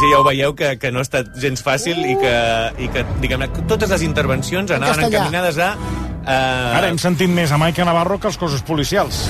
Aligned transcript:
Sí, 0.00 0.08
ja 0.08 0.20
ho 0.22 0.24
veieu 0.24 0.54
que, 0.56 0.70
que 0.80 0.90
no 0.94 1.02
ha 1.02 1.04
estat 1.04 1.34
gens 1.42 1.60
fàcil 1.64 1.98
i 2.08 2.14
que, 2.16 2.36
i 2.80 2.88
que 2.94 3.02
diguem 3.20 3.44
totes 3.68 3.90
les 3.92 4.04
intervencions 4.06 4.72
anaven 4.72 4.96
castellà. 4.96 5.26
encaminades 5.26 5.60
a... 5.60 5.74
Uh, 6.20 6.76
Ara 6.76 6.90
hem 6.92 6.98
sentit 7.00 7.30
més 7.32 7.48
a 7.50 7.56
Maica 7.56 7.84
Navarro 7.88 8.18
que 8.20 8.28
els 8.28 8.36
cossos 8.36 8.60
policials. 8.66 9.22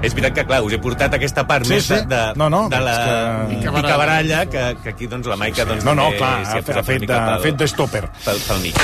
És 0.00 0.14
veritat 0.16 0.38
que, 0.38 0.44
clar, 0.48 0.62
us 0.64 0.72
he 0.72 0.78
portat 0.80 1.12
aquesta 1.18 1.44
part 1.46 1.66
Sí, 1.68 1.74
més 1.76 1.84
sí. 1.84 1.94
de, 1.94 2.06
de, 2.08 2.20
No, 2.40 2.48
no, 2.48 2.62
de 2.72 2.80
la 2.80 2.94
que- 3.50 3.72
picabaralla, 3.76 4.46
que, 4.48 4.62
que 4.82 4.94
aquí, 4.94 5.06
doncs, 5.06 5.26
la 5.28 5.36
Maica, 5.36 5.66
doncs, 5.68 5.84
No, 5.84 5.94
no, 5.94 6.08
clar, 6.16 6.38
ha 6.46 6.52
ha 6.56 6.62
fet, 6.62 7.00
de, 7.04 7.06
pel- 7.12 7.42
fet 7.44 7.58
de 7.60 7.68
stopper. 7.68 8.06
Pel, 8.24 8.40
pel 8.48 8.62
mig. 8.64 8.80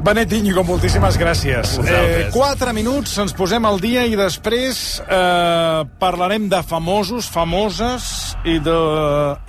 Benet 0.00 0.32
Íñigo, 0.32 0.62
moltíssimes 0.64 1.16
gràcies. 1.20 1.74
Eh, 1.84 2.28
quatre 2.32 2.72
minuts, 2.72 3.18
ens 3.20 3.34
posem 3.36 3.64
al 3.68 3.80
dia 3.80 4.04
i 4.08 4.14
després 4.16 5.00
eh, 5.04 5.84
parlarem 6.00 6.48
de 6.48 6.62
famosos, 6.64 7.28
famoses, 7.28 8.36
i, 8.44 8.58
de, 8.64 8.76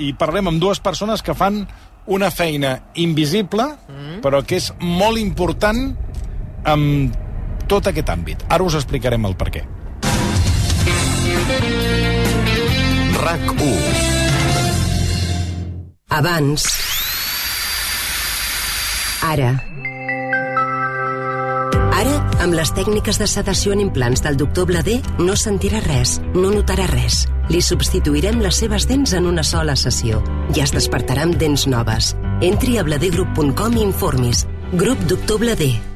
i 0.04 0.12
parlem 0.20 0.48
amb 0.52 0.60
dues 0.60 0.80
persones 0.84 1.24
que 1.24 1.36
fan 1.36 1.66
una 2.08 2.32
feina 2.32 2.78
invisible, 2.96 3.64
mm. 3.88 4.20
però 4.24 4.42
que 4.44 4.58
és 4.60 4.72
molt 4.80 5.20
important 5.22 5.92
amb 6.68 7.16
tot 7.72 7.88
aquest 7.88 8.12
àmbit. 8.12 8.44
Ara 8.52 8.68
us 8.68 8.76
explicarem 8.80 9.26
el 9.30 9.38
per 9.40 9.50
què. 9.56 9.64
RAC 13.22 13.52
1. 13.56 13.74
Abans. 16.12 16.66
Ara. 19.24 19.52
Ara, 22.02 22.16
amb 22.42 22.56
les 22.58 22.72
tècniques 22.74 23.20
de 23.22 23.28
sedació 23.30 23.76
en 23.76 23.84
implants 23.84 24.24
del 24.26 24.40
doctor 24.40 24.66
Blader, 24.72 24.98
no 25.22 25.38
sentirà 25.38 25.84
res, 25.86 26.18
no 26.34 26.50
notarà 26.50 26.88
res. 26.90 27.28
Li 27.54 27.62
substituirem 27.62 28.42
les 28.42 28.58
seves 28.64 28.88
dents 28.90 29.14
en 29.14 29.30
una 29.30 29.46
sola 29.46 29.78
sessió 29.78 30.24
i 30.56 30.64
es 30.66 30.74
despertarà 30.74 31.28
amb 31.28 31.38
dents 31.38 31.68
noves. 31.70 32.16
Entri 32.42 32.80
a 32.82 32.88
bladergroup.com 32.88 33.78
i 33.78 33.86
informis. 33.86 34.48
Grup 34.74 35.08
Doctor 35.12 35.40
Blader. 35.46 35.91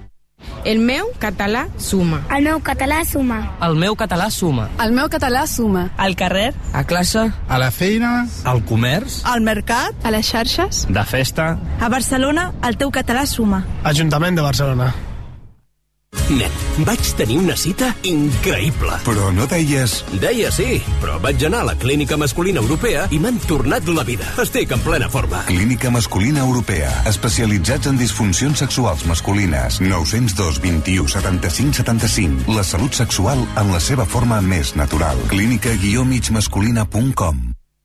El 0.65 0.79
meu 0.79 1.11
català 1.19 1.67
suma. 1.77 2.21
El 2.35 2.43
meu 2.43 2.59
català 2.61 3.03
suma. 3.05 3.39
El 3.61 3.75
meu 3.75 3.95
català 3.95 4.29
suma. 4.31 4.69
El 4.83 4.91
meu 4.91 5.07
català 5.09 5.45
suma. 5.47 5.89
Al 5.97 6.15
carrer, 6.15 6.53
a 6.73 6.83
classe, 6.83 7.31
A 7.47 7.57
la 7.59 7.71
feina, 7.71 8.27
al 8.43 8.63
comerç, 8.65 9.21
Al 9.25 9.41
mercat. 9.41 9.93
A 10.03 10.11
les 10.11 10.25
xarxes. 10.25 10.85
de 10.89 11.03
festa... 11.03 11.57
A 11.79 11.89
Barcelona, 11.89 12.51
el 12.63 12.77
teu 12.77 12.89
català 12.91 13.25
suma. 13.25 13.63
Ajuntament 13.83 14.35
de 14.35 14.41
Barcelona. 14.41 14.93
Nen, 16.29 16.51
vaig 16.87 17.01
tenir 17.19 17.37
una 17.41 17.55
cita 17.59 17.89
increïble. 18.07 18.93
Però 19.05 19.31
no 19.35 19.45
deies... 19.49 20.03
Deia 20.21 20.51
sí, 20.53 20.81
però 21.01 21.19
vaig 21.23 21.43
anar 21.47 21.61
a 21.63 21.67
la 21.71 21.75
Clínica 21.79 22.17
Masculina 22.17 22.59
Europea 22.63 23.07
i 23.13 23.19
m'han 23.21 23.39
tornat 23.45 23.87
la 23.91 24.03
vida. 24.07 24.25
Estic 24.41 24.71
en 24.75 24.81
plena 24.85 25.09
forma. 25.11 25.43
Clínica 25.49 25.91
Masculina 25.93 26.41
Europea. 26.45 26.91
Especialitzats 27.11 27.87
en 27.91 27.97
disfuncions 28.01 28.57
sexuals 28.65 29.05
masculines. 29.09 29.81
902 29.81 30.61
21 30.63 31.07
75 31.17 31.73
75. 31.83 32.55
La 32.55 32.63
salut 32.67 32.93
sexual 32.97 33.39
en 33.55 33.67
la 33.73 33.81
seva 33.83 34.05
forma 34.05 34.41
més 34.45 34.75
natural. 34.79 35.17
Clínica-migmasculina.com 35.31 37.54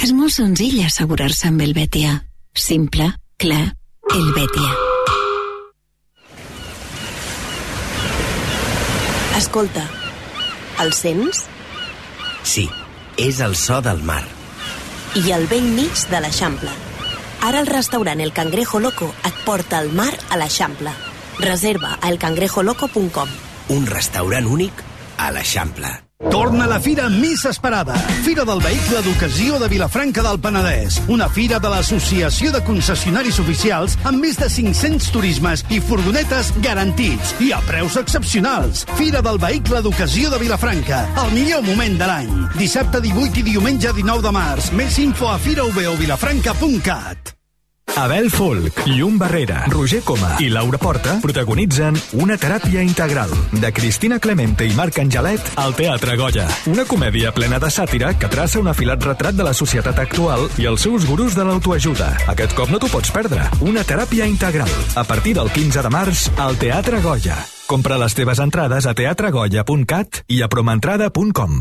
És 0.00 0.14
molt 0.16 0.32
senzill 0.32 0.78
assegurar-se 0.80 1.50
amb 1.50 1.60
el 1.60 1.74
Betia. 1.76 2.14
Simple, 2.56 3.10
clar, 3.36 3.74
el 4.14 4.30
Betia. 4.32 4.70
Escolta, 9.36 9.84
el 10.80 10.94
sents? 10.96 11.44
Sí, 12.48 12.66
és 13.20 13.44
el 13.44 13.56
so 13.60 13.82
del 13.84 14.00
mar. 14.00 14.24
I 15.20 15.36
al 15.36 15.44
vell 15.52 15.68
mig 15.76 16.08
de 16.08 16.24
l'Eixample. 16.24 16.72
Ara 17.44 17.60
el 17.60 17.68
restaurant 17.68 18.20
El 18.24 18.32
Cangrejo 18.32 18.80
Loco 18.80 19.12
et 19.20 19.44
porta 19.44 19.84
al 19.84 19.92
mar 19.92 20.12
a 20.30 20.40
l'Eixample. 20.40 20.92
Reserva 21.44 21.98
a 22.00 22.08
elcangrejoloco.com. 22.08 23.40
Un 23.76 23.90
restaurant 23.96 24.48
únic 24.48 24.86
a 25.18 25.28
l'Eixample. 25.32 26.09
Torna 26.28 26.66
la 26.68 26.76
fira 26.84 27.06
més 27.08 27.46
esperada. 27.48 27.94
Fira 28.26 28.44
del 28.44 28.60
Vehicle 28.60 29.00
d'Ocasió 29.06 29.56
de 29.62 29.70
Vilafranca 29.72 30.20
del 30.26 30.36
Penedès. 30.42 30.98
Una 31.08 31.30
fira 31.32 31.56
de 31.58 31.70
l'Associació 31.72 32.52
de 32.52 32.60
Concessionaris 32.66 33.40
Oficials 33.40 33.96
amb 34.04 34.20
més 34.20 34.36
de 34.36 34.50
500 34.52 35.08
turismes 35.14 35.64
i 35.72 35.80
furgonetes 35.80 36.52
garantits 36.60 37.32
i 37.40 37.54
a 37.56 37.62
preus 37.64 37.96
excepcionals. 37.96 38.84
Fira 39.00 39.24
del 39.24 39.40
Vehicle 39.40 39.80
d'Ocasió 39.80 40.28
de 40.28 40.44
Vilafranca. 40.44 41.06
El 41.24 41.32
millor 41.38 41.64
moment 41.64 41.96
de 41.96 42.12
l'any. 42.12 42.38
Dissabte 42.60 43.00
18 43.00 43.40
i 43.40 43.48
diumenge 43.54 43.96
19 43.96 44.28
de 44.28 44.36
març. 44.36 44.72
Més 44.76 45.00
info 45.00 45.32
a 45.32 45.40
firaovilafranca.cat. 45.40 47.39
Abel 47.96 48.30
Folk, 48.30 48.86
Llum 48.86 49.18
Barrera, 49.18 49.64
Roger 49.68 50.00
Coma 50.02 50.36
i 50.40 50.48
Laura 50.48 50.78
Porta 50.78 51.18
protagonitzen 51.20 51.96
Una 52.20 52.36
teràpia 52.40 52.82
integral 52.82 53.32
de 53.52 53.72
Cristina 53.76 54.18
Clemente 54.18 54.64
i 54.64 54.72
Marc 54.76 54.98
Angelet 55.02 55.52
al 55.60 55.74
Teatre 55.76 56.16
Goya. 56.16 56.46
Una 56.70 56.86
comèdia 56.88 57.32
plena 57.36 57.58
de 57.60 57.70
sàtira 57.70 58.14
que 58.18 58.30
traça 58.32 58.60
un 58.60 58.70
afilat 58.72 59.04
retrat 59.04 59.36
de 59.36 59.46
la 59.46 59.54
societat 59.56 59.98
actual 60.00 60.46
i 60.58 60.68
els 60.70 60.86
seus 60.86 61.06
gurus 61.08 61.36
de 61.36 61.44
l'autoajuda. 61.44 62.10
Aquest 62.32 62.56
cop 62.56 62.72
no 62.72 62.80
t'ho 62.80 62.90
pots 62.92 63.12
perdre. 63.12 63.44
Una 63.60 63.84
teràpia 63.84 64.28
integral. 64.30 64.70
A 64.96 65.04
partir 65.04 65.34
del 65.36 65.50
15 65.52 65.84
de 65.84 65.92
març 65.92 66.28
al 66.38 66.56
Teatre 66.60 67.02
Goya. 67.04 67.36
Compra 67.70 68.00
les 68.00 68.16
teves 68.18 68.40
entrades 68.42 68.86
a 68.86 68.94
teatregoya.cat 68.98 70.24
i 70.28 70.42
a 70.42 70.48
promentrada.com. 70.48 71.60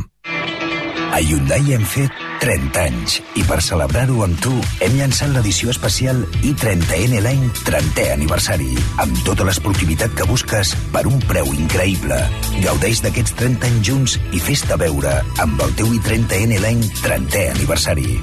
A 1.20 1.22
Hyundai 1.22 1.74
hem 1.76 1.82
fet 1.84 2.16
30 2.40 2.80
anys 2.80 3.18
i 3.36 3.42
per 3.44 3.58
celebrar-ho 3.60 4.22
amb 4.24 4.38
tu 4.40 4.54
hem 4.80 4.94
llançat 4.96 5.34
l'edició 5.34 5.68
especial 5.74 6.22
i30N 6.48 7.18
l'any 7.26 7.42
30è 7.68 8.06
aniversari 8.14 8.70
amb 9.04 9.18
tota 9.28 9.44
l'esportivitat 9.44 10.14
que 10.16 10.28
busques 10.30 10.72
per 10.94 11.02
un 11.10 11.20
preu 11.28 11.50
increïble. 11.52 12.16
Gaudeix 12.64 13.02
d'aquests 13.04 13.36
30 13.36 13.68
anys 13.68 13.90
junts 13.90 14.16
i 14.32 14.40
fes-te 14.40 14.78
veure 14.80 15.18
amb 15.44 15.60
el 15.66 15.74
teu 15.82 15.92
i30N 15.98 16.62
l'any 16.64 16.86
30è 17.02 17.44
aniversari. 17.58 18.16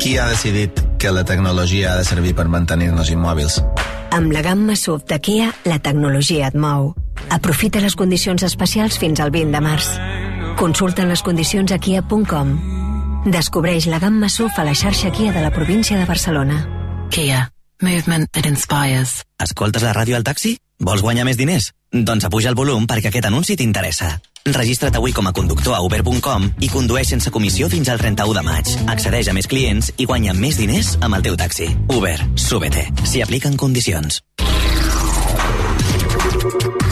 Qui 0.00 0.14
ha 0.16 0.30
decidit 0.30 0.80
que 0.96 1.12
la 1.12 1.26
tecnologia 1.28 1.92
ha 1.92 1.98
de 2.00 2.08
servir 2.08 2.32
per 2.38 2.48
mantenir-nos 2.48 3.12
immòbils? 3.12 3.60
Amb 4.16 4.32
la 4.32 4.40
gamma 4.40 4.72
SUV 4.72 5.04
de 5.04 5.20
Kia, 5.20 5.52
la 5.68 5.82
tecnologia 5.84 6.48
et 6.48 6.56
mou. 6.56 6.94
Aprofita 7.28 7.84
les 7.84 7.92
condicions 7.92 8.40
especials 8.48 8.96
fins 8.96 9.20
al 9.20 9.36
20 9.36 9.52
de 9.52 9.62
març. 9.68 9.92
Consulta 10.56 11.04
les 11.06 11.22
condicions 11.22 11.72
a 11.72 11.78
kia.com. 11.78 12.52
Descobreix 13.30 13.86
la 13.86 13.98
gamma 14.00 14.28
SUV 14.28 14.58
a 14.58 14.64
la 14.64 14.74
xarxa 14.74 15.10
Kia 15.12 15.32
de 15.32 15.42
la 15.42 15.50
província 15.50 15.98
de 15.98 16.06
Barcelona. 16.06 16.62
Kia. 17.10 17.50
Movement 17.82 18.28
that 18.32 18.46
inspires. 18.46 19.22
Escoltes 19.40 19.82
la 19.82 19.94
ràdio 19.96 20.16
al 20.16 20.24
taxi? 20.24 20.58
Vols 20.80 21.00
guanyar 21.04 21.24
més 21.28 21.36
diners? 21.36 21.70
Doncs 21.92 22.26
apuja 22.28 22.50
el 22.50 22.56
volum 22.56 22.86
perquè 22.88 23.08
aquest 23.10 23.28
anunci 23.28 23.56
t'interessa. 23.56 24.18
Registra't 24.46 24.96
avui 24.96 25.12
com 25.12 25.26
a 25.28 25.32
conductor 25.36 25.76
a 25.76 25.80
uber.com 25.84 26.46
i 26.64 26.68
condueix 26.72 27.12
sense 27.12 27.32
comissió 27.32 27.68
fins 27.68 27.90
al 27.92 28.00
31 28.00 28.36
de 28.38 28.44
maig. 28.46 28.72
Accedeix 28.88 29.28
a 29.28 29.36
més 29.36 29.48
clients 29.48 29.92
i 29.98 30.08
guanya 30.08 30.36
més 30.36 30.60
diners 30.60 30.96
amb 31.00 31.18
el 31.18 31.26
teu 31.28 31.36
taxi. 31.40 31.68
Uber. 31.92 32.16
Súbete. 32.36 32.88
S'hi 33.04 33.24
apliquen 33.24 33.56
condicions. 33.60 34.22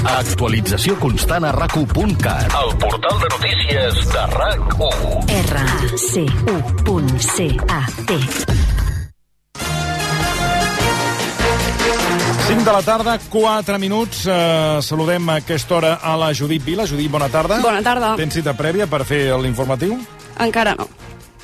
Actualització 0.07 0.95
constant 1.03 1.45
a 1.45 1.51
rac1.cat. 1.55 2.55
El 2.55 2.71
portal 2.79 3.19
de 3.23 3.29
notícies 3.35 3.95
de 4.13 4.23
RAC1. 4.37 5.27
R-A-C-U.C-A-T 5.49 6.39
5 12.49 12.65
de 12.65 12.73
la 12.73 12.83
tarda, 12.83 13.19
4 13.29 13.79
minuts. 13.79 14.27
Eh, 14.27 14.79
saludem 14.81 15.29
a 15.29 15.35
aquesta 15.43 15.75
hora 15.77 15.95
a 16.01 16.17
la 16.17 16.33
Judit 16.33 16.65
Vila. 16.65 16.87
Judit, 16.87 17.11
bona 17.11 17.29
tarda. 17.29 17.61
Bona 17.61 17.83
tarda. 17.83 18.17
Tens 18.17 18.39
cita 18.39 18.55
prèvia 18.57 18.87
per 18.89 19.05
fer 19.05 19.37
l'informatiu? 19.43 19.99
Encara 20.41 20.75
no. 20.79 20.89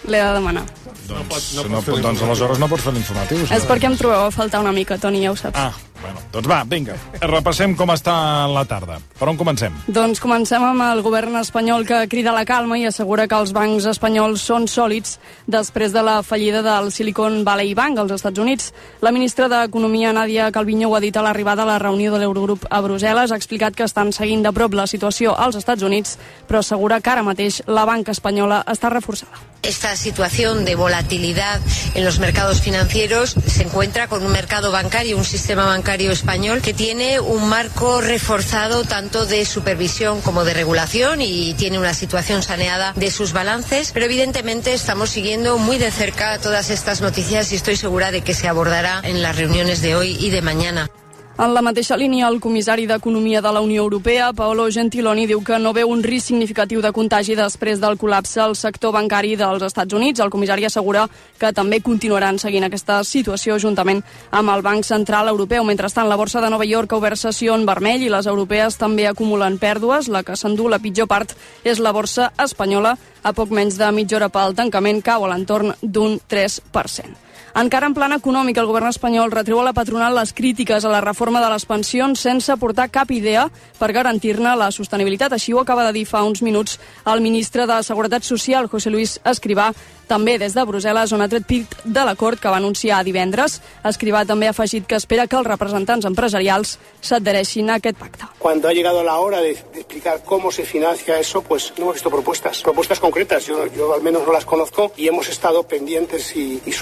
L'he 0.09 0.21
de 0.23 0.33
demanar. 0.39 0.65
Doncs, 1.05 1.55
no, 1.57 1.63
no, 1.69 1.83
no 1.83 1.97
doncs 2.01 2.23
aleshores 2.25 2.59
no 2.63 2.69
pots 2.71 2.87
fer 2.87 2.95
l'informatiu. 2.97 3.43
És 3.53 3.67
perquè 3.69 3.91
em 3.91 3.99
trobeu 4.01 4.31
a 4.31 4.31
faltar 4.33 4.63
una 4.65 4.73
mica, 4.73 4.97
Toni, 4.97 5.21
ja 5.27 5.35
ho 5.35 5.37
saps. 5.37 5.59
Ah, 5.61 5.73
Bueno, 6.05 6.21
doncs 6.35 6.49
va, 6.51 6.59
vinga, 6.69 6.99
repassem 7.23 7.73
com 7.79 7.89
està 7.95 8.13
la 8.53 8.67
tarda. 8.69 8.99
Per 9.17 9.29
on 9.31 9.39
comencem? 9.41 9.73
Doncs 9.89 10.21
comencem 10.21 10.61
amb 10.61 10.85
el 10.85 11.01
govern 11.01 11.39
espanyol 11.41 11.87
que 11.89 12.03
crida 12.13 12.35
la 12.37 12.43
calma 12.45 12.77
i 12.77 12.85
assegura 12.85 13.25
que 13.31 13.39
els 13.41 13.55
bancs 13.57 13.87
espanyols 13.89 14.45
són 14.45 14.67
sòlids 14.69 15.15
després 15.49 15.95
de 15.97 16.03
la 16.05 16.19
fallida 16.27 16.61
del 16.67 16.91
Silicon 16.93 17.39
Valley 17.47 17.73
Bank 17.79 18.03
als 18.03 18.13
Estats 18.19 18.43
Units. 18.43 18.75
La 19.01 19.15
ministra 19.17 19.49
d'Economia, 19.49 20.13
Nadia 20.13 20.51
Calviño, 20.53 20.91
ho 20.91 20.99
ha 20.99 21.01
dit 21.01 21.17
a 21.17 21.25
l'arribada 21.25 21.65
a 21.65 21.71
la 21.71 21.79
reunió 21.81 22.13
de 22.13 22.21
l'Eurogrup 22.21 22.69
a 22.69 22.83
Brussel·les. 22.85 23.33
Ha 23.33 23.41
explicat 23.41 23.73
que 23.73 23.89
estan 23.89 24.13
seguint 24.13 24.45
de 24.45 24.53
prop 24.53 24.77
la 24.77 24.85
situació 24.91 25.33
als 25.33 25.57
Estats 25.57 25.89
Units, 25.89 26.19
però 26.45 26.61
assegura 26.61 27.01
que 27.01 27.15
ara 27.15 27.25
mateix 27.25 27.63
la 27.65 27.89
banca 27.89 28.13
espanyola 28.13 28.61
està 28.69 28.93
reforçada. 28.93 29.41
Esta 29.65 29.97
situación 29.97 30.67
de 30.67 30.75
volatilidad 30.75 31.63
en 31.95 32.05
los 32.05 32.19
mercados 32.19 32.61
financieros 32.61 33.35
se 33.47 33.63
encuentra 33.63 34.09
con 34.09 34.23
un 34.23 34.31
mercado 34.31 34.71
bancario, 34.71 35.17
un 35.17 35.25
sistema 35.25 35.65
bancario 35.65 35.94
español 35.95 36.61
que 36.61 36.75
tiene 36.75 37.21
un 37.21 37.49
marco 37.49 38.01
reforzado 38.01 38.85
tanto 38.85 39.27
de 39.27 39.45
supervisión 39.45 40.21
como 40.21 40.45
de 40.45 40.53
regulación 40.53 41.21
y 41.21 41.55
tiene 41.55 41.79
una 41.79 41.95
situación 41.95 42.43
saneada 42.43 42.93
de 42.95 43.11
sus 43.11 43.33
balances, 43.33 43.93
pero 43.93 44.07
evidentemente 44.07 44.75
estamos 44.75 45.11
siguiendo 45.11 45.57
muy 45.59 45.79
de 45.79 45.91
cerca 45.91 46.39
todas 46.39 46.71
estas 46.71 47.01
noticias 47.01 47.53
y 47.53 47.57
estoy 47.57 47.77
segura 47.77 48.11
de 48.11 48.23
que 48.23 48.35
se 48.35 48.49
abordará 48.49 49.01
en 49.05 49.23
las 49.23 49.37
reuniones 49.37 49.81
de 49.83 49.95
hoy 49.95 50.17
y 50.19 50.31
de 50.31 50.43
mañana. 50.43 50.91
En 51.37 51.51
la 51.51 51.65
mateixa 51.67 51.97
línia, 51.99 52.29
el 52.31 52.37
comissari 52.39 52.85
d'Economia 52.87 53.41
de 53.43 53.51
la 53.51 53.61
Unió 53.61 53.83
Europea, 53.83 54.29
Paolo 54.39 54.69
Gentiloni, 54.71 55.25
diu 55.27 55.41
que 55.43 55.57
no 55.59 55.73
veu 55.75 55.91
un 55.91 56.05
risc 56.07 56.29
significatiu 56.31 56.79
de 56.79 56.93
contagi 56.95 57.35
després 57.35 57.81
del 57.83 57.99
col·lapse 57.99 58.39
al 58.39 58.55
sector 58.55 58.93
bancari 58.95 59.33
dels 59.41 59.65
Estats 59.67 59.97
Units. 59.99 60.23
El 60.23 60.31
comissari 60.31 60.69
assegura 60.69 61.09
que 61.41 61.51
també 61.51 61.81
continuaran 61.83 62.39
seguint 62.39 62.69
aquesta 62.69 63.01
situació 63.03 63.59
juntament 63.59 64.05
amb 64.31 64.55
el 64.55 64.63
Banc 64.63 64.87
Central 64.87 65.33
Europeu. 65.33 65.67
Mentrestant, 65.67 66.07
la 66.07 66.21
borsa 66.23 66.39
de 66.39 66.53
Nova 66.55 66.71
York 66.71 66.95
ha 66.95 67.03
obert 67.03 67.19
sessió 67.19 67.59
en 67.59 67.67
vermell 67.67 68.07
i 68.07 68.15
les 68.15 68.31
europees 68.31 68.79
també 68.79 69.09
acumulen 69.11 69.59
pèrdues. 69.59 70.07
La 70.07 70.23
que 70.23 70.39
s'endú 70.39 70.71
la 70.71 70.79
pitjor 70.79 71.11
part 71.11 71.35
és 71.65 71.83
la 71.83 71.91
borsa 71.91 72.31
espanyola. 72.39 72.95
A 73.25 73.35
poc 73.35 73.51
menys 73.51 73.75
de 73.83 73.91
mitja 73.91 74.21
hora 74.21 74.31
pel 74.31 74.55
tancament 74.55 75.03
cau 75.03 75.27
a 75.27 75.35
l'entorn 75.35 75.75
d'un 75.83 76.21
3%. 76.31 77.34
Encara 77.55 77.87
en 77.87 77.95
plan 77.95 78.11
econòmic, 78.11 78.57
el 78.59 78.67
govern 78.67 78.89
espanyol 78.89 79.31
retreu 79.31 79.61
a 79.63 79.65
la 79.69 79.73
patronal 79.77 80.17
les 80.19 80.33
crítiques 80.35 80.83
a 80.83 80.91
la 80.91 81.03
reforma 81.05 81.39
de 81.39 81.53
les 81.53 81.65
pensions 81.71 82.19
sense 82.27 82.57
portar 82.59 82.89
cap 82.91 83.13
idea 83.15 83.45
per 83.79 83.93
garantir-ne 83.95 84.57
la 84.59 84.73
sostenibilitat. 84.75 85.37
Així 85.37 85.55
ho 85.55 85.61
acaba 85.63 85.85
de 85.87 85.93
dir 85.95 86.03
fa 86.11 86.25
uns 86.27 86.43
minuts 86.43 86.81
el 87.07 87.23
ministre 87.23 87.69
de 87.71 87.77
Seguretat 87.87 88.27
Social, 88.27 88.67
José 88.67 88.91
Luis 88.91 89.21
Escrivà, 89.23 89.71
també 90.09 90.37
des 90.39 90.53
de 90.53 90.65
Brussel·les, 90.67 91.13
on 91.17 91.23
ha 91.25 91.29
tret 91.31 91.47
pit 91.49 91.77
de 91.85 92.05
l'acord 92.05 92.41
que 92.41 92.51
va 92.51 92.59
anunciar 92.61 93.03
divendres. 93.07 93.61
Escrivà 93.87 94.25
també 94.29 94.49
ha 94.49 94.53
afegit 94.53 94.87
que 94.87 94.99
espera 94.99 95.27
que 95.27 95.39
els 95.39 95.49
representants 95.49 96.05
empresarials 96.05 96.77
s'adhereixin 97.01 97.71
a 97.71 97.79
aquest 97.81 97.99
pacte. 97.99 98.29
Cuando 98.39 98.69
ha 98.69 98.73
llegado 98.73 99.03
la 99.03 99.19
hora 99.19 99.41
de, 99.41 99.55
de, 99.73 99.81
explicar 99.81 100.23
cómo 100.25 100.53
se 100.53 100.65
financia 100.65 101.19
eso, 101.19 101.43
pues 101.43 101.73
no 101.79 101.85
hemos 101.85 101.95
visto 101.95 102.11
propuestas, 102.11 102.63
propuestas 102.63 103.01
concretas. 103.01 103.47
Yo, 103.47 103.67
yo 103.69 103.95
al 103.95 104.03
menos 104.03 104.27
no 104.27 104.33
las 104.33 104.45
conozco 104.45 104.93
y 104.97 105.09
hemos 105.09 105.29
estado 105.29 105.63
pendientes 105.63 106.37
y, 106.37 106.61
y, 106.67 106.73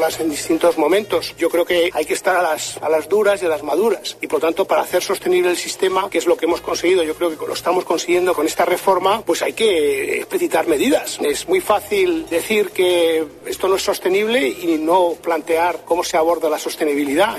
solicitándolas 0.00 0.20
en 0.20 0.30
distintos 0.30 0.78
momentos. 0.78 1.34
Yo 1.36 1.50
creo 1.50 1.64
que 1.64 1.90
hay 1.92 2.04
que 2.04 2.14
estar 2.14 2.36
a 2.36 2.42
las, 2.42 2.76
a 2.78 2.88
las 2.88 3.08
duras 3.08 3.42
y 3.42 3.46
a 3.46 3.48
las 3.48 3.62
maduras 3.62 4.16
y 4.20 4.26
por 4.26 4.40
lo 4.40 4.48
tanto 4.48 4.64
para 4.64 4.82
hacer 4.82 5.02
sostenible 5.02 5.50
el 5.50 5.56
sistema, 5.56 6.08
que 6.08 6.18
es 6.18 6.26
lo 6.26 6.36
que 6.36 6.46
hemos 6.46 6.60
conseguido, 6.60 7.02
yo 7.02 7.14
creo 7.14 7.38
que 7.38 7.46
lo 7.46 7.52
estamos 7.52 7.84
consiguiendo 7.84 8.34
con 8.34 8.46
esta 8.46 8.64
reforma, 8.64 9.22
pues 9.22 9.42
hay 9.42 9.52
que 9.52 10.18
explicitar 10.18 10.66
medidas. 10.66 11.18
Es 11.22 11.48
muy 11.48 11.60
fácil 11.60 12.26
decir 12.28 12.70
que 12.70 13.26
esto 13.46 13.68
no 13.68 13.76
es 13.76 13.82
sostenible 13.82 14.48
y 14.48 14.78
no 14.78 15.14
plantear 15.20 15.80
cómo 15.84 16.04
se 16.04 16.16
aborda 16.16 16.48
la 16.48 16.58
sostenibilidad. 16.58 17.38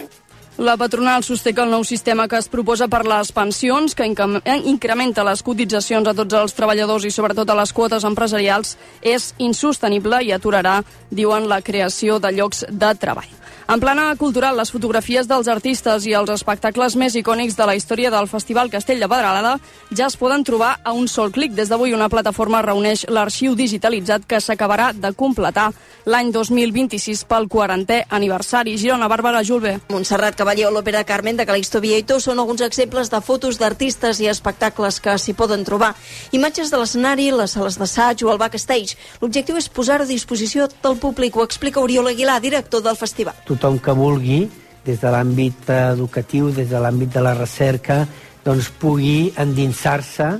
La 0.61 0.75
patronal 0.77 1.23
sosté 1.25 1.55
que 1.57 1.63
el 1.65 1.71
nou 1.73 1.81
sistema 1.81 2.27
que 2.29 2.37
es 2.37 2.45
proposa 2.53 2.85
per 2.85 2.99
les 3.09 3.31
pensions, 3.33 3.95
que 3.97 4.05
incrementa 4.05 5.25
les 5.25 5.41
cotitzacions 5.41 6.05
a 6.05 6.13
tots 6.13 6.37
els 6.37 6.53
treballadors 6.53 7.09
i 7.09 7.13
sobretot 7.15 7.49
a 7.49 7.57
les 7.57 7.73
quotes 7.73 8.05
empresarials, 8.05 8.75
és 9.01 9.31
insostenible 9.41 10.21
i 10.21 10.29
aturarà, 10.37 10.83
diuen, 11.09 11.49
la 11.49 11.63
creació 11.65 12.21
de 12.21 12.35
llocs 12.37 12.67
de 12.69 12.93
treball. 12.93 13.40
En 13.71 13.79
plana 13.79 14.09
cultural, 14.19 14.57
les 14.59 14.67
fotografies 14.67 15.29
dels 15.29 15.47
artistes 15.47 16.03
i 16.03 16.11
els 16.19 16.27
espectacles 16.33 16.97
més 16.99 17.13
icònics 17.15 17.55
de 17.55 17.63
la 17.69 17.75
història 17.77 18.09
del 18.11 18.25
Festival 18.27 18.67
Castell 18.67 18.99
de 18.99 19.07
Pedralada 19.07 19.53
ja 19.95 20.09
es 20.09 20.17
poden 20.19 20.41
trobar 20.43 20.73
a 20.83 20.91
un 20.91 21.07
sol 21.07 21.31
clic. 21.31 21.53
Des 21.55 21.71
d'avui 21.71 21.95
una 21.95 22.09
plataforma 22.11 22.59
reuneix 22.65 23.05
l'arxiu 23.07 23.55
digitalitzat 23.55 24.25
que 24.27 24.41
s'acabarà 24.43 24.89
de 24.91 25.13
completar 25.15 25.69
l'any 26.03 26.33
2026 26.35 27.21
pel 27.29 27.47
40è 27.47 28.01
aniversari. 28.09 28.73
Girona, 28.75 29.07
Bàrbara 29.07 29.39
Julve. 29.47 29.77
Montserrat 29.87 30.35
Cavallé 30.35 30.67
o 30.67 30.73
l'òpera 30.75 31.05
Carmen 31.07 31.39
de 31.39 31.47
Calixto 31.47 31.79
Vieito 31.79 32.19
són 32.19 32.43
alguns 32.43 32.65
exemples 32.67 33.07
de 33.07 33.23
fotos 33.23 33.55
d'artistes 33.61 34.19
i 34.19 34.27
espectacles 34.27 34.99
que 34.99 35.15
s'hi 35.15 35.31
poden 35.31 35.63
trobar. 35.63 35.93
Imatges 36.35 36.75
de 36.75 36.83
l'escenari, 36.83 37.29
les 37.31 37.55
sales 37.55 37.79
d'assaig 37.79 38.27
o 38.27 38.35
el 38.35 38.43
backstage. 38.43 38.99
L'objectiu 39.23 39.55
és 39.55 39.71
posar 39.71 40.01
a 40.01 40.11
disposició 40.11 40.67
del 40.83 40.99
públic, 40.99 41.39
ho 41.39 41.47
explica 41.47 41.79
Oriol 41.79 42.11
Aguilar, 42.11 42.41
director 42.43 42.83
del 42.83 42.99
festival 42.99 43.39
tothom 43.61 43.77
que 43.77 43.93
vulgui, 43.93 44.49
des 44.81 44.97
de 44.97 45.09
l'àmbit 45.13 45.69
educatiu, 45.93 46.49
des 46.49 46.69
de 46.69 46.79
l'àmbit 46.81 47.13
de 47.13 47.21
la 47.21 47.35
recerca, 47.37 48.07
doncs 48.41 48.71
pugui 48.81 49.29
endinsar-se 49.37 50.31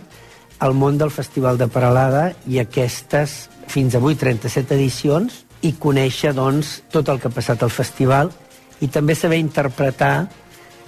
al 0.61 0.73
món 0.73 0.97
del 0.97 1.13
Festival 1.13 1.59
de 1.61 1.67
Paralada 1.69 2.31
i 2.49 2.57
aquestes, 2.57 3.45
fins 3.69 3.93
avui, 3.93 4.17
37 4.17 4.73
edicions, 4.73 5.43
i 5.61 5.75
conèixer 5.77 6.33
doncs, 6.33 6.79
tot 6.89 7.09
el 7.13 7.21
que 7.21 7.29
ha 7.29 7.35
passat 7.35 7.61
al 7.61 7.69
festival 7.69 8.31
i 8.81 8.89
també 8.89 9.13
saber 9.13 9.37
interpretar 9.37 10.25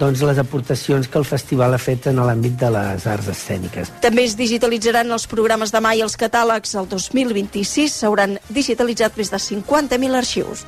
doncs, 0.00 0.24
les 0.26 0.40
aportacions 0.42 1.06
que 1.06 1.20
el 1.20 1.26
festival 1.28 1.76
ha 1.76 1.78
fet 1.78 2.08
en 2.10 2.18
l'àmbit 2.18 2.58
de 2.58 2.70
les 2.74 3.06
arts 3.06 3.30
escèniques. 3.30 3.92
També 4.02 4.24
es 4.26 4.34
digitalitzaran 4.34 5.14
els 5.14 5.28
programes 5.30 5.70
de 5.70 5.78
mai 5.78 6.02
i 6.02 6.02
els 6.02 6.18
catàlegs. 6.18 6.74
El 6.74 6.90
2026 6.90 8.00
s'hauran 8.02 8.40
digitalitzat 8.50 9.14
més 9.14 9.30
de 9.30 9.38
50.000 9.38 10.18
arxius. 10.18 10.66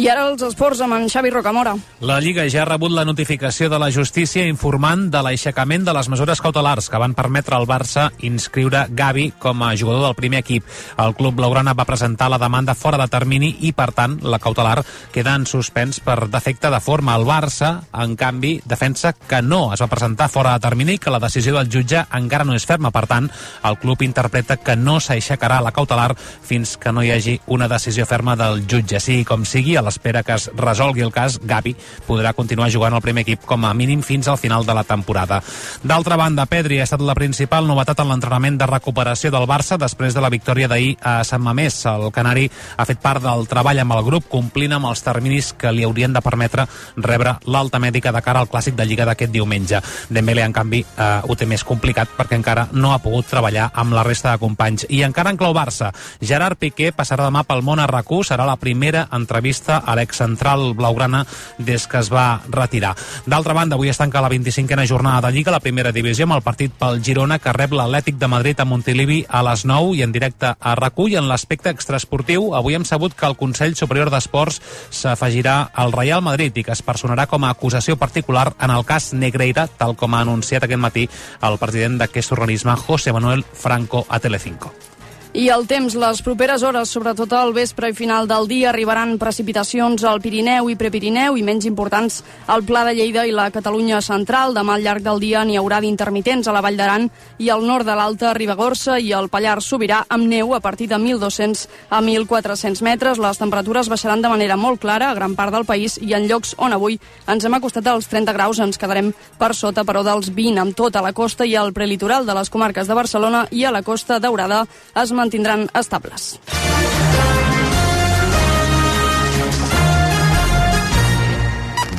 I 0.00 0.06
ara 0.08 0.22
els 0.30 0.40
esports 0.40 0.78
amb 0.80 0.94
en 0.96 1.02
Xavi 1.12 1.28
Rocamora. 1.28 1.74
La 2.08 2.14
Lliga 2.24 2.46
ja 2.48 2.62
ha 2.62 2.64
rebut 2.64 2.94
la 2.96 3.02
notificació 3.04 3.66
de 3.68 3.76
la 3.76 3.90
justícia 3.92 4.46
informant 4.48 5.10
de 5.12 5.20
l'aixecament 5.20 5.82
de 5.84 5.92
les 5.92 6.06
mesures 6.08 6.40
cautelars 6.40 6.86
que 6.88 7.00
van 7.02 7.12
permetre 7.12 7.52
al 7.52 7.66
Barça 7.68 8.06
inscriure 8.24 8.86
Gavi 8.96 9.26
com 9.36 9.60
a 9.60 9.74
jugador 9.76 10.06
del 10.06 10.16
primer 10.16 10.40
equip. 10.40 10.64
El 10.96 11.12
club 11.18 11.36
blaugrana 11.36 11.74
va 11.76 11.84
presentar 11.84 12.30
la 12.32 12.38
demanda 12.40 12.72
fora 12.72 12.96
de 13.02 13.10
termini 13.12 13.50
i, 13.68 13.74
per 13.76 13.90
tant, 13.92 14.14
la 14.24 14.38
cautelar 14.40 14.78
queda 15.12 15.34
en 15.36 15.44
suspens 15.44 16.00
per 16.00 16.30
defecte 16.32 16.72
de 16.72 16.80
forma. 16.80 17.18
El 17.20 17.28
Barça, 17.28 17.82
en 17.92 18.16
canvi, 18.16 18.54
defensa 18.64 19.12
que 19.12 19.42
no 19.44 19.66
es 19.74 19.84
va 19.84 19.90
presentar 19.92 20.30
fora 20.32 20.56
de 20.56 20.64
termini 20.64 20.96
i 20.96 21.02
que 21.04 21.12
la 21.12 21.20
decisió 21.20 21.58
del 21.58 21.68
jutge 21.68 22.06
encara 22.16 22.48
no 22.48 22.56
és 22.56 22.64
ferma. 22.64 22.88
Per 22.88 23.04
tant, 23.04 23.28
el 23.68 23.76
club 23.84 24.08
interpreta 24.08 24.56
que 24.56 24.78
no 24.80 24.96
s'aixecarà 24.96 25.60
la 25.60 25.76
cautelar 25.76 26.14
fins 26.16 26.78
que 26.80 26.88
no 26.88 27.04
hi 27.04 27.12
hagi 27.12 27.38
una 27.52 27.68
decisió 27.68 28.08
ferma 28.08 28.40
del 28.40 28.64
jutge. 28.64 28.96
Sigui 28.96 29.28
com 29.28 29.44
sigui, 29.44 29.76
a 29.76 29.89
l'espera 29.90 30.22
que 30.22 30.38
es 30.38 30.48
resolgui 30.54 31.02
el 31.02 31.12
cas, 31.12 31.40
Gavi 31.42 31.74
podrà 32.06 32.32
continuar 32.36 32.70
jugant 32.70 32.94
al 32.94 33.02
primer 33.02 33.24
equip 33.26 33.42
com 33.48 33.64
a 33.66 33.74
mínim 33.74 34.04
fins 34.06 34.28
al 34.30 34.38
final 34.38 34.64
de 34.66 34.74
la 34.76 34.84
temporada. 34.86 35.40
D'altra 35.82 36.16
banda, 36.16 36.46
Pedri 36.46 36.78
ha 36.80 36.86
estat 36.86 37.02
la 37.02 37.16
principal 37.18 37.66
novetat 37.66 38.00
en 38.00 38.10
l'entrenament 38.12 38.58
de 38.60 38.68
recuperació 38.70 39.32
del 39.34 39.48
Barça 39.50 39.78
després 39.80 40.14
de 40.14 40.22
la 40.22 40.30
victòria 40.30 40.68
d'ahir 40.70 40.96
a 41.02 41.20
Sant 41.26 41.42
Mamés. 41.42 41.82
El 41.90 42.10
Canari 42.14 42.46
ha 42.76 42.86
fet 42.86 43.00
part 43.02 43.22
del 43.24 43.46
treball 43.50 43.82
amb 43.82 43.96
el 43.96 44.04
grup, 44.06 44.28
complint 44.30 44.76
amb 44.76 44.90
els 44.90 45.02
terminis 45.02 45.52
que 45.58 45.72
li 45.74 45.84
haurien 45.86 46.14
de 46.14 46.22
permetre 46.22 46.66
rebre 46.96 47.36
l'alta 47.46 47.80
mèdica 47.82 48.12
de 48.14 48.22
cara 48.22 48.44
al 48.44 48.50
clàssic 48.50 48.78
de 48.78 48.86
Lliga 48.86 49.08
d'aquest 49.08 49.32
diumenge. 49.34 49.82
Dembélé, 50.08 50.44
en 50.46 50.54
canvi, 50.54 50.84
eh, 50.84 51.10
ho 51.26 51.36
té 51.36 51.46
més 51.46 51.64
complicat 51.64 52.14
perquè 52.16 52.38
encara 52.38 52.68
no 52.72 52.94
ha 52.94 53.02
pogut 53.02 53.26
treballar 53.30 53.70
amb 53.74 53.96
la 53.96 54.04
resta 54.06 54.32
de 54.32 54.42
companys. 54.42 54.86
I 54.88 55.02
encara 55.06 55.30
en 55.30 55.40
clau 55.40 55.54
Barça, 55.56 55.90
Gerard 56.20 56.58
Piqué 56.60 56.92
passarà 56.92 57.26
demà 57.26 57.44
pel 57.48 57.64
món 57.66 57.80
a 57.80 57.88
rac 57.90 58.10
serà 58.26 58.44
la 58.46 58.56
primera 58.58 59.04
entrevista 59.14 59.69
a 59.78 59.94
l'excentral 59.94 60.74
blaugrana 60.74 61.24
des 61.58 61.86
que 61.86 61.98
es 61.98 62.10
va 62.12 62.40
retirar. 62.48 62.96
D'altra 63.26 63.54
banda, 63.54 63.76
avui 63.76 63.88
es 63.88 63.98
tanca 63.98 64.20
la 64.20 64.30
25a 64.30 64.86
jornada 64.88 65.28
de 65.28 65.34
Lliga, 65.36 65.52
la 65.52 65.60
primera 65.60 65.92
divisió, 65.92 66.26
amb 66.26 66.38
el 66.38 66.42
partit 66.42 66.72
pel 66.72 67.02
Girona, 67.04 67.38
que 67.38 67.54
rep 67.54 67.72
l'Atlètic 67.72 68.18
de 68.18 68.28
Madrid 68.28 68.60
a 68.60 68.66
Montilivi 68.68 69.24
a 69.28 69.42
les 69.46 69.64
9 69.64 69.96
i 69.96 70.02
en 70.02 70.12
directe 70.12 70.54
a 70.58 70.76
i 71.06 71.16
en 71.16 71.28
l'aspecte 71.28 71.70
extraesportiu, 71.70 72.54
avui 72.54 72.74
hem 72.74 72.84
sabut 72.84 73.14
que 73.14 73.26
el 73.26 73.36
Consell 73.36 73.76
Superior 73.76 74.10
d'Esports 74.10 74.60
s'afegirà 74.90 75.70
al 75.74 75.92
Real 75.92 76.22
Madrid 76.22 76.56
i 76.56 76.64
que 76.64 76.72
es 76.72 76.82
personarà 76.82 77.26
com 77.26 77.44
a 77.44 77.50
acusació 77.50 77.96
particular 77.96 78.52
en 78.60 78.70
el 78.70 78.84
cas 78.84 79.12
Negreira, 79.12 79.66
tal 79.66 79.96
com 79.96 80.14
ha 80.14 80.22
anunciat 80.26 80.64
aquest 80.64 80.80
matí 80.80 81.08
el 81.42 81.58
president 81.58 81.98
d'aquest 82.00 82.32
organisme, 82.32 82.76
José 82.76 83.12
Manuel 83.12 83.44
Franco, 83.44 84.06
a 84.08 84.20
Telecinco. 84.20 84.89
I 85.30 85.44
el 85.54 85.68
temps, 85.70 85.94
les 85.94 86.20
properes 86.26 86.64
hores, 86.66 86.90
sobretot 86.90 87.30
al 87.38 87.52
vespre 87.54 87.92
i 87.92 87.94
final 87.94 88.26
del 88.26 88.48
dia, 88.50 88.72
arribaran 88.72 89.12
precipitacions 89.14 90.02
al 90.02 90.18
Pirineu 90.18 90.66
i 90.72 90.74
Prepirineu 90.74 91.36
i 91.38 91.44
menys 91.46 91.68
importants 91.68 92.16
al 92.50 92.64
Pla 92.66 92.82
de 92.88 92.96
Lleida 92.98 93.22
i 93.28 93.30
la 93.30 93.44
Catalunya 93.54 94.00
central. 94.02 94.56
Demà 94.58 94.74
al 94.74 94.82
llarg 94.82 95.04
del 95.06 95.22
dia 95.22 95.44
n'hi 95.46 95.54
haurà 95.54 95.78
d'intermitents 95.84 96.50
a 96.50 96.54
la 96.56 96.62
Vall 96.64 96.74
d'Aran 96.74 97.06
i 97.38 97.50
al 97.54 97.62
nord 97.62 97.86
de 97.86 97.94
l'Alta 97.94 98.32
Ribagorça 98.34 98.96
i 98.98 99.12
el 99.14 99.28
Pallars 99.30 99.68
Sobirà 99.70 100.00
amb 100.10 100.26
neu 100.26 100.50
a 100.56 100.58
partir 100.64 100.88
de 100.90 100.98
1.200 100.98 101.62
a 101.90 102.02
1.400 102.02 102.82
metres. 102.82 103.22
Les 103.22 103.38
temperatures 103.38 103.86
baixaran 103.88 104.26
de 104.26 104.34
manera 104.34 104.58
molt 104.58 104.82
clara 104.82 105.12
a 105.12 105.14
gran 105.14 105.38
part 105.38 105.54
del 105.54 105.68
país 105.68 105.94
i 106.02 106.10
en 106.18 106.26
llocs 106.26 106.56
on 106.58 106.74
avui 106.74 106.98
ens 107.30 107.46
hem 107.46 107.54
acostat 107.54 107.86
als 107.86 108.10
30 108.10 108.34
graus 108.34 108.58
ens 108.58 108.82
quedarem 108.82 109.14
per 109.38 109.54
sota, 109.54 109.86
però 109.86 110.02
dels 110.02 110.34
20 110.34 110.58
amb 110.58 110.74
tota 110.74 111.06
la 111.06 111.14
costa 111.14 111.46
i 111.46 111.54
al 111.54 111.70
prelitoral 111.72 112.26
de 112.26 112.34
les 112.34 112.50
comarques 112.50 112.90
de 112.90 112.98
Barcelona 112.98 113.46
i 113.52 113.62
a 113.62 113.70
la 113.70 113.86
Costa 113.86 114.18
Daurada 114.18 114.66
es 114.98 115.14
mantindran 115.20 115.68
estables. 115.76 116.38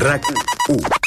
RAC 0.01 0.25
1. 0.73 1.01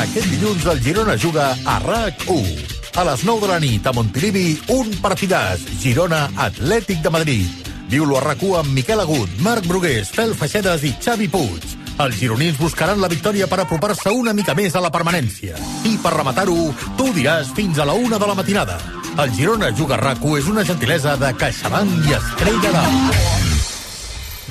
Aquest 0.00 0.28
dilluns 0.32 0.64
el 0.72 0.80
Girona 0.80 1.16
juga 1.20 1.50
a 1.68 1.78
RAC 1.84 2.24
1. 2.32 2.54
A 2.96 3.04
les 3.04 3.24
9 3.28 3.44
de 3.44 3.50
la 3.50 3.58
nit 3.60 3.86
a 3.86 3.92
Montilivi, 3.92 4.54
un 4.72 4.88
partidàs. 5.02 5.60
Girona 5.82 6.30
Atlètic 6.48 7.02
de 7.04 7.12
Madrid. 7.12 7.68
Viu-lo 7.92 8.16
a 8.16 8.22
RAC 8.24 8.46
1 8.46 8.56
amb 8.62 8.72
Miquel 8.72 9.02
Agut, 9.04 9.36
Marc 9.44 9.68
Brugués, 9.68 10.08
Fel 10.14 10.32
Feixedes 10.38 10.86
i 10.88 10.94
Xavi 10.96 11.28
Puig. 11.28 11.76
Els 12.00 12.16
gironins 12.16 12.56
buscaran 12.56 13.02
la 13.02 13.10
victòria 13.12 13.50
per 13.50 13.60
apropar-se 13.60 14.14
una 14.16 14.32
mica 14.32 14.56
més 14.56 14.72
a 14.72 14.80
la 14.80 14.92
permanència. 14.94 15.60
I 15.84 15.98
per 16.00 16.14
rematar-ho, 16.16 16.70
tu 16.96 17.10
diràs 17.12 17.52
fins 17.52 17.78
a 17.78 17.84
la 17.84 17.98
una 17.98 18.16
de 18.16 18.30
la 18.30 18.38
matinada. 18.38 18.80
El 19.20 19.32
Girona 19.36 19.68
Juga 19.76 19.98
RAC 20.00 20.22
1 20.24 20.38
és 20.40 20.46
una 20.48 20.62
gentilesa 20.64 21.12
de 21.20 21.28
CaixaBank 21.36 22.06
i 22.08 22.14
Estrella 22.16 22.70
d'Am. 22.72 22.94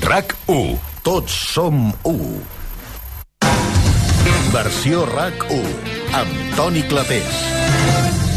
RAC 0.05 0.35
1. 0.53 0.75
Tots 1.07 1.37
som 1.55 1.87
1. 2.05 2.29
Versió 4.53 5.07
RAC 5.09 5.47
1. 5.57 5.73
Amb 6.21 6.53
Toni 6.59 6.85
Clapés. 6.91 8.28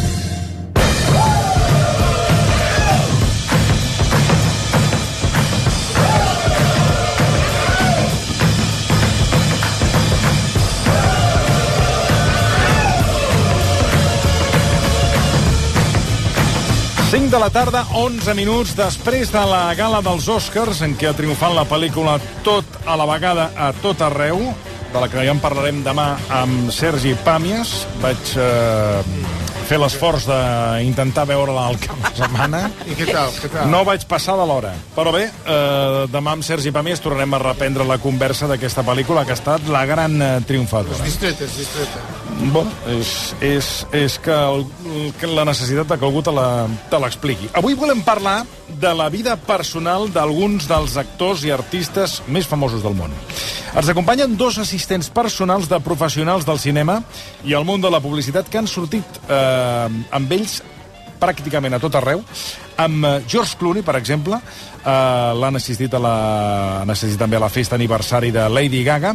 Cinc 17.12 17.28
de 17.28 17.36
la 17.36 17.50
tarda, 17.52 17.82
11 17.92 18.32
minuts 18.32 18.70
després 18.72 19.28
de 19.28 19.40
la 19.44 19.74
gala 19.76 19.98
dels 20.00 20.24
Oscars, 20.32 20.78
en 20.80 20.94
què 20.96 21.10
ha 21.10 21.12
triomfat 21.12 21.52
la 21.52 21.66
pel·lícula 21.68 22.14
Tot 22.40 22.64
a 22.88 22.94
la 22.96 23.04
vegada 23.04 23.50
a 23.52 23.66
tot 23.82 24.00
arreu, 24.00 24.40
de 24.94 25.02
la 25.02 25.10
que 25.12 25.20
ja 25.20 25.34
en 25.34 25.42
parlarem 25.42 25.82
demà 25.84 26.06
amb 26.32 26.72
Sergi 26.72 27.12
Pàmies. 27.20 27.74
Vaig 28.00 28.32
eh, 28.40 29.04
fer 29.68 29.76
l'esforç 29.82 30.24
d'intentar 30.30 31.26
veure-la 31.28 31.66
al 31.68 31.76
cap 31.84 32.00
de 32.00 32.14
setmana. 32.22 32.64
I 32.88 32.96
què 32.96 33.10
tal? 33.12 33.36
Què 33.42 33.52
tal? 33.58 33.68
No 33.68 33.84
vaig 33.84 34.08
passar 34.08 34.38
de 34.40 34.48
l'hora. 34.48 34.72
Però 34.96 35.12
bé, 35.12 35.26
eh, 35.28 36.02
demà 36.16 36.38
amb 36.38 36.48
Sergi 36.48 36.72
Pàmies 36.72 37.04
tornarem 37.04 37.36
a 37.36 37.44
reprendre 37.44 37.84
la 37.84 38.00
conversa 38.00 38.48
d'aquesta 38.48 38.88
pel·lícula 38.88 39.28
que 39.28 39.36
ha 39.36 39.40
estat 39.42 39.68
la 39.68 39.84
gran 39.84 40.16
eh, 40.16 40.36
triomfadora. 40.48 41.04
Distreta, 41.04 41.44
és 41.44 41.60
distreta. 41.60 42.31
Bon, 42.50 42.66
és, 42.90 43.10
és, 43.44 43.66
és 43.94 44.16
que, 44.18 44.34
el, 44.34 44.64
que 45.20 45.28
la 45.30 45.44
necessitat 45.46 45.86
de 45.86 45.98
que 45.98 46.06
algú 46.08 46.24
te 46.26 46.98
l'expliqui. 46.98 47.46
Avui 47.54 47.76
volem 47.78 48.02
parlar 48.02 48.42
de 48.82 48.90
la 48.98 49.06
vida 49.12 49.36
personal 49.46 50.08
d'alguns 50.10 50.66
dels 50.66 50.96
actors 50.98 51.44
i 51.46 51.52
artistes 51.54 52.18
més 52.26 52.48
famosos 52.50 52.82
del 52.82 52.96
món. 52.98 53.14
Ens 53.72 53.88
acompanyen 53.88 54.34
dos 54.36 54.58
assistents 54.58 55.08
personals 55.12 55.70
de 55.70 55.78
professionals 55.80 56.44
del 56.48 56.58
cinema 56.58 56.98
i 57.46 57.54
el 57.54 57.64
món 57.68 57.80
de 57.80 57.92
la 57.92 58.02
publicitat 58.02 58.50
que 58.50 58.58
han 58.58 58.68
sortit 58.68 59.22
eh, 59.28 59.88
amb 60.10 60.34
ells 60.34 60.58
pràcticament 61.22 61.78
a 61.78 61.80
tot 61.82 61.94
arreu. 62.00 62.24
Amb 62.82 63.06
eh, 63.06 63.14
George 63.30 63.56
Clooney, 63.60 63.86
per 63.86 63.94
exemple, 64.00 64.40
eh, 64.82 65.30
l'han 65.38 65.60
assistit, 65.60 65.94
a 65.94 66.02
la, 66.02 66.16
han 66.82 66.90
assistit 66.90 67.20
també 67.22 67.38
a 67.38 67.44
la 67.46 67.52
festa 67.52 67.78
aniversari 67.78 68.34
de 68.34 68.48
Lady 68.50 68.82
Gaga, 68.84 69.14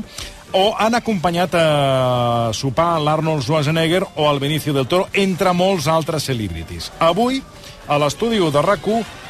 o 0.52 0.76
han 0.78 0.96
acompanyat 0.96 1.56
a 1.56 2.52
sopar 2.54 2.98
l'Arnold 3.02 3.44
Schwarzenegger 3.44 4.04
o 4.16 4.30
el 4.32 4.40
Benicio 4.40 4.74
del 4.74 4.88
Toro, 4.88 5.08
entre 5.14 5.54
molts 5.54 5.88
altres 5.88 6.24
celebrities. 6.30 6.92
Avui, 7.00 7.42
a 7.88 7.98
l'estudi 7.98 8.40
de 8.40 8.62
rac 8.62 8.88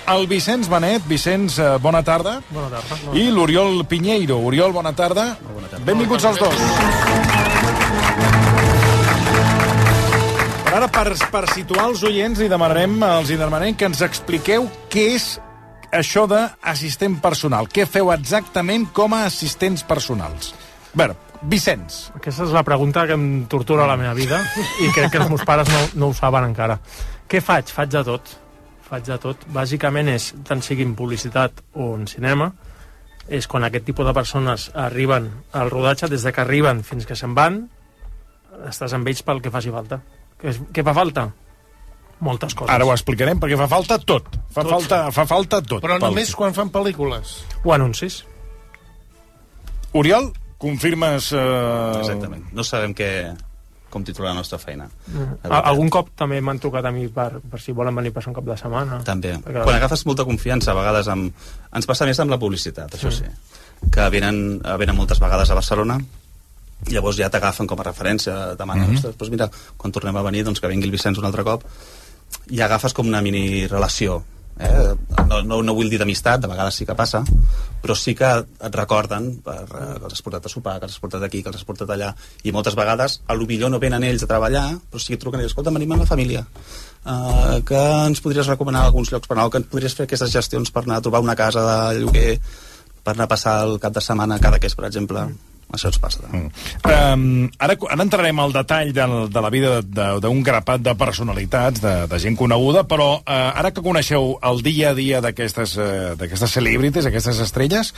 el 0.07 0.27
Vicenç 0.27 0.69
Benet. 0.69 1.03
Vicenç, 1.07 1.59
eh, 1.59 1.77
bona 1.81 2.03
tarda. 2.03 2.41
Bona 2.49 2.69
tarda. 2.69 3.13
I 3.13 3.29
l'Oriol 3.29 3.85
Pinheiro. 3.85 4.39
Oriol, 4.39 4.71
bona 4.71 4.93
tarda. 4.93 5.37
Bona 5.53 5.67
tarda. 5.67 5.85
Benvinguts 5.85 6.23
els 6.23 6.39
dos. 6.39 6.55
Per 10.63 10.73
ara, 10.75 10.87
per, 10.87 11.15
per 11.31 11.43
situar 11.53 11.89
els 11.89 12.03
oients, 12.03 12.39
li 12.39 12.47
demanarem, 12.47 13.01
els 13.03 13.29
hi 13.29 13.37
demanarem 13.37 13.75
que 13.75 13.85
ens 13.85 14.01
expliqueu 14.01 14.69
què 14.89 15.09
és 15.15 15.39
això 15.91 16.27
d'assistent 16.27 17.19
personal. 17.21 17.67
Què 17.67 17.87
feu 17.87 18.11
exactament 18.13 18.87
com 18.93 19.13
a 19.13 19.25
assistents 19.25 19.83
personals? 19.83 20.53
Veure, 20.95 21.15
Vicenç. 21.41 22.11
Aquesta 22.15 22.45
és 22.47 22.51
la 22.55 22.63
pregunta 22.65 23.05
que 23.07 23.13
em 23.13 23.45
tortura 23.51 23.85
la 23.87 23.97
meva 23.97 24.13
vida 24.17 24.39
i 24.81 24.89
crec 24.95 25.11
que 25.11 25.19
els 25.21 25.29
meus 25.29 25.43
pares 25.45 25.67
no, 25.69 25.81
no 25.95 26.07
ho 26.11 26.13
saben 26.17 26.47
encara. 26.49 26.79
Què 27.29 27.41
faig? 27.43 27.69
Faig 27.73 27.89
de 27.93 28.03
tot. 28.07 28.31
Faig 28.87 29.03
de 29.05 29.17
tot. 29.21 29.43
Bàsicament 29.53 30.07
és, 30.09 30.31
tant 30.47 30.61
sigui 30.63 30.85
en 30.87 30.95
publicitat 30.95 31.59
o 31.75 31.91
en 31.97 32.07
cinema, 32.07 32.51
és 33.27 33.45
quan 33.51 33.65
aquest 33.67 33.83
tipus 33.85 34.07
de 34.07 34.13
persones 34.15 34.69
arriben 34.73 35.27
al 35.51 35.69
rodatge, 35.69 36.07
des 36.07 36.23
de 36.23 36.31
que 36.31 36.41
arriben 36.41 36.81
fins 36.87 37.05
que 37.05 37.15
se'n 37.19 37.35
van, 37.35 37.65
estàs 38.71 38.95
amb 38.95 39.07
ells 39.11 39.21
pel 39.27 39.41
que 39.43 39.51
faci 39.51 39.69
falta. 39.75 39.99
Què, 40.39 40.49
és- 40.53 40.61
què 40.73 40.83
fa 40.87 40.93
falta? 40.95 41.27
Moltes 42.23 42.55
coses. 42.55 42.73
Ara 42.73 42.85
ho 42.87 42.93
explicarem, 42.95 43.37
perquè 43.37 43.57
fa 43.59 43.67
falta 43.69 43.99
tot. 43.99 44.25
Fa, 44.49 44.63
Tot. 44.63 44.71
falta, 44.71 45.11
fa 45.11 45.25
falta 45.29 45.59
tot. 45.61 45.83
Però 45.83 45.99
Pel- 45.99 46.07
només 46.09 46.33
quan 46.33 46.55
fan 46.55 46.71
pel·lícules. 46.73 47.35
O 47.63 47.73
anuncis. 47.75 48.23
Oriol, 49.93 50.31
confirmes... 50.57 51.31
Eh... 51.33 51.99
Exactament. 52.01 52.47
No 52.53 52.63
sabem 52.65 52.93
què, 52.97 53.09
com 53.93 54.03
titular 54.03 54.31
la 54.33 54.39
nostra 54.41 54.59
feina. 54.59 54.87
Mm. 55.07 55.39
A- 55.49 55.61
Algun 55.71 55.89
cop 55.93 56.09
també 56.17 56.39
m'han 56.41 56.59
trucat 56.59 56.85
a 56.85 56.91
mi 56.91 57.07
per, 57.13 57.39
per 57.39 57.59
si 57.61 57.75
volen 57.77 57.95
venir 57.95 58.11
a 58.11 58.17
passar 58.17 58.33
un 58.33 58.37
cap 58.39 58.45
de 58.47 58.57
setmana. 58.59 59.01
També. 59.07 59.35
Perquè- 59.45 59.63
Quan 59.63 59.77
agafes 59.79 60.05
molta 60.09 60.25
confiança, 60.27 60.71
a 60.71 60.77
vegades 60.79 61.07
amb... 61.13 61.31
Ens 61.77 61.85
passa 61.89 62.05
més 62.09 62.19
amb 62.19 62.33
la 62.33 62.39
publicitat, 62.41 62.97
això 62.97 63.11
sí. 63.13 63.29
Que 63.93 64.07
venen, 64.09 64.61
eh, 64.63 64.77
venen 64.81 64.97
moltes 64.97 65.19
vegades 65.21 65.49
a 65.51 65.57
Barcelona, 65.59 65.99
llavors 66.91 67.17
ja 67.17 67.29
t'agafen 67.33 67.67
com 67.69 67.79
a 67.79 67.85
referència, 67.87 68.55
demanen, 68.57 68.91
mm. 68.91 68.97
-hmm. 68.97 69.17
doncs 69.17 69.31
mira, 69.31 69.49
quan 69.77 69.91
tornem 69.91 70.15
a 70.17 70.21
venir, 70.25 70.43
doncs 70.43 70.59
que 70.59 70.67
vingui 70.67 70.85
el 70.85 70.91
Vicenç 70.91 71.17
un 71.17 71.25
altre 71.25 71.43
cop, 71.43 71.63
i 72.49 72.61
agafes 72.61 72.93
com 72.93 73.07
una 73.07 73.21
mini 73.21 73.67
relació. 73.67 74.23
Eh? 74.59 74.95
No, 75.37 75.57
no, 75.57 75.61
no 75.69 75.75
vull 75.77 75.89
dir 75.91 75.99
d'amistat, 76.01 76.41
de 76.41 76.49
vegades 76.49 76.77
sí 76.79 76.85
que 76.87 76.95
passa, 76.97 77.23
però 77.81 77.95
sí 77.97 78.13
que 78.17 78.29
et 78.41 78.77
recorden 78.77 79.29
per, 79.45 79.59
eh, 79.65 79.89
que 79.97 80.07
els 80.09 80.15
has 80.17 80.23
portat 80.25 80.47
a 80.47 80.51
sopar, 80.51 80.77
que 80.79 80.87
els 80.87 80.95
has 80.95 81.03
portat 81.03 81.25
aquí, 81.27 81.43
que 81.43 81.51
els 81.51 81.59
has 81.59 81.67
portat 81.67 81.91
allà, 81.93 82.13
i 82.43 82.53
moltes 82.55 82.77
vegades, 82.79 83.19
a 83.27 83.37
lo 83.37 83.47
millor 83.49 83.73
no 83.73 83.81
venen 83.83 84.05
ells 84.07 84.25
a 84.25 84.31
treballar, 84.31 84.65
però 84.91 85.01
sí 85.03 85.13
que 85.13 85.21
truquen 85.21 85.43
i 85.43 85.49
escolta, 85.49 85.73
venim 85.75 85.93
amb 85.93 86.05
la 86.05 86.09
família, 86.09 86.45
uh, 87.05 87.59
que 87.67 87.83
ens 88.07 88.23
podries 88.23 88.49
recomanar 88.49 88.85
alguns 88.87 89.11
llocs 89.13 89.29
per 89.29 89.37
anar, 89.37 89.49
que 89.51 89.61
ens 89.61 89.69
podries 89.71 89.97
fer 89.97 90.07
aquestes 90.07 90.33
gestions 90.33 90.73
per 90.73 90.85
anar 90.85 91.01
a 91.01 91.05
trobar 91.05 91.23
una 91.25 91.37
casa 91.39 91.65
de 91.67 92.01
lloguer, 92.01 92.39
per 93.03 93.15
anar 93.15 93.29
a 93.29 93.35
passar 93.35 93.59
el 93.67 93.77
cap 93.79 93.93
de 93.95 94.03
setmana 94.03 94.41
cada 94.43 94.59
que 94.59 94.67
és, 94.67 94.75
per 94.75 94.89
exemple. 94.89 95.27
Mm. 95.29 95.56
Això 95.73 95.89
ens 95.91 95.97
passa. 95.99 96.23
Mm. 96.31 96.45
Um, 96.87 97.49
ara, 97.59 97.75
ara 97.91 98.05
entrarem 98.05 98.39
al 98.39 98.53
detall 98.55 98.93
de, 98.95 99.05
de 99.27 99.41
la 99.43 99.49
vida 99.51 99.81
de- 99.83 100.07
d'un 100.23 100.39
grapat 100.43 100.79
de 100.85 100.93
personalitats, 100.95 101.81
de, 101.83 101.93
de 102.07 102.19
gent 102.23 102.37
coneguda, 102.39 102.85
però 102.87 103.17
uh, 103.19 103.51
ara 103.51 103.73
que 103.75 103.83
coneixeu 103.83 104.37
el 104.47 104.63
dia 104.63 104.93
a 104.93 104.95
dia 104.97 105.19
d'aquestes 105.21 105.75
uh, 105.75 106.15
d'aquestes 106.15 106.55
celebrities, 106.55 107.05
aquestes 107.09 107.41
estrelles, 107.43 107.91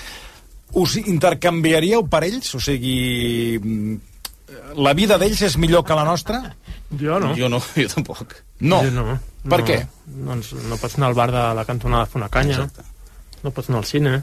us 0.73 0.97
intercanviaríeu 1.03 2.07
per 2.09 2.23
ells? 2.25 2.49
O 2.57 2.59
sigui, 2.63 3.59
mm, 3.61 3.95
la 4.81 4.95
vida 4.97 5.19
d'ells 5.21 5.41
és 5.45 5.57
millor 5.61 5.85
que 5.85 5.93
la 5.97 6.07
nostra? 6.09 6.41
Jo 6.97 7.19
no. 7.21 7.35
Jo 7.37 7.49
no, 7.53 7.61
jo 7.77 7.87
tampoc. 7.93 8.33
No. 8.65 8.81
Jo 8.81 8.91
no. 8.97 9.19
Per 9.45 9.61
no. 9.61 9.65
què? 9.69 9.77
Doncs 10.09 10.55
no 10.65 10.77
pots 10.81 10.97
anar 10.97 11.13
al 11.13 11.17
bar 11.21 11.29
de 11.31 11.45
la 11.55 11.65
cantonada 11.69 12.03
a 12.03 12.09
fer 12.09 12.17
una 12.21 12.33
canya. 12.33 12.63
Exacte. 12.65 12.83
No 13.45 13.53
pots 13.53 13.69
anar 13.69 13.83
al 13.83 13.87
cine. 13.87 14.17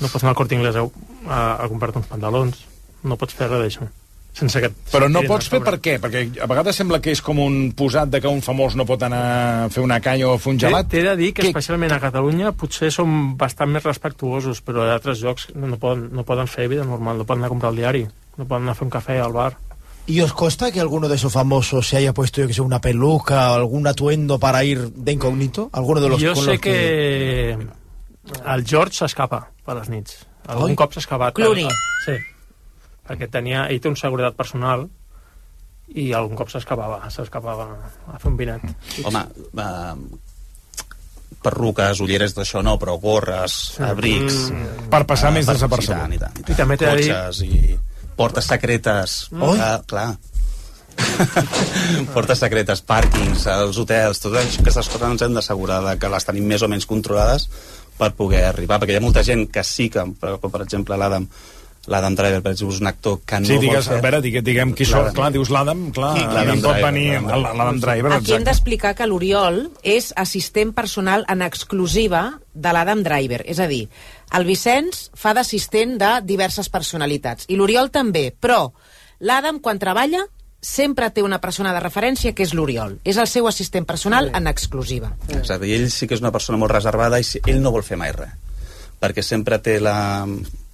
No 0.00 0.08
pots 0.08 0.24
anar 0.24 0.34
al 0.34 0.40
Corte 0.40 0.56
Inglés 0.56 0.76
a, 0.76 0.82
a, 1.28 1.38
a 1.64 1.68
comprar-te 1.68 2.02
uns 2.02 2.10
pantalons. 2.10 2.66
No 3.06 3.16
pots 3.20 3.36
fer 3.36 3.48
res 3.48 3.62
d'això. 3.62 3.88
Sense 4.36 4.60
que... 4.60 4.68
Però 4.92 5.06
no 5.08 5.22
pots 5.24 5.48
a 5.48 5.54
fer 5.54 5.62
per 5.64 5.78
què? 5.80 5.94
Perquè 6.02 6.26
a 6.44 6.48
vegades 6.50 6.76
sembla 6.76 6.98
que 7.00 7.14
és 7.14 7.22
com 7.24 7.38
un 7.40 7.70
posat 7.76 8.10
de 8.12 8.20
que 8.20 8.28
un 8.28 8.42
famós 8.44 8.74
no 8.76 8.84
pot 8.84 9.00
anar 9.06 9.20
a 9.22 9.68
fer 9.72 9.80
una 9.80 9.96
canya 10.04 10.28
o 10.28 10.34
fer 10.36 10.52
un 10.52 10.60
gelat. 10.60 10.90
T'he 10.92 11.00
de 11.06 11.14
dir 11.16 11.30
que, 11.38 11.46
especialment 11.48 11.94
a 11.96 12.00
Catalunya, 12.02 12.52
potser 12.52 12.90
som 12.92 13.32
bastant 13.40 13.72
més 13.72 13.86
respectuosos, 13.86 14.60
però 14.66 14.84
a 14.84 14.90
altres 14.98 15.24
llocs 15.24 15.48
no, 15.54 15.70
no, 15.70 15.78
poden, 15.80 16.10
no 16.12 16.26
poden 16.28 16.52
fer 16.52 16.68
vida 16.68 16.84
normal, 16.84 17.16
no 17.16 17.24
poden 17.24 17.40
anar 17.40 17.48
a 17.48 17.54
comprar 17.54 17.72
el 17.72 17.80
diari, 17.80 18.04
no 18.36 18.44
poden 18.44 18.68
anar 18.68 18.76
a 18.76 18.80
fer 18.82 18.90
un 18.90 18.92
cafè 18.98 19.16
al 19.24 19.32
bar. 19.32 19.54
¿Y 20.06 20.20
os 20.20 20.34
consta 20.34 20.70
que 20.70 20.80
alguno 20.80 21.08
de 21.08 21.16
esos 21.16 21.32
famosos 21.32 21.88
se 21.88 21.96
haya 21.96 22.12
puesto, 22.12 22.40
yo 22.42 22.46
que 22.46 22.54
sé, 22.54 22.60
una 22.60 22.80
peluca 22.80 23.52
o 23.52 23.54
algún 23.54 23.86
atuendo 23.86 24.38
para 24.38 24.62
ir 24.62 24.92
de 24.92 25.12
incógnito? 25.12 25.70
¿Alguno 25.72 26.00
de 26.00 26.08
los 26.10 26.22
con 26.22 26.36
sé 26.36 26.50
los 26.52 26.60
que... 26.60 27.58
el 28.44 28.64
George 28.66 28.96
s'escapa 28.98 29.46
per 29.66 29.76
les 29.80 29.88
nits. 29.92 30.20
Algun 30.46 30.72
Oi? 30.72 30.76
cop 30.78 30.94
s'ha 30.94 31.02
escapat. 31.02 31.34
Clooney. 31.34 31.66
Sí. 32.04 32.16
Perquè 33.06 33.28
tenia, 33.30 33.66
ell 33.70 33.80
té 33.82 33.90
una 33.90 33.98
seguretat 33.98 34.36
personal 34.38 34.86
i 35.94 36.08
algun 36.16 36.38
cop 36.38 36.50
s'escapava, 36.50 37.00
s'escapava 37.14 37.66
a 38.12 38.18
fer 38.18 38.30
un 38.32 38.38
vinet. 38.38 38.64
Home, 39.06 39.22
eh, 39.62 41.36
perruques, 41.42 42.00
ulleres 42.02 42.34
d'això 42.34 42.62
no, 42.66 42.76
però 42.82 42.96
gorres, 43.02 43.76
abrics... 43.86 44.48
Mm. 44.50 44.88
Per 44.90 45.02
passar 45.06 45.30
més 45.34 45.46
per- 45.46 45.54
desapercebut. 45.58 45.98
I 45.98 46.00
tant, 46.02 46.16
i 46.16 46.22
tant, 46.22 46.40
i 46.40 46.42
tant. 46.42 46.54
I 46.54 46.58
també 46.58 46.78
t'he 46.80 46.90
de 46.90 46.96
dir- 47.02 47.46
i 47.46 47.78
portes 48.18 48.48
secretes. 48.50 49.18
Oi? 49.34 49.58
Ah, 49.60 49.78
clar. 49.86 50.08
portes 52.14 52.40
secretes, 52.40 52.80
pàrquings, 52.88 53.46
els 53.52 53.78
hotels, 53.78 54.20
totes 54.22 54.58
aquestes 54.62 54.88
coses 54.88 55.10
ens 55.10 55.22
hem 55.26 55.34
d'assegurar 55.36 55.82
que 56.00 56.08
les 56.10 56.24
tenim 56.24 56.46
més 56.48 56.64
o 56.64 56.70
menys 56.72 56.88
controlades 56.88 57.50
per 57.98 58.12
poder 58.18 58.44
arribar, 58.52 58.80
perquè 58.82 58.96
hi 58.96 59.00
ha 59.00 59.04
molta 59.04 59.22
gent 59.26 59.46
que 59.52 59.64
sí 59.64 59.88
que, 59.92 60.04
per, 60.20 60.36
per 60.40 60.62
exemple, 60.64 60.96
l'Adam 60.96 61.28
l'Adam 61.86 62.16
Driver, 62.18 62.40
per 62.42 62.50
exemple, 62.50 62.74
és 62.74 62.80
un 62.82 62.88
actor 62.90 63.20
que 63.22 63.38
no 63.38 63.46
Sí, 63.46 63.58
digues, 63.62 63.86
vol 63.86 63.92
fer... 63.92 63.98
a 64.00 64.02
veure, 64.02 64.18
diguem, 64.24 64.42
diguem 64.42 64.72
qui. 64.74 64.86
L'Adam. 64.90 65.12
Clar, 65.14 65.28
dius 65.36 65.52
l'Adam, 65.54 65.84
clar, 65.94 66.08
Sí, 66.16 66.24
l'Adam 66.34 66.62
pot 66.64 66.72
Driver, 66.72 66.90
venir 66.90 67.04
l'Adam 67.44 67.78
Driver, 67.84 68.10
Aquí 68.10 68.16
hem 68.16 68.24
exacte. 68.24 68.44
d'explicar 68.48 68.94
que 68.98 69.06
l'Oriol 69.06 69.60
és 69.86 70.08
assistent 70.18 70.72
personal 70.74 71.22
en 71.30 71.44
exclusiva 71.46 72.24
de 72.54 72.72
l'Adam 72.74 73.04
Driver. 73.06 73.44
És 73.46 73.60
a 73.62 73.68
dir, 73.70 73.84
el 74.34 74.48
Vicenç 74.48 75.12
fa 75.14 75.30
d'assistent 75.38 75.94
de 76.02 76.10
diverses 76.26 76.68
personalitats. 76.74 77.46
I 77.46 77.54
l'Oriol 77.60 77.92
també. 77.94 78.32
Però 78.34 78.72
l'Adam, 79.22 79.60
quan 79.62 79.78
treballa, 79.78 80.26
sempre 80.66 81.12
té 81.14 81.22
una 81.22 81.38
persona 81.40 81.72
de 81.76 81.84
referència 81.84 82.34
que 82.34 82.42
és 82.42 82.52
l'Oriol. 82.56 82.98
És 83.06 83.20
el 83.22 83.30
seu 83.30 83.46
assistent 83.46 83.86
personal 83.86 84.32
en 84.34 84.50
exclusiva. 84.50 85.12
Exacte, 85.30 85.68
i 85.68 85.76
ell 85.78 85.86
sí 85.94 86.10
que 86.10 86.18
és 86.18 86.24
una 86.24 86.34
persona 86.34 86.58
molt 86.58 86.74
reservada 86.74 87.22
i 87.22 87.28
ell 87.46 87.62
no 87.62 87.74
vol 87.74 87.86
fer 87.86 88.00
mai 88.00 88.12
res 88.16 88.34
perquè 89.00 89.22
sempre 89.22 89.58
té 89.62 89.78
la, 89.82 90.26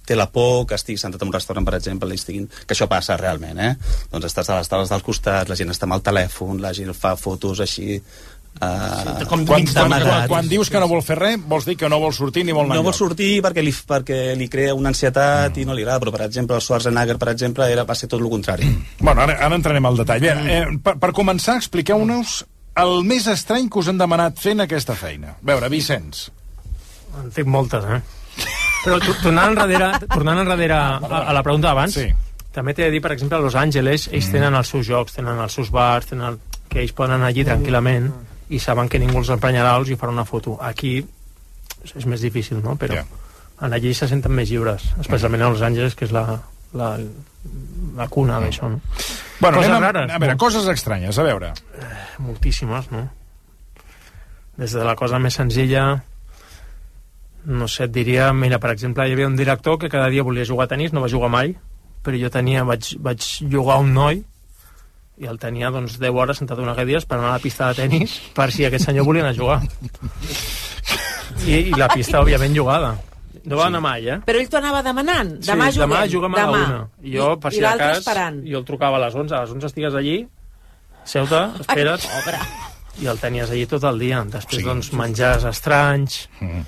té 0.07 0.15
la 0.15 0.29
por 0.31 0.65
que 0.67 0.77
estigui 0.77 0.99
sentat 0.99 1.21
en 1.21 1.31
un 1.31 1.35
restaurant, 1.35 1.65
per 1.67 1.77
exemple, 1.77 2.09
i 2.11 2.19
estiguin... 2.19 2.47
que 2.47 2.75
això 2.75 2.87
passa 2.91 3.17
realment, 3.19 3.59
eh? 3.59 3.73
Doncs 4.11 4.29
estàs 4.29 4.51
a 4.51 4.59
les 4.59 4.71
taules 4.71 4.91
dels 4.91 5.05
costats, 5.05 5.49
la 5.51 5.57
gent 5.59 5.73
està 5.73 5.87
amb 5.87 5.97
el 5.97 6.05
telèfon, 6.05 6.61
la 6.63 6.73
gent 6.75 6.93
fa 6.97 7.15
fotos 7.19 7.63
així... 7.63 7.99
Uh, 8.61 9.25
quan, 9.27 9.41
quan, 9.49 9.65
quan, 9.65 10.27
quan 10.29 10.47
dius 10.47 10.69
que 10.71 10.79
no 10.79 10.85
vol 10.87 11.01
fer 11.03 11.17
res, 11.17 11.39
vols 11.49 11.65
dir 11.67 11.73
que 11.75 11.89
no 11.89 11.97
vol 11.99 12.13
sortir 12.15 12.43
ni 12.45 12.53
vol 12.55 12.67
anar 12.69 12.77
no 12.77 12.83
vol 12.85 12.93
sortir 12.95 13.41
perquè 13.43 13.63
li, 13.65 13.73
perquè 13.73 14.19
li 14.39 14.45
crea 14.47 14.75
una 14.77 14.91
ansietat 14.93 15.57
i 15.57 15.65
no 15.65 15.73
li 15.73 15.81
agrada, 15.83 15.99
però 16.03 16.13
per 16.13 16.21
exemple 16.27 16.55
el 16.55 16.61
Schwarzenegger 16.63 17.17
per 17.19 17.31
exemple 17.33 17.65
era, 17.73 17.83
va 17.83 17.95
ser 17.97 18.07
tot 18.11 18.21
el 18.21 18.29
contrari 18.31 18.69
Bueno, 18.99 19.25
ara, 19.25 19.35
ara 19.41 19.57
entrarem 19.57 19.85
al 19.89 19.97
detall. 19.97 20.21
Bé, 20.23 20.35
eh, 20.53 20.61
per, 20.85 20.93
per 21.01 21.11
començar, 21.17 21.57
expliqueu-nos 21.59 22.43
el 22.79 23.01
més 23.09 23.27
estrany 23.27 23.67
que 23.73 23.81
us 23.81 23.89
han 23.91 23.99
demanat 23.99 24.37
fent 24.39 24.61
aquesta 24.63 24.95
feina. 24.95 25.33
A 25.33 25.47
veure, 25.49 25.67
Vicenç. 25.73 26.27
En 27.19 27.31
tinc 27.33 27.49
moltes, 27.49 27.83
eh? 27.85 27.99
Però 28.85 28.99
to- 29.01 29.17
tornant 29.25 29.57
enrere, 29.57 29.91
tornant 30.13 30.39
enrere 30.45 30.77
a, 30.77 30.99
a 31.25 31.33
la 31.35 31.43
pregunta 31.43 31.69
d'abans, 31.71 31.93
sí. 31.99 32.07
també 32.53 32.73
t'he 32.77 32.87
de 32.87 32.95
dir, 32.95 33.01
per 33.03 33.11
exemple, 33.17 33.37
a 33.37 33.43
Los 33.43 33.57
Angeles, 33.59 34.07
ells 34.13 34.29
tenen 34.31 34.55
els 34.57 34.71
seus 34.71 34.87
jocs, 34.87 35.17
tenen 35.19 35.41
els 35.41 35.53
seus 35.59 35.73
bars, 35.73 36.09
tenen 36.13 36.31
el, 36.31 36.39
que 36.69 36.81
ells 36.85 36.95
poden 36.95 37.17
anar 37.19 37.33
allí 37.33 37.43
tranquil·lament 37.45 38.07
i 38.53 38.61
saben 38.61 38.89
que 38.89 39.01
ningú 39.01 39.19
els 39.21 39.31
emprenyarà 39.33 39.75
els 39.79 39.89
hi 39.89 39.97
farà 39.99 40.13
una 40.13 40.25
foto. 40.29 40.55
Aquí 40.61 40.99
és 41.83 42.05
més 42.09 42.21
difícil, 42.23 42.61
no? 42.63 42.77
Però 42.79 43.01
en 43.63 43.73
allí 43.75 43.93
se 43.95 44.07
senten 44.09 44.33
més 44.35 44.49
lliures, 44.51 44.85
especialment 45.01 45.43
a 45.45 45.49
Los 45.53 45.61
Angeles, 45.65 45.95
que 45.95 46.07
és 46.07 46.13
la, 46.15 46.23
la, 46.77 46.93
la 47.97 48.07
cuna 48.11 48.39
d'això, 48.43 48.69
no? 48.71 48.79
Bueno, 49.39 49.59
Coses 49.59 49.69
anem 49.69 49.83
rares, 49.83 50.09
a 50.09 50.19
veure, 50.19 50.33
no? 50.35 50.39
coses 50.39 50.67
estranyes, 50.71 51.19
a 51.19 51.27
veure. 51.27 51.51
moltíssimes, 52.23 52.89
no? 52.91 53.05
Des 54.57 54.73
de 54.77 54.83
la 54.85 54.95
cosa 54.95 55.19
més 55.19 55.35
senzilla, 55.39 55.85
no 57.45 57.67
sé, 57.67 57.87
et 57.87 57.95
diria, 57.95 58.31
mira, 58.33 58.59
per 58.63 58.71
exemple, 58.71 59.07
hi 59.07 59.15
havia 59.15 59.27
un 59.27 59.39
director 59.39 59.79
que 59.79 59.89
cada 59.91 60.09
dia 60.13 60.23
volia 60.23 60.45
jugar 60.47 60.69
a 60.69 60.73
tenis, 60.75 60.93
no 60.93 61.01
va 61.03 61.11
jugar 61.11 61.31
mai, 61.33 61.55
però 62.03 62.19
jo 62.19 62.29
tenia, 62.31 62.63
vaig, 62.67 62.93
vaig 63.03 63.25
jugar 63.51 63.79
un 63.83 63.93
noi 63.95 64.23
i 65.23 65.29
el 65.31 65.39
tenia 65.39 65.71
doncs 65.71 65.95
10 66.01 66.19
hores 66.19 66.41
sentat 66.41 66.59
a 66.59 66.65
una 66.65 66.75
cadira 66.75 66.99
esperant 67.01 67.29
a 67.29 67.33
la 67.37 67.41
pista 67.43 67.71
de 67.71 67.79
tenis 67.83 68.19
per 68.35 68.49
si 68.51 68.67
aquest 68.67 68.89
senyor 68.89 69.07
volia 69.07 69.23
anar 69.25 69.33
a 69.33 69.39
jugar. 69.39 69.59
I, 71.47 71.55
i 71.71 71.73
la 71.79 71.89
pista, 71.91 72.19
òbviament, 72.21 72.53
jugada. 72.55 72.93
No 73.43 73.57
va 73.59 73.67
anar 73.67 73.81
mai, 73.83 74.05
eh? 74.07 74.19
Però 74.23 74.39
ell 74.39 74.49
t'ho 74.51 74.59
anava 74.59 74.83
demanant. 74.85 75.33
Demà 75.43 75.67
sí, 75.67 75.79
juguem. 75.79 75.89
demà 75.89 76.03
juguem 76.11 76.35
a 76.35 76.37
la 76.37 76.43
demà. 76.45 76.59
una. 76.63 76.83
I 77.03 77.15
jo, 77.17 77.31
per 77.43 77.51
I 77.51 77.57
si 77.57 77.63
de 77.63 77.71
cas, 77.81 77.97
esperant. 77.99 78.37
jo 78.47 78.61
el 78.61 78.67
trucava 78.67 78.99
a 78.99 79.03
les 79.03 79.17
11, 79.19 79.35
a 79.35 79.41
les 79.43 79.55
11 79.57 79.69
estigues 79.71 79.97
allí, 79.99 80.19
seu-te, 81.03 81.41
espera't, 81.63 82.05
i 83.03 83.09
el 83.11 83.19
tenies 83.19 83.51
allí 83.51 83.65
tot 83.67 83.83
el 83.89 83.99
dia. 83.99 84.21
Després, 84.37 84.61
sí, 84.61 84.67
doncs, 84.69 84.93
menjars 84.99 85.47
estranys... 85.49 86.23
Mm. 86.39 86.63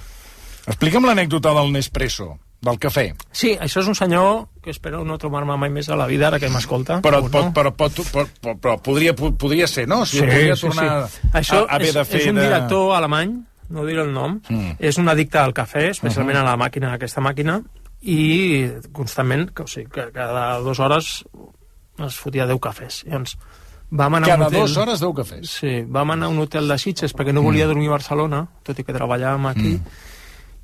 Explica'm 0.65 1.05
l'anècdota 1.05 1.51
del 1.53 1.67
Nespresso, 1.75 2.31
del 2.61 2.79
cafè. 2.79 3.13
Sí, 3.31 3.55
això 3.61 3.81
és 3.81 3.87
un 3.87 3.95
senyor 3.95 4.47
que 4.63 4.71
espero 4.71 5.03
no 5.05 5.17
trobar-me 5.21 5.55
mai 5.57 5.69
més 5.69 5.89
a 5.89 5.95
la 5.95 6.07
vida, 6.07 6.27
ara 6.27 6.39
que 6.39 6.49
m'escolta. 6.49 7.01
Però, 7.01 7.19
O 7.21 7.29
pot, 7.29 7.51
però, 7.53 7.71
pot, 7.75 7.99
però, 8.11 8.25
però, 8.41 8.55
però 8.59 8.77
podria, 8.81 9.13
podria 9.15 9.67
ser, 9.67 9.87
no? 9.87 10.03
Si 10.05 10.19
podria 10.21 10.55
tornar 10.55 11.07
Això 11.33 11.65
a, 11.65 11.69
a 11.69 11.75
haver 11.75 11.89
és, 11.89 11.93
de 11.93 12.05
fer 12.05 12.21
és 12.21 12.27
un 12.31 12.35
de... 12.35 12.41
director 12.47 12.95
alemany, 12.95 13.35
no 13.69 13.85
diré 13.85 14.01
el 14.01 14.13
nom, 14.13 14.39
Mm. 14.49 14.75
és 14.79 14.97
un 14.97 15.09
addicte 15.09 15.37
al 15.37 15.53
cafè, 15.53 15.89
especialment 15.91 16.37
Uh-huh. 16.37 16.47
a 16.47 16.51
la 16.51 16.57
màquina, 16.57 16.91
a 16.91 16.95
aquesta 16.95 17.21
màquina, 17.21 17.59
i 18.01 18.69
constantment, 18.93 19.51
que, 19.53 19.63
o 19.63 19.67
sigui, 19.67 19.89
que 19.89 20.11
cada 20.13 20.59
dues 20.61 20.79
hores 20.79 21.23
es 22.05 22.15
fotia 22.19 22.45
10 22.45 22.59
cafès. 22.61 23.03
Llavors, 23.05 23.37
vam 23.89 24.15
anar 24.15 24.27
Cada 24.29 24.37
un 24.37 24.47
hotel... 24.47 24.59
dues 24.59 24.77
hores, 24.77 24.99
10 24.99 25.13
cafès. 25.15 25.49
Sí, 25.61 25.83
vam 25.87 26.11
anar 26.11 26.27
a 26.27 26.29
un 26.33 26.39
hotel 26.39 26.67
de 26.67 26.77
Sitges 26.77 27.13
perquè 27.15 27.33
no 27.33 27.41
volia 27.41 27.65
Mm. 27.65 27.69
dormir 27.73 27.87
a 27.87 27.91
Barcelona, 27.97 28.47
tot 28.63 28.77
i 28.79 28.83
que 28.83 28.93
treballàvem 28.93 29.45
aquí, 29.49 29.79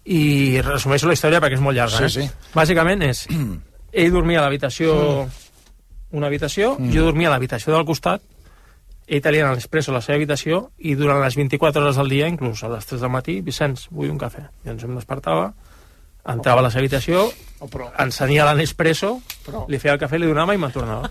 i 0.05 0.59
resumeixo 0.61 1.07
la 1.07 1.13
història 1.13 1.39
perquè 1.41 1.57
és 1.59 1.61
molt 1.63 1.77
llarga, 1.77 1.97
Sí, 2.09 2.21
eh? 2.23 2.27
sí. 2.27 2.49
Bàsicament 2.55 3.01
és, 3.05 3.27
ell 3.93 4.11
dormia 4.11 4.39
a 4.39 4.43
l'habitació, 4.47 5.27
una 6.11 6.27
habitació, 6.27 6.75
Mm. 6.79 6.91
jo 6.91 7.03
dormia 7.05 7.27
a 7.29 7.31
l'habitació 7.35 7.73
del 7.75 7.85
costat, 7.85 8.21
ell 9.07 9.21
tenia 9.21 9.51
l'espresso 9.53 9.91
a 9.91 9.95
la 9.95 10.01
seva 10.01 10.15
habitació 10.15 10.71
i 10.79 10.95
durant 10.95 11.19
les 11.21 11.35
24 11.35 11.81
hores 11.83 11.95
del 11.97 12.09
dia, 12.09 12.27
inclús 12.27 12.63
a 12.63 12.69
les 12.69 12.85
3 12.85 13.01
del 13.01 13.09
matí, 13.11 13.41
Vicenç, 13.41 13.87
vull 13.91 14.09
un 14.09 14.17
cafè. 14.17 14.45
I 14.65 14.69
ens 14.71 14.83
em 14.87 14.95
despertava, 14.95 15.53
entrava 16.25 16.61
a 16.61 16.63
la 16.63 16.69
seva 16.71 16.79
habitació, 16.85 17.25
encenia 17.99 18.45
la 18.45 18.53
Nespresso, 18.55 19.19
li 19.67 19.79
feia 19.79 19.93
el 19.97 19.99
cafè, 19.99 20.17
li 20.19 20.27
donava 20.27 20.53
i 20.55 20.57
me'n 20.57 20.71
tornava. 20.71 21.09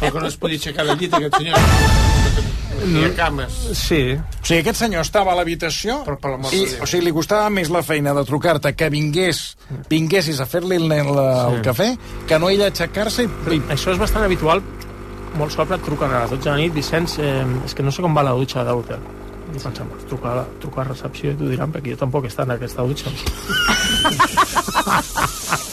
Però 0.00 0.12
que 0.12 0.20
no 0.20 0.26
es 0.26 0.36
podia 0.36 0.56
aixecar 0.58 0.84
del 0.86 0.98
llit, 0.98 1.14
aquest 1.14 1.36
senyor. 1.36 2.17
Ni 2.86 3.04
a 3.04 3.10
cames. 3.16 3.52
Sí. 3.78 4.00
O 4.14 4.44
sigui, 4.46 4.60
aquest 4.60 4.78
senyor 4.84 5.02
estava 5.06 5.32
a 5.32 5.36
l'habitació 5.38 6.02
i, 6.52 6.62
o 6.80 6.86
sigui, 6.86 7.04
li 7.08 7.12
costava 7.16 7.48
més 7.50 7.70
la 7.74 7.82
feina 7.82 8.14
de 8.14 8.24
trucar-te 8.28 8.74
que 8.78 8.88
vingués, 8.92 9.56
vinguessis 9.90 10.40
a 10.40 10.46
fer-li 10.46 10.76
el, 10.76 10.90
el, 10.92 11.12
el 11.18 11.56
Sí. 11.58 11.62
cafè 11.68 11.88
que 12.28 12.38
no 12.38 12.50
ell 12.52 12.62
aixecar-se 12.68 13.24
i... 13.26 13.30
Però 13.44 13.58
això 13.74 13.92
és 13.94 13.98
bastant 14.00 14.24
habitual. 14.28 14.62
Molts 15.38 15.56
cops 15.58 15.74
et 15.76 15.82
truquen 15.84 16.10
a 16.12 16.22
les 16.24 16.30
12 16.36 16.44
de 16.44 16.50
la 16.50 16.56
nit, 16.56 16.72
Vicenç, 16.74 17.18
eh, 17.20 17.44
és 17.66 17.74
que 17.76 17.82
no 17.84 17.92
sé 17.92 18.02
com 18.02 18.14
va 18.16 18.22
la 18.24 18.32
dutxa 18.38 18.64
de 18.64 18.72
l'hotel. 18.72 19.02
I 19.48 19.60
pensem, 19.62 19.88
trucar 20.10 20.30
a, 20.32 20.34
la, 20.40 20.44
trucar 20.60 20.84
a 20.84 20.88
recepció 20.90 21.32
i 21.32 21.36
t'ho 21.38 21.48
diran, 21.48 21.72
perquè 21.72 21.94
jo 21.94 22.00
tampoc 22.02 22.26
he 22.26 22.32
estat 22.32 22.46
en 22.48 22.56
aquesta 22.58 22.84
dutxa. 22.84 23.08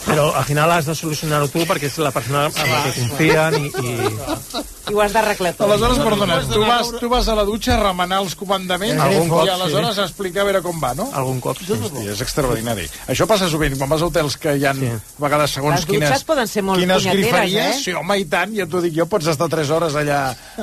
Però 0.05 0.29
al 0.37 0.45
final 0.45 0.71
has 0.71 0.85
de 0.85 0.95
solucionar-ho 0.95 1.49
tu 1.49 1.65
perquè 1.67 1.89
és 1.89 1.97
la 1.99 2.13
persona 2.13 2.45
amb 2.47 2.71
la 2.71 2.79
que 2.85 2.93
confien 2.99 3.59
i... 3.59 3.67
i... 3.67 4.65
I 4.85 4.93
ho 4.93 4.99
has 5.01 5.15
d'arreglar 5.15 5.55
tot. 5.57 5.65
Aleshores, 5.65 5.97
perdona, 5.97 6.35
tu 6.45 6.59
vas, 6.61 6.89
tu 7.01 7.07
vas 7.09 7.27
a 7.27 7.33
la 7.33 7.41
dutxa 7.47 7.71
a 7.73 7.79
remenar 7.79 8.19
els 8.21 8.35
comandaments 8.37 9.01
Algun 9.01 9.31
cop, 9.31 9.47
i 9.47 9.49
aleshores 9.49 9.95
sí. 9.95 10.01
a 10.03 10.05
explicar 10.05 10.43
a 10.43 10.45
veure 10.45 10.61
com 10.61 10.77
va, 10.77 10.91
no? 10.93 11.07
Algun 11.17 11.39
cop, 11.41 11.57
sí. 11.57 11.73
Hosti, 11.73 12.03
és 12.13 12.21
extraordinari. 12.21 12.85
Això 13.09 13.25
passa 13.25 13.47
sovint, 13.49 13.73
quan 13.79 13.89
vas 13.89 14.03
a 14.05 14.09
hotels 14.11 14.37
que 14.37 14.53
hi 14.53 14.67
ha 14.69 14.75
sí. 14.77 14.91
a 14.93 15.23
vegades 15.25 15.55
segons 15.57 15.79
Les 15.79 15.87
dutxes 15.89 16.05
quines, 16.05 16.25
poden 16.29 16.51
ser 16.51 16.61
molt 16.67 16.83
quines 16.83 17.07
griferia, 17.09 17.63
eh? 17.71 17.79
sí, 17.81 17.95
home, 17.97 18.19
i 18.21 18.27
tant, 18.29 18.53
ja 18.53 18.69
t'ho 18.69 18.83
dic 18.85 18.93
jo, 18.99 19.07
pots 19.09 19.31
estar 19.33 19.49
3 19.49 19.73
hores 19.73 19.97
allà 19.97 20.19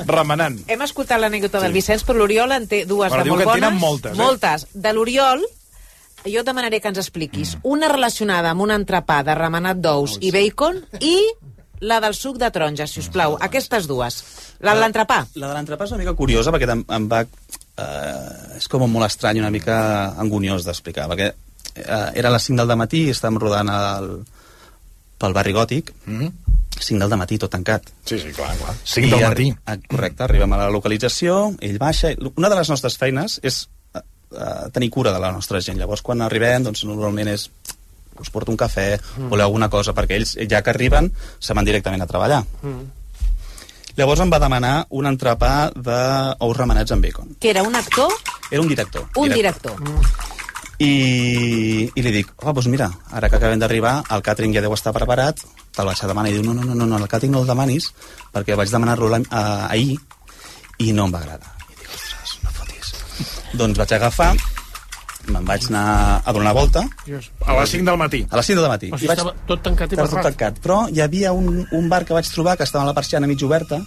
remenant. 0.07 0.55
Hem 0.71 0.87
escoltat 0.87 1.19
l'anècdota 1.19 1.59
del 1.65 1.75
Vicenç, 1.75 2.07
però 2.07 2.23
l'Oriol 2.23 2.55
en 2.55 2.69
té 2.71 2.85
dues 2.87 3.02
Però 3.11 3.23
de 3.23 3.33
molt 3.33 3.43
bones. 3.43 3.61
tenen 3.61 3.79
moltes, 3.79 4.13
eh? 4.13 4.21
Moltes. 4.21 4.67
De 4.73 4.93
l'Oriol, 4.93 5.43
jo 6.23 6.39
et 6.39 6.47
demanaré 6.47 6.79
que 6.79 6.87
ens 6.87 7.01
expliquis 7.01 7.57
una 7.63 7.89
relacionada 7.91 8.53
amb 8.53 8.63
un 8.63 8.71
entrepà 8.71 9.23
de 9.27 9.35
remenat 9.35 9.81
d'ous 9.83 10.17
i 10.21 10.31
bacon 10.31 10.79
i 11.01 11.17
la 11.83 11.99
del 11.99 12.15
suc 12.15 12.37
de 12.39 12.49
taronja, 12.53 12.87
si 12.87 13.01
us 13.01 13.09
plau. 13.11 13.35
Aquestes 13.43 13.87
dues. 13.91 14.21
La 14.63 14.73
de 14.75 14.79
l'entrepà. 14.79 15.25
La 15.35 15.49
de 15.49 15.57
l'entrepà 15.57 15.83
és 15.83 15.91
una 15.91 16.03
mica 16.05 16.15
curiosa 16.15 16.53
perquè 16.55 16.69
em, 16.71 16.85
em 16.87 17.09
va... 17.11 17.25
Eh, 17.73 18.59
és 18.59 18.69
com 18.69 18.85
molt 18.85 19.07
estrany, 19.07 19.41
una 19.41 19.51
mica 19.51 19.75
anguniós 20.21 20.63
d'explicar, 20.63 21.07
perquè 21.09 21.31
eh, 21.33 22.09
era 22.13 22.29
a 22.29 22.33
les 22.35 22.45
5 22.45 22.67
del 22.69 22.77
matí 22.79 23.07
i 23.07 23.13
estàvem 23.15 23.39
rodant 23.41 23.71
el, 23.73 24.11
pel 25.23 25.33
barri 25.35 25.53
gòtic, 25.55 25.93
Mm 26.05 26.19
-hmm. 26.19 26.31
5 26.83 27.07
del 27.07 27.17
matí 27.19 27.37
tot 27.37 27.51
tancat. 27.51 27.83
Sí, 28.03 28.17
sí, 28.19 28.31
clar, 28.33 28.57
clar. 28.57 28.73
5 28.83 29.15
del 29.15 29.27
matí. 29.29 29.55
Ah, 29.65 29.77
correcte, 29.87 30.23
arribem 30.23 30.51
a 30.53 30.57
la 30.57 30.69
localització, 30.73 31.53
ell 31.61 31.77
baixa... 31.77 32.09
Una 32.35 32.49
de 32.49 32.55
les 32.55 32.69
nostres 32.69 32.97
feines 32.97 33.39
és 33.43 33.69
eh, 33.93 33.99
eh, 34.33 34.69
tenir 34.73 34.89
cura 34.89 35.13
de 35.13 35.19
la 35.19 35.31
nostra 35.31 35.61
gent. 35.61 35.77
Llavors, 35.77 36.01
quan 36.01 36.21
arribem, 36.21 36.63
doncs, 36.63 36.83
normalment 36.83 37.27
és 37.29 37.49
us 38.19 38.29
porto 38.29 38.51
un 38.51 38.57
cafè, 38.57 38.99
Mm. 39.17 39.29
voleu 39.29 39.45
alguna 39.45 39.69
cosa, 39.69 39.93
perquè 39.93 40.15
ells, 40.17 40.35
ja 40.49 40.61
que 40.61 40.69
arriben, 40.71 41.11
se 41.39 41.53
van 41.53 41.63
directament 41.65 42.01
a 42.01 42.07
treballar. 42.07 42.43
Mm. 42.63 42.89
Llavors 43.95 44.19
em 44.21 44.31
va 44.33 44.39
demanar 44.39 44.87
un 44.89 45.05
entrepà 45.05 45.71
d'ous 45.75 46.57
remenats 46.57 46.91
amb 46.91 47.03
bacon. 47.05 47.35
Que 47.39 47.51
era 47.51 47.61
un 47.61 47.75
actor, 47.75 48.11
Era 48.51 48.61
un 48.61 48.67
director. 48.67 49.05
un 49.15 49.29
director. 49.29 49.75
I, 50.83 51.87
i 51.95 52.01
li 52.03 52.11
dic, 52.11 52.31
oh, 52.43 52.51
doncs 52.51 52.67
mira, 52.71 52.89
ara 53.15 53.29
que 53.31 53.37
acabem 53.39 53.61
d'arribar, 53.61 54.01
el 54.11 54.23
càtering 54.25 54.53
ja 54.55 54.63
deu 54.65 54.73
estar 54.75 54.91
preparat, 54.95 55.39
te'l 55.73 55.87
vaig 55.87 56.01
a 56.03 56.09
demanar. 56.09 56.31
I 56.31 56.37
diu, 56.39 56.43
no, 56.43 56.53
no, 56.57 56.65
no, 56.67 56.75
no, 56.75 56.87
no 56.89 56.97
el 56.99 57.07
càtering 57.11 57.31
no 57.35 57.43
el 57.43 57.47
demanis, 57.49 57.91
perquè 58.33 58.57
vaig 58.59 58.71
demanar-lo 58.73 59.09
eh, 59.15 59.21
ahir 59.69 59.95
i 60.83 60.91
no 60.97 61.05
em 61.07 61.13
va 61.15 61.21
agradar. 61.23 61.53
I 61.71 61.77
dic, 61.79 61.87
ostres, 61.95 62.35
no 62.43 62.51
fotis. 62.57 62.91
doncs 63.59 63.79
vaig 63.79 63.95
agafar, 63.99 64.33
me'n 65.31 65.45
vaig 65.47 65.69
anar 65.71 65.85
a 66.19 66.33
donar 66.35 66.51
una 66.51 66.55
volta. 66.59 66.83
A 67.47 67.55
les 67.61 67.69
5 67.77 67.85
del 67.87 67.97
matí. 68.01 68.25
A 68.29 68.35
les 68.41 68.45
5 68.51 68.61
del 68.65 68.71
matí. 68.75 68.91
O 68.91 68.97
sigui, 68.97 69.07
I 69.07 69.13
vaig- 69.13 69.21
estava 69.23 69.35
tot 69.47 69.63
tancat 69.63 69.87
i 69.93 69.95
Estava 69.95 70.09
tot 70.09 70.17
barrat. 70.19 70.33
tancat. 70.35 70.59
Però 70.65 70.81
hi 70.91 70.99
havia 70.99 71.31
un, 71.31 71.61
un 71.71 71.87
bar 71.89 72.03
que 72.03 72.13
vaig 72.17 72.27
trobar 72.33 72.57
que 72.59 72.67
estava 72.67 72.83
a 72.83 72.91
la 72.91 72.97
persiana 72.97 73.27
mig 73.29 73.39
oberta 73.47 73.79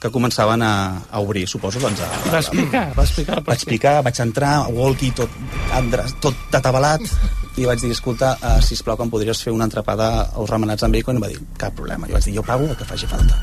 que 0.00 0.10
començaven 0.12 0.60
a, 0.62 0.72
a 1.08 1.20
obrir, 1.24 1.46
suposo, 1.48 1.80
doncs... 1.80 2.02
A, 2.04 2.08
Vas 2.34 2.50
picar, 2.52 2.90
vas 2.94 3.12
picar. 3.16 3.40
vaig 3.46 3.64
picar, 3.64 3.94
vaig 4.04 4.18
entrar, 4.20 4.66
walkie, 4.68 5.12
tot, 5.16 5.32
tot 6.20 6.56
atabalat, 6.58 7.00
i 7.56 7.64
vaig 7.64 7.80
dir, 7.80 7.94
escolta, 7.96 8.34
uh, 8.36 8.58
sisplau, 8.60 8.98
que 8.98 9.06
em 9.06 9.12
podries 9.12 9.40
fer 9.40 9.54
una 9.56 9.64
entrepada 9.64 10.10
als 10.36 10.50
remenats 10.52 10.84
amb 10.84 10.92
bacon? 10.98 11.16
I 11.16 11.24
va 11.24 11.30
dir, 11.32 11.40
cap 11.56 11.72
problema. 11.78 12.04
Jo 12.10 12.18
vaig 12.18 12.28
dir, 12.28 12.34
jo 12.36 12.44
pago 12.44 12.68
el 12.68 12.76
que 12.76 12.84
faci 12.84 13.08
falta. 13.08 13.38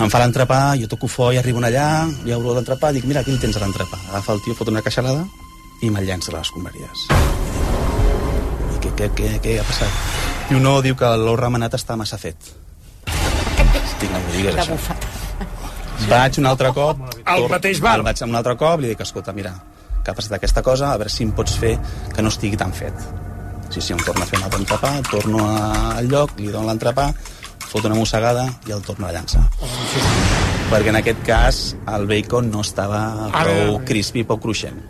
Em 0.00 0.08
fa 0.08 0.22
l'entrepà, 0.22 0.60
jo 0.80 0.88
toco 0.88 1.10
foll, 1.12 1.36
arribo 1.36 1.60
allà, 1.60 2.06
li 2.24 2.32
obro 2.32 2.54
l'entrepà, 2.56 2.88
dic, 2.96 3.04
mira, 3.04 3.20
aquí 3.20 3.34
el 3.34 3.40
tens 3.42 3.58
a 3.58 3.64
l'entrepà. 3.66 3.98
Agafa 4.14 4.32
el 4.32 4.40
tio, 4.46 4.56
fot 4.56 4.72
una 4.72 4.80
queixalada 4.80 5.26
i 5.84 5.90
me'l 5.92 6.08
llença 6.08 6.32
a 6.32 6.38
les 6.38 6.48
escombraries. 6.48 7.04
I 8.72 8.80
què, 8.80 8.94
què, 8.96 9.10
què, 9.12 9.28
què 9.44 9.58
ha 9.60 9.66
passat? 9.68 10.00
Diu, 10.48 10.56
no, 10.64 10.78
diu 10.80 10.96
que 10.96 11.12
l'ou 11.20 11.36
remenat 11.36 11.76
està 11.76 12.00
massa 12.00 12.16
fet. 12.16 12.48
Dic, 14.00 14.10
no 14.12 14.20
m'ho 14.20 14.36
digues, 14.36 14.56
això. 14.56 14.76
Vaig 16.10 16.38
un 16.40 16.48
altre 16.48 16.70
cop... 16.76 17.02
Al 17.28 17.48
mateix 17.52 17.80
bar? 17.84 17.98
Vaig 18.06 18.22
un 18.24 18.38
altre 18.38 18.56
cop, 18.60 18.80
li 18.80 18.92
dic, 18.92 19.02
escolta, 19.04 19.34
mira, 19.36 19.52
que 20.04 20.12
ha 20.12 20.16
passat 20.16 20.38
aquesta 20.38 20.62
cosa, 20.64 20.94
a 20.94 21.00
veure 21.00 21.12
si 21.12 21.26
em 21.26 21.34
pots 21.36 21.58
fer 21.60 21.74
que 22.14 22.24
no 22.24 22.32
estigui 22.32 22.58
tan 22.60 22.72
fet. 22.76 22.96
Sí, 23.70 23.82
sí, 23.82 23.92
em 23.94 24.00
torna 24.02 24.24
a 24.24 24.30
fer 24.30 24.40
un 24.40 24.46
altre 24.48 24.62
entrepà, 24.64 24.94
torno 25.10 25.44
al 25.52 26.08
lloc, 26.10 26.32
li 26.40 26.50
dono 26.50 26.66
l'entrepà, 26.66 27.10
fot 27.70 27.86
una 27.86 27.94
mossegada 27.94 28.48
i 28.66 28.74
el 28.74 28.82
torno 28.82 29.06
a 29.06 29.12
llançar. 29.14 29.44
Perquè 30.70 30.90
en 30.90 30.98
aquest 30.98 31.22
cas 31.26 31.60
el 31.94 32.08
bacon 32.10 32.50
no 32.50 32.64
estava 32.66 33.30
prou 33.36 33.78
crispy, 33.86 34.24
poc 34.26 34.42
cruixent. 34.42 34.80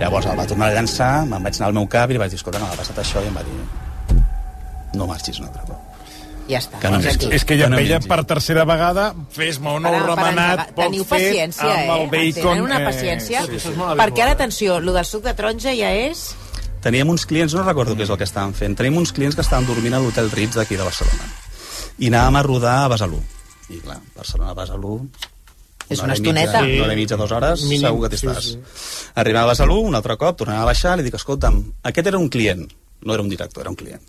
Llavors 0.00 0.26
el 0.26 0.40
va 0.40 0.46
tornar 0.50 0.72
a 0.72 0.74
llançar, 0.74 1.12
me'n 1.28 1.44
vaig 1.44 1.60
anar 1.60 1.68
al 1.70 1.78
meu 1.78 1.86
cap 1.90 2.10
i 2.10 2.16
li 2.16 2.22
vaig 2.22 2.34
dir, 2.34 2.40
escolta, 2.40 2.58
no, 2.62 2.70
m'ha 2.70 2.80
passat 2.80 2.98
això, 3.04 3.22
i 3.22 3.30
em 3.30 3.38
va 3.38 3.46
dir, 3.46 3.60
no 4.98 5.06
marxis 5.06 5.38
un 5.38 5.46
altre 5.52 5.68
cop. 5.68 5.87
Ja 6.48 6.62
està. 6.62 6.80
Que 6.80 6.90
no 6.90 6.98
és, 7.04 7.18
és 7.38 7.44
que 7.44 7.58
ja 7.60 7.68
veia 7.72 7.98
per 8.00 8.22
tercera 8.28 8.64
vegada 8.68 9.10
fes-me 9.34 9.74
un 9.76 9.86
ou 9.88 9.96
remenat 10.06 10.70
poc 10.72 10.86
Teniu 10.86 11.04
fet 11.04 11.26
paciència, 11.28 11.68
amb 11.68 11.94
el 11.94 12.04
eh? 12.06 12.10
bacon. 12.14 12.50
Tenen 12.54 12.64
una 12.64 12.78
paciència. 12.86 13.44
sí, 13.46 13.60
sí. 13.60 13.74
Perquè 13.76 14.24
ara, 14.24 14.36
atenció, 14.38 14.78
lo 14.80 14.94
del 14.96 15.04
suc 15.08 15.26
de 15.26 15.34
taronja 15.36 15.74
ja 15.76 15.92
és... 15.92 16.30
Teníem 16.80 17.10
uns 17.10 17.26
clients, 17.26 17.52
no 17.58 17.64
recordo 17.66 17.96
què 17.98 18.06
és 18.06 18.12
el 18.14 18.20
que 18.20 18.28
estaven 18.28 18.54
fent, 18.54 18.76
teníem 18.78 18.96
uns 19.00 19.12
clients 19.12 19.36
que 19.36 19.42
estaven 19.44 19.66
dormint 19.68 19.98
a 19.98 20.00
l'hotel 20.00 20.30
Ritz 20.30 20.56
d'aquí 20.56 20.78
de 20.78 20.86
Barcelona. 20.86 21.26
I 21.98 22.08
anàvem 22.12 22.38
a 22.38 22.44
rodar 22.46 22.76
a 22.84 22.92
Besalú. 22.92 23.18
I 23.68 23.80
clar, 23.82 23.98
Barcelona 24.16 24.54
a 24.54 24.58
Besalú... 24.62 25.00
És 25.88 26.02
una 26.04 26.12
mitja, 26.12 26.20
estoneta. 26.20 26.60
Una 26.60 26.84
hora 26.84 26.92
i 26.92 26.98
mitja, 26.98 27.16
dues 27.16 27.30
hores, 27.32 27.62
Mínim, 27.64 27.86
segur 27.86 28.02
que 28.04 28.10
t'hi 28.12 28.18
sí, 28.20 28.26
estàs. 28.28 28.48
sí. 28.52 29.06
Arribava 29.16 29.48
a 29.48 29.54
Besalú, 29.54 29.78
un 29.88 29.96
altre 29.96 30.18
cop, 30.20 30.36
tornava 30.42 30.66
a 30.66 30.68
baixar, 30.68 30.98
li 31.00 31.06
dic, 31.06 31.16
escolta'm, 31.16 31.62
aquest 31.88 32.10
era 32.12 32.20
un 32.20 32.28
client, 32.28 32.66
no 33.08 33.14
era 33.16 33.24
un 33.24 33.30
director, 33.32 33.64
era 33.64 33.72
un 33.72 33.78
client. 33.80 34.04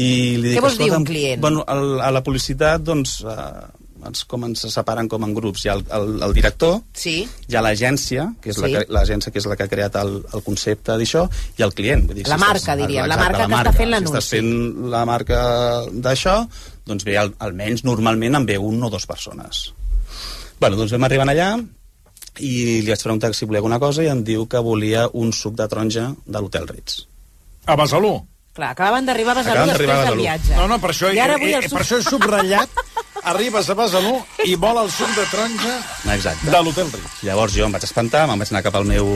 I 0.00 0.08
li 0.40 0.48
dic, 0.52 0.56
Què 0.58 0.64
vols 0.64 0.78
dir, 0.80 0.90
un 0.96 1.04
client? 1.08 1.40
Bueno, 1.44 1.64
el, 1.68 2.00
a 2.00 2.10
la 2.14 2.22
publicitat, 2.24 2.82
doncs, 2.86 3.18
eh, 3.26 4.06
ens, 4.08 4.22
com 4.30 4.46
ens 4.46 4.62
separen 4.72 5.08
com 5.12 5.24
en 5.26 5.34
grups. 5.36 5.64
Hi 5.66 5.68
ha 5.68 5.74
el, 5.76 5.82
el, 5.98 6.12
el 6.28 6.32
director, 6.36 6.78
Sí. 6.96 7.16
hi 7.48 7.56
ha 7.58 7.60
l'agència, 7.66 8.28
que 8.40 8.50
és 8.54 8.56
Sí. 8.56 8.62
la 8.62 8.68
que- 8.72 8.86
l'agència 8.96 9.32
que 9.34 9.38
és 9.42 9.46
la 9.50 9.56
que 9.58 9.66
ha 9.66 9.72
creat 9.72 9.98
el, 10.00 10.14
el 10.32 10.42
concepte 10.46 10.92
d'això, 10.96 11.26
i 11.58 11.62
el 11.66 11.74
client. 11.76 12.06
Vull 12.08 12.16
dir, 12.22 12.28
La 12.28 12.38
marca, 12.40 12.76
diríem, 12.80 13.06
la 13.10 13.18
marca 13.20 13.46
que 13.46 13.52
està 13.58 13.72
fent 13.74 13.88
Si 13.88 13.90
l'anunci. 13.90 14.12
estàs 14.14 14.30
fent 14.36 14.90
la 14.94 15.04
marca 15.04 15.42
d'això, 15.92 16.38
doncs 16.86 17.04
ve 17.04 17.18
al, 17.20 17.34
almenys 17.38 17.84
normalment 17.84 18.34
en 18.40 18.46
ve 18.46 18.56
un 18.58 18.82
o 18.82 18.88
dues 18.90 19.04
persones. 19.06 19.74
Bueno, 20.60 20.76
doncs 20.76 20.92
vam 20.92 21.04
arribar 21.04 21.28
allà 21.28 21.50
i 22.40 22.80
li 22.80 22.88
vaig 22.88 23.02
preguntar 23.02 23.34
si 23.34 23.44
volia 23.44 23.58
alguna 23.60 23.78
cosa 23.78 24.02
i 24.04 24.08
em 24.08 24.22
diu 24.24 24.46
que 24.48 24.58
volia 24.64 25.08
un 25.12 25.32
suc 25.32 25.54
de 25.56 25.66
taronja 25.68 26.14
de 26.24 26.38
l'Hotel 26.40 26.66
Ritz. 26.68 27.06
A 27.66 27.76
Besalú? 27.76 28.14
Clar, 28.50 28.72
acabaven 28.74 29.06
d'arribar 29.06 29.36
a 29.36 29.42
Besalú 29.44 29.66
després 29.70 29.92
a 29.94 30.06
del 30.08 30.18
viatge. 30.18 30.56
No, 30.58 30.66
no, 30.70 30.80
per 30.82 30.90
això, 30.90 31.12
I 31.14 31.20
ara 31.22 31.36
eh, 31.38 31.52
eh, 31.52 31.60
suc. 31.62 31.76
per 31.76 31.84
això 31.84 32.00
he 32.00 32.06
subratllat 32.06 32.80
arribes 33.30 33.68
a 33.70 33.76
Besalú 33.78 34.16
i 34.48 34.56
vol 34.58 34.80
el 34.82 34.90
suc 34.90 35.12
de 35.14 35.26
taronja 35.30 35.74
Exacte. 36.16 36.50
de 36.50 36.62
l'Hotel 36.64 36.90
Ritz. 36.90 37.20
Llavors 37.28 37.54
jo 37.54 37.68
em 37.68 37.76
vaig 37.76 37.86
espantar, 37.86 38.24
me'n 38.26 38.42
vaig 38.42 38.50
anar 38.50 38.64
cap 38.66 38.80
al 38.80 38.88
meu 38.88 39.06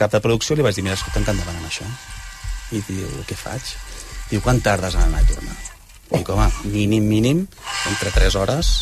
cap 0.00 0.14
de 0.14 0.22
producció 0.24 0.56
i 0.56 0.60
li 0.60 0.64
vaig 0.64 0.78
dir, 0.78 0.86
mira, 0.86 0.96
escolta, 0.96 1.20
que 1.20 1.34
em 1.34 1.42
demanen 1.42 1.68
això. 1.68 1.84
I 2.72 2.80
diu, 2.88 3.10
què 3.28 3.36
faig? 3.36 3.74
Diu, 4.30 4.40
quan 4.40 4.62
tardes 4.64 4.96
en 4.96 5.04
anar 5.10 5.20
i 5.26 5.28
tornar? 5.28 5.58
Dic, 6.10 6.28
home, 6.32 6.48
mínim, 6.72 7.04
mínim, 7.06 7.44
entre 7.90 8.14
3 8.16 8.38
hores, 8.40 8.72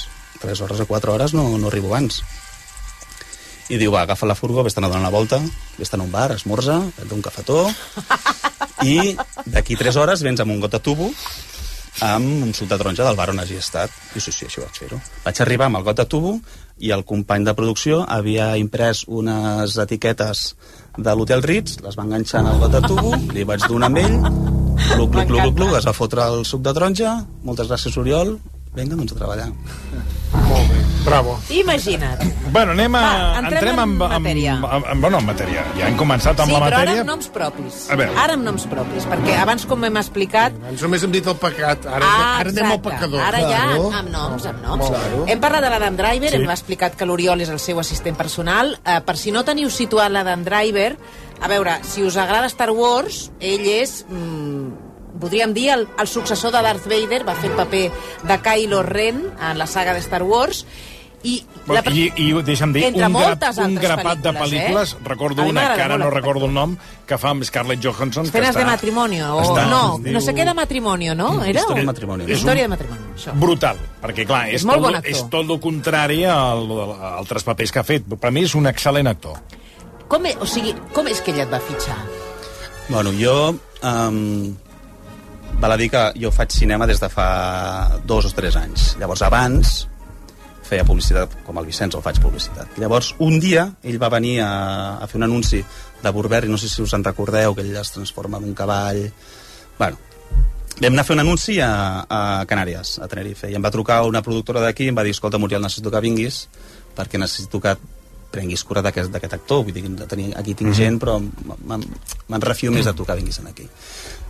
3 0.40 0.61
hores 0.62 0.80
o 0.80 0.87
4 0.87 1.12
hores 1.16 1.34
no, 1.34 1.48
no 1.58 1.72
arribo 1.72 1.90
abans. 1.90 2.22
I 3.68 3.76
diu, 3.76 3.92
va, 3.92 4.07
agafa 4.07 4.26
la 4.26 4.37
furgo, 4.38 4.62
vés-te'n 4.64 4.87
a 4.87 4.88
donar 4.88 5.04
una 5.04 5.12
volta, 5.12 5.42
vés-te'n 5.76 6.00
a 6.00 6.07
un 6.07 6.12
bar, 6.12 6.31
esmorza, 6.33 6.81
et 7.02 7.12
un 7.12 7.20
cafetó, 7.20 7.66
i 8.87 9.14
d'aquí 9.44 9.76
3 9.76 9.98
hores 10.00 10.24
vens 10.24 10.40
amb 10.40 10.54
un 10.54 10.62
got 10.62 10.72
de 10.76 10.81
tubo 10.81 11.11
amb 12.00 12.44
un 12.44 12.52
suc 12.54 12.68
de 12.70 12.76
taronja 12.78 13.04
del 13.04 13.16
bar 13.18 13.31
on 13.33 13.40
hagi 13.42 13.57
estat. 13.59 13.90
I 14.14 14.20
sí, 14.22 14.33
sí, 14.33 14.46
això 14.46 14.62
vaig 14.62 14.76
fer-ho. 14.78 15.00
Vaig 15.24 15.40
arribar 15.42 15.66
amb 15.66 15.81
el 15.81 15.87
got 15.88 15.98
de 15.98 16.07
tubo 16.07 16.37
i 16.78 16.92
el 16.94 17.04
company 17.04 17.46
de 17.46 17.54
producció 17.59 18.04
havia 18.07 18.52
imprès 18.61 19.04
unes 19.09 19.76
etiquetes 19.83 20.44
de 20.96 21.14
l'Hotel 21.14 21.42
Ritz, 21.42 21.81
les 21.83 21.98
va 21.98 22.07
enganxar 22.07 22.44
en 22.44 22.52
el 22.52 22.62
got 22.62 22.76
de 22.76 22.83
tubo, 22.87 23.14
li 23.35 23.46
vaig 23.46 23.66
donar 23.66 23.90
amb 23.90 23.98
ell, 24.04 24.16
gluc, 24.94 25.11
gluc, 25.11 25.26
gluc, 25.26 25.54
gluc, 25.59 25.74
es 25.78 25.90
va 25.90 25.96
fotre 25.96 26.26
el 26.26 26.44
suc 26.46 26.62
de 26.62 26.74
taronja, 26.74 27.18
moltes 27.46 27.70
gràcies, 27.70 27.98
Oriol, 27.98 28.37
vinga, 28.78 28.94
doncs 28.94 29.14
a 29.14 29.18
treballar. 29.18 29.50
Molt 30.48 30.70
bé, 30.70 30.85
bravo. 31.04 31.38
Imagina't. 31.50 32.20
Bueno, 32.52 32.72
anem 32.72 32.94
a... 32.96 33.00
Va, 33.00 33.38
entrem 33.42 33.74
en 33.74 33.82
amb, 33.84 34.02
matèria. 34.02 34.54
Amb, 34.56 34.66
amb, 34.66 34.87
amb, 34.92 35.00
bueno, 35.04 35.18
en 35.20 35.26
matèria. 35.28 35.64
Ja 35.76 35.88
hem 35.88 35.96
començat 36.00 36.40
amb 36.40 36.48
sí, 36.50 36.54
la 36.54 36.61
però 36.62 36.66
ara 36.78 36.78
matèria. 36.84 37.02
amb 37.04 37.11
noms 37.11 37.28
propis. 37.34 37.78
A 37.92 37.96
veure. 38.00 38.16
Ara 38.24 38.37
amb 38.38 38.44
noms 38.46 38.64
propis, 38.70 39.06
perquè 39.11 39.37
abans, 39.42 39.66
com 39.68 39.84
hem 39.88 39.96
explicat... 40.00 40.56
Abans 40.62 40.84
només 40.87 41.04
hem 41.06 41.12
dit 41.14 41.28
el 41.28 41.37
pecat, 41.40 41.87
ara, 41.87 42.08
ah, 42.08 42.32
ara 42.40 42.52
anem 42.54 42.64
al 42.64 42.76
exacte. 42.78 42.88
pecador. 42.90 43.20
Ara 43.28 43.42
ja 43.44 43.62
Claro. 43.68 43.87
amb 44.00 44.11
noms, 44.14 44.46
amb 44.48 44.64
noms. 44.64 44.88
Claro. 44.88 45.24
Hem 45.28 45.40
parlat 45.44 45.64
de 45.66 45.70
l'Adam 45.74 45.96
Driver, 46.00 46.30
Sí. 46.32 46.37
hem 46.42 46.50
explicat 46.56 46.96
que 46.96 47.06
l'Oriol 47.08 47.40
és 47.44 47.48
el 47.52 47.58
seu 47.62 47.80
assistent 47.80 48.16
personal. 48.16 48.78
Eh, 48.84 49.00
per 49.04 49.16
si 49.20 49.32
no 49.34 49.44
teniu 49.44 49.70
situat 49.70 50.11
l'Adam 50.12 50.44
Driver, 50.44 50.96
a 51.40 51.48
veure, 51.48 51.78
si 51.87 52.02
us 52.02 52.16
agrada 52.16 52.48
Star 52.48 52.70
Wars, 52.72 53.28
ell 53.40 53.66
és... 53.78 54.04
Mm, 54.08 54.77
podríem 55.21 55.55
dir 55.55 55.71
el, 55.75 55.88
el 55.99 56.07
successor 56.09 56.53
de 56.53 56.62
Darth 56.62 56.87
Vader, 56.87 57.25
va 57.29 57.35
fer 57.35 57.51
el 57.51 57.57
paper 57.57 57.90
de 58.29 58.38
Kylo 58.44 58.83
Ren 58.83 59.25
en 59.40 59.59
la 59.59 59.66
saga 59.66 59.92
de 59.94 60.01
Star 60.01 60.23
Wars, 60.23 60.64
i... 61.27 61.40
La- 61.66 61.83
I, 61.90 62.05
I 62.16 62.27
deixa'm 62.47 62.71
dir, 62.73 62.85
Entre 62.87 63.05
un, 63.05 63.12
moltes 63.12 63.59
un 63.59 63.75
grapat 63.75 64.21
de 64.23 64.31
pel·lícules, 64.33 64.92
eh? 64.94 64.99
recordo 65.05 65.42
una 65.44 65.64
que 65.75 65.83
ara 65.83 65.97
no 65.99 66.09
recordo 66.14 66.47
el 66.47 66.55
nom, 66.55 66.77
que 67.05 67.18
fa 67.18 67.33
amb 67.35 67.42
Scarlett 67.44 67.83
Johansson. 67.85 68.25
Escenes 68.29 68.53
que 68.55 68.61
de 68.61 68.62
està, 68.62 68.71
matrimonio, 68.71 69.33
o 69.35 69.42
està- 69.42 69.64
no, 69.68 69.81
diu- 69.99 70.14
no 70.14 70.23
sé 70.23 70.33
què 70.33 70.47
de 70.47 70.55
matrimonio, 70.55 71.16
no? 71.18 71.42
Era? 71.44 71.61
Història 71.64 71.83
de 71.83 71.88
matrimoni. 71.90 72.25
És 72.31 72.38
Història 72.38 72.62
de 72.68 72.73
matrimoni, 72.73 73.03
això. 73.16 73.35
Brutal, 73.35 73.83
perquè 74.01 74.25
clar, 74.31 74.44
és, 74.49 74.62
És 74.62 74.64
molt 74.71 74.87
tot, 74.87 75.11
és 75.11 75.25
tot 75.35 75.51
el 75.51 75.61
contrari 75.61 76.23
al, 76.25 76.64
a 76.94 77.11
altres 77.18 77.44
papers 77.44 77.75
que 77.75 77.83
ha 77.83 77.85
fet. 77.90 78.07
Per 78.14 78.31
mi 78.33 78.47
és 78.47 78.55
un 78.55 78.71
excel·lent 78.71 79.11
actor. 79.11 79.42
Com, 80.09 80.25
e- 80.25 80.37
o 80.40 80.47
sigui, 80.47 80.73
com 80.94 81.11
és 81.11 81.21
que 81.21 81.35
ella 81.35 81.44
et 81.49 81.53
va 81.53 81.61
fitxar? 81.61 81.99
Bueno, 82.88 83.11
jo... 83.18 83.59
Um, 83.83 84.55
val 85.59 85.75
a 85.75 85.77
dir 85.77 85.90
que 85.90 86.03
jo 86.18 86.31
faig 86.35 86.55
cinema 86.55 86.87
des 86.87 87.01
de 87.03 87.09
fa 87.11 88.01
dos 88.07 88.29
o 88.29 88.35
tres 88.35 88.57
anys. 88.57 88.94
Llavors, 89.01 89.23
abans 89.27 89.87
feia 90.68 90.85
publicitat, 90.85 91.33
com 91.47 91.59
el 91.59 91.66
Vicenç, 91.68 91.97
o 91.97 92.03
faig 92.05 92.21
publicitat. 92.21 92.77
Llavors, 92.81 93.14
un 93.25 93.38
dia, 93.40 93.64
ell 93.83 93.97
va 94.01 94.11
venir 94.12 94.38
a, 94.44 94.51
a 95.01 95.09
fer 95.09 95.16
un 95.21 95.25
anunci 95.25 95.62
de 96.03 96.12
Burberry, 96.12 96.51
no 96.53 96.61
sé 96.61 96.68
si 96.68 96.83
us 96.85 96.92
en 96.94 97.07
recordeu, 97.07 97.57
que 97.57 97.64
ell 97.64 97.77
es 97.81 97.94
transforma 97.94 98.38
en 98.38 98.51
un 98.51 98.55
cavall... 98.55 99.01
Bueno, 99.79 99.97
vam 100.79 100.92
anar 100.92 101.05
a 101.05 101.09
fer 101.09 101.16
un 101.16 101.25
anunci 101.25 101.59
a, 101.64 101.71
a 102.05 102.21
Canàries, 102.51 102.99
a 103.01 103.09
Tenerife, 103.11 103.49
i 103.49 103.57
em 103.57 103.64
va 103.64 103.73
trucar 103.75 104.03
una 104.07 104.23
productora 104.23 104.61
d'aquí 104.62 104.87
i 104.87 104.92
em 104.92 104.99
va 104.99 105.07
dir, 105.07 105.16
escolta, 105.16 105.40
Muriel, 105.40 105.64
necessito 105.64 105.94
que 105.94 106.05
vinguis 106.05 106.44
perquè 106.99 107.18
necessito 107.18 107.62
que 107.62 107.77
prenguis 108.31 108.64
cura 108.66 108.83
d'aquest 108.85 109.33
actor. 109.33 109.64
Vull 109.64 109.75
dir, 109.75 109.85
tenir, 110.11 110.33
aquí 110.37 110.55
tinc 110.59 110.75
gent, 110.77 110.99
però 111.01 111.16
me'n 111.18 111.85
me'n 112.29 112.44
refio 112.44 112.73
més 112.75 112.85
de 112.85 112.92
tu 112.92 113.07
que 113.09 113.16
vinguis 113.16 113.40
aquí. 113.40 113.64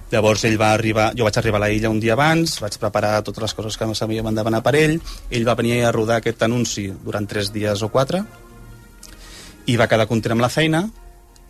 Llavors 0.09 0.44
ell 0.49 0.57
va 0.57 0.71
arribar, 0.73 1.11
jo 1.16 1.27
vaig 1.27 1.37
arribar 1.37 1.59
a 1.61 1.66
la 1.66 1.71
illa 1.75 1.90
un 1.92 1.99
dia 2.01 2.14
abans, 2.14 2.55
vaig 2.62 2.79
preparar 2.81 3.18
totes 3.27 3.42
les 3.44 3.55
coses 3.55 3.77
que 3.77 3.88
m'havíem 3.88 4.31
de 4.31 4.40
demanar 4.40 4.62
per 4.64 4.73
ell, 4.79 4.97
ell 5.29 5.44
va 5.44 5.57
venir 5.59 5.83
a 5.85 5.92
rodar 5.92 6.23
aquest 6.23 6.42
anunci 6.47 6.87
durant 7.05 7.29
tres 7.29 7.53
dies 7.53 7.83
o 7.85 7.90
quatre, 7.92 8.23
i 9.68 9.77
va 9.77 9.88
quedar 9.90 10.09
content 10.09 10.33
amb 10.33 10.47
la 10.47 10.49
feina, 10.49 10.87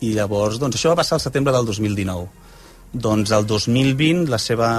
i 0.03 0.11
llavors, 0.15 0.59
doncs 0.59 0.75
això 0.75 0.91
va 0.91 0.99
passar 0.99 1.15
al 1.15 1.23
setembre 1.23 1.53
del 1.55 1.67
2019. 1.71 2.27
Doncs 2.91 3.31
el 3.31 3.45
2020 3.47 4.27
la 4.33 4.39
seva 4.41 4.69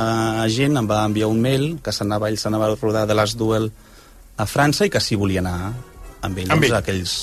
agent 0.43 0.77
em 0.77 0.89
va 0.91 1.05
enviar 1.07 1.31
un 1.33 1.41
mail 1.41 1.79
que 1.85 1.93
s'anava, 1.95 2.29
ell 2.29 2.41
s'anava 2.41 2.69
a 2.69 2.77
rodar 2.77 3.07
de 3.09 3.17
Last 3.17 3.39
Duel 3.41 3.71
a 4.37 4.47
França 4.49 4.85
i 4.85 4.93
que 4.93 5.01
si 5.01 5.17
volia 5.17 5.41
anar 5.41 5.73
amb 6.23 6.39
ell, 6.39 6.51
Amb 6.51 6.61
doncs, 6.61 6.67
ell. 6.71 6.77
aquells, 6.77 7.15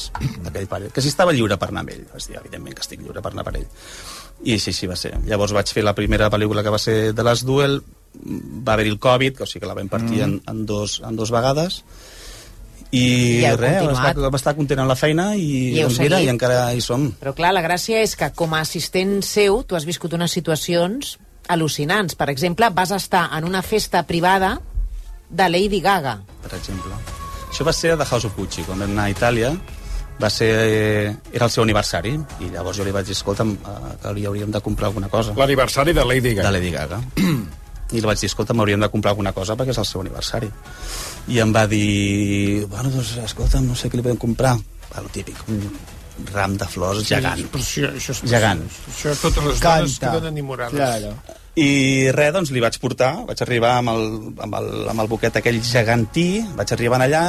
aquell 0.49 0.67
pare, 0.67 0.89
que 0.93 1.01
si 1.01 1.09
estava 1.13 1.33
lliure 1.33 1.57
per 1.61 1.69
anar 1.69 1.81
amb 1.85 1.91
ell. 1.93 2.05
Vaig 2.13 2.27
dir, 2.27 2.37
evidentment 2.39 2.75
que 2.75 2.81
estic 2.81 3.01
lliure 3.03 3.21
per 3.21 3.31
anar 3.31 3.43
per 3.45 3.55
ell. 3.59 3.67
I 4.43 4.53
així, 4.57 4.71
així 4.73 4.87
va 4.89 4.95
ser. 4.95 5.15
Llavors 5.25 5.53
vaig 5.53 5.71
fer 5.73 5.83
la 5.83 5.93
primera 5.97 6.29
pel·lícula 6.33 6.63
que 6.63 6.69
va 6.73 6.79
ser 6.81 7.13
The 7.17 7.23
Last 7.25 7.45
Duel, 7.45 7.79
va 8.17 8.73
haver-hi 8.73 8.89
el 8.95 8.99
Covid, 8.99 9.37
que, 9.37 9.43
o 9.43 9.49
sigui 9.49 9.61
que 9.65 9.69
la 9.69 9.75
vam 9.77 9.89
partir 9.89 10.21
Mm. 10.21 10.23
en, 10.23 10.41
en, 10.47 10.65
dos, 10.65 11.01
en 11.05 11.15
dos 11.15 11.31
vegades, 11.31 11.83
i, 12.91 13.43
I 13.43 13.49
res, 13.55 13.59
va 13.59 13.79
continuat. 13.83 14.07
estar, 14.15 14.31
va 14.31 14.37
estar 14.39 14.55
content 14.55 14.79
amb 14.79 14.87
la 14.87 14.95
feina 14.95 15.25
i, 15.35 15.47
I 15.75 15.81
doncs 15.83 15.99
mira, 15.99 16.21
i 16.23 16.29
encara 16.31 16.73
hi 16.73 16.79
som. 16.81 17.09
Però 17.19 17.33
clar, 17.35 17.51
la 17.53 17.61
gràcia 17.65 17.99
és 18.01 18.15
que 18.15 18.29
com 18.33 18.53
a 18.55 18.61
assistent 18.63 19.19
seu 19.27 19.61
tu 19.67 19.75
has 19.75 19.85
viscut 19.85 20.13
unes 20.15 20.31
situacions 20.31 21.17
al·lucinants. 21.49 22.15
Per 22.15 22.29
exemple, 22.31 22.69
vas 22.69 22.91
estar 22.95 23.25
en 23.37 23.43
una 23.43 23.61
festa 23.61 24.03
privada 24.07 24.59
de 25.29 25.49
Lady 25.49 25.81
Gaga. 25.81 26.21
per 26.47 26.55
exemple. 26.57 26.93
Això 27.49 27.65
va 27.67 27.73
ser 27.73 27.93
a 27.93 27.97
The 27.97 28.07
House 28.07 28.27
of 28.27 28.35
Gucci, 28.37 28.65
quan 28.67 28.79
vam 28.83 28.91
anar 28.91 29.07
a 29.07 29.13
Itàlia, 29.13 29.51
va 30.21 30.29
ser, 30.33 30.49
era 31.31 31.45
el 31.45 31.53
seu 31.53 31.63
aniversari, 31.63 32.15
i 32.41 32.49
llavors 32.53 32.79
jo 32.79 32.85
li 32.87 32.93
vaig 32.95 33.07
dir, 33.07 33.15
escolta'm, 33.17 33.53
eh, 33.53 33.93
que 34.01 34.13
li 34.17 34.25
hauríem 34.25 34.51
de 34.51 34.61
comprar 34.65 34.89
alguna 34.91 35.09
cosa. 35.13 35.35
L'aniversari 35.37 35.93
de 35.93 36.05
Lady 36.05 36.33
Gaga. 36.33 36.49
De 36.49 36.57
Lady 36.57 36.71
Gaga. 36.73 37.01
I 37.95 38.01
li 38.01 38.07
vaig 38.07 38.19
dir, 38.19 38.31
escolta'm, 38.31 38.59
hauríem 38.59 38.81
de 38.83 38.89
comprar 38.91 39.13
alguna 39.15 39.31
cosa 39.31 39.55
perquè 39.55 39.71
és 39.71 39.79
el 39.79 39.87
seu 39.87 40.01
aniversari. 40.03 40.49
I 41.31 41.39
em 41.43 41.53
va 41.55 41.67
dir, 41.71 42.65
bueno, 42.71 42.91
doncs, 42.91 43.13
escolta'm, 43.23 43.69
no 43.69 43.77
sé 43.77 43.91
què 43.91 43.99
li 43.99 44.03
podem 44.03 44.19
comprar. 44.19 44.57
Va, 44.89 45.03
el 45.03 45.07
típic, 45.13 45.39
un 45.53 45.61
ram 46.33 46.57
de 46.57 46.67
flors 46.67 47.05
gegant. 47.07 47.43
Però 47.53 47.63
això, 47.63 47.91
això 47.93 48.15
és 48.15 48.23
Gegant. 48.31 48.63
Això 48.91 49.13
totes 49.21 49.43
les 49.51 49.61
dones 49.61 49.99
queden 50.01 50.31
enamorades. 50.33 50.75
Claro. 50.75 51.13
I 51.57 52.11
res, 52.13 52.33
doncs 52.35 52.51
li 52.53 52.61
vaig 52.61 52.75
portar, 52.77 53.23
vaig 53.25 53.39
arribar 53.41 53.79
amb 53.79 53.89
el, 53.95 54.03
amb 54.45 54.57
el, 54.59 54.67
amb 54.91 55.01
el 55.01 55.09
buquet 55.09 55.39
aquell 55.39 55.57
gegantí, 55.65 56.27
vaig 56.57 56.73
arribar 56.75 56.99
allà 57.01 57.23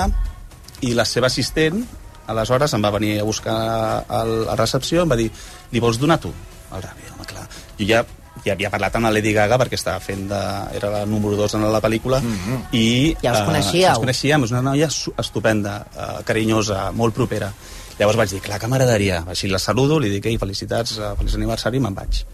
i 0.84 0.92
la 0.94 1.06
seva 1.08 1.30
assistent, 1.32 1.80
aleshores, 2.28 2.74
em 2.76 2.84
va 2.84 2.92
venir 2.92 3.14
a 3.22 3.24
buscar 3.24 3.56
a 4.04 4.20
la 4.28 4.56
recepció, 4.60 5.06
em 5.06 5.14
va 5.14 5.16
dir, 5.16 5.30
li 5.72 5.80
vols 5.80 5.96
donar 6.00 6.18
tu? 6.20 6.32
El 6.68 6.84
ram, 6.84 7.00
I, 7.00 7.08
home, 7.14 7.28
clar. 7.30 7.46
Jo 7.78 7.88
ja, 7.88 8.02
ja 8.44 8.52
havia 8.52 8.68
parlat 8.70 8.98
amb 8.98 9.08
la 9.08 9.14
Lady 9.16 9.32
Gaga 9.32 9.56
perquè 9.62 9.78
estava 9.78 10.02
fent 10.04 10.26
de... 10.28 10.40
era 10.76 10.90
la 10.92 11.00
número 11.08 11.38
2 11.40 11.56
en 11.56 11.64
la 11.72 11.80
pel·lícula 11.80 12.20
mm 12.20 12.36
-hmm. 12.36 12.58
i... 12.72 13.16
Ja 13.22 13.32
us 13.32 13.40
eh, 13.40 13.46
coneixíeu. 13.46 13.88
ens 13.88 13.98
coneixíem, 14.04 14.44
és 14.44 14.50
una 14.50 14.62
noia 14.62 14.88
estupenda, 15.18 15.86
eh, 15.96 16.22
carinyosa, 16.24 16.92
molt 16.92 17.14
propera. 17.14 17.50
Llavors 17.98 18.18
vaig 18.18 18.30
dir, 18.30 18.40
clar 18.40 18.60
que 18.60 18.68
m'agradaria. 18.68 19.24
Així 19.26 19.48
la 19.48 19.58
saludo, 19.58 19.98
li 19.98 20.10
dic, 20.10 20.26
ei, 20.26 20.36
felicitats, 20.38 20.98
eh, 20.98 21.14
feliç 21.16 21.34
aniversari, 21.34 21.78
i 21.78 21.80
me'n 21.80 21.94
vaig 21.94 22.24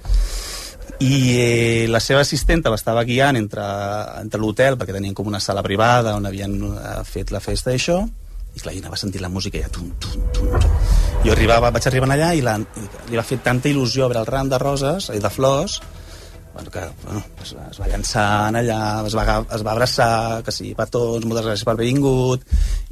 i 1.03 1.15
eh, 1.35 1.87
la 1.91 2.01
seva 2.01 2.23
assistenta 2.23 2.71
l'estava 2.71 3.03
guiant 3.07 3.39
entre, 3.39 3.65
entre 4.21 4.41
l'hotel 4.41 4.79
perquè 4.79 4.95
tenien 4.95 5.15
com 5.17 5.27
una 5.27 5.41
sala 5.43 5.65
privada 5.67 6.15
on 6.15 6.29
havien 6.29 6.55
eh, 6.71 7.01
fet 7.09 7.33
la 7.35 7.43
festa 7.43 7.73
i 7.73 7.81
això 7.81 7.99
i 8.55 8.63
clar, 8.63 8.75
jo 8.77 8.85
anava 8.85 8.99
sentint 9.01 9.25
la 9.25 9.33
música 9.33 9.59
ja 9.59 9.71
tum, 9.73 9.91
tum, 9.99 10.23
tum, 10.37 10.53
tum. 10.63 10.79
jo 11.25 11.35
arribava, 11.35 11.73
vaig 11.75 11.89
arribar 11.91 12.11
allà 12.15 12.31
i, 12.39 12.45
la, 12.47 12.55
i 12.61 13.11
li 13.11 13.19
va 13.19 13.27
fer 13.27 13.41
tanta 13.43 13.71
il·lusió 13.71 14.07
veure 14.07 14.23
el 14.23 14.31
ram 14.31 14.53
de 14.53 14.61
roses 14.63 15.11
i 15.11 15.19
de 15.23 15.33
flors 15.35 15.81
bueno, 16.55 16.71
que 16.71 16.81
bueno, 17.05 17.23
es, 17.43 17.51
es 17.71 17.79
va 17.83 17.89
llançar 17.91 18.25
allà, 18.55 18.79
es 19.09 19.15
va, 19.19 19.25
es 19.57 19.65
va 19.67 19.73
abraçar, 19.73 20.43
que 20.47 20.53
sí, 20.55 20.69
petons, 20.79 21.25
moltes 21.27 21.45
gràcies 21.49 21.65
per 21.67 21.73
haver 21.75 21.89
vingut, 21.89 22.45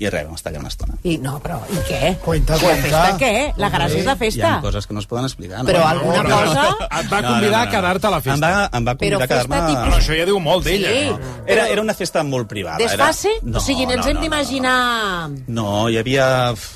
i 0.03 0.11
res, 0.11 0.27
vam 0.27 0.35
estar 0.35 0.51
allà 0.51 0.61
una 0.64 0.72
estona. 0.72 0.96
I 1.07 1.16
no, 1.22 1.37
però 1.44 1.61
i 1.70 1.79
què? 1.87 2.12
Cuenta, 2.25 2.59
La 2.59 2.75
festa 2.83 3.03
què? 3.20 3.33
La 3.62 3.70
gràcia 3.70 4.01
és 4.03 4.09
la 4.09 4.16
Hi 4.16 4.22
festa. 4.25 4.51
ha 4.57 4.61
coses 4.66 4.87
que 4.90 4.94
no 4.98 5.01
es 5.05 5.07
poden 5.07 5.29
explicar. 5.31 5.62
No? 5.62 5.70
Però 5.70 5.85
alguna 5.87 6.25
cosa... 6.27 6.66
Et 7.01 7.11
va 7.12 7.22
convidar 7.29 7.61
a 7.62 7.70
quedar-te 7.70 8.07
a 8.07 8.14
la 8.16 8.20
festa. 8.20 8.35
Em 8.35 8.42
va, 8.42 8.70
em 8.79 8.87
va 8.90 8.94
convidar 8.98 9.18
Però 9.18 9.25
a 9.25 9.31
quedar-me... 9.31 9.57
festa 9.57 9.68
tipus- 9.70 9.87
Però 9.92 10.01
això 10.03 10.18
ja 10.18 10.27
diu 10.33 10.40
molt 10.42 10.66
d'ella. 10.66 10.90
Sí. 10.92 11.05
no? 11.11 11.35
Era, 11.46 11.68
era 11.77 11.83
una 11.87 11.94
festa 11.94 12.22
molt 12.27 12.48
privada. 12.51 12.79
Desfase? 12.83 13.37
Era... 13.42 13.59
o 13.59 13.62
sigui, 13.62 13.87
ens 13.87 14.07
hem 14.11 14.18
d'imaginar... 14.22 15.31
No, 15.55 15.68
hi 15.88 15.98
havia, 16.03 16.27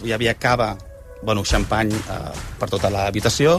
hi 0.07 0.12
havia 0.14 0.35
cava, 0.38 0.70
bueno, 1.27 1.42
xampany 1.42 1.90
eh, 1.96 2.20
per 2.61 2.68
tota 2.70 2.90
l'habitació, 2.94 3.59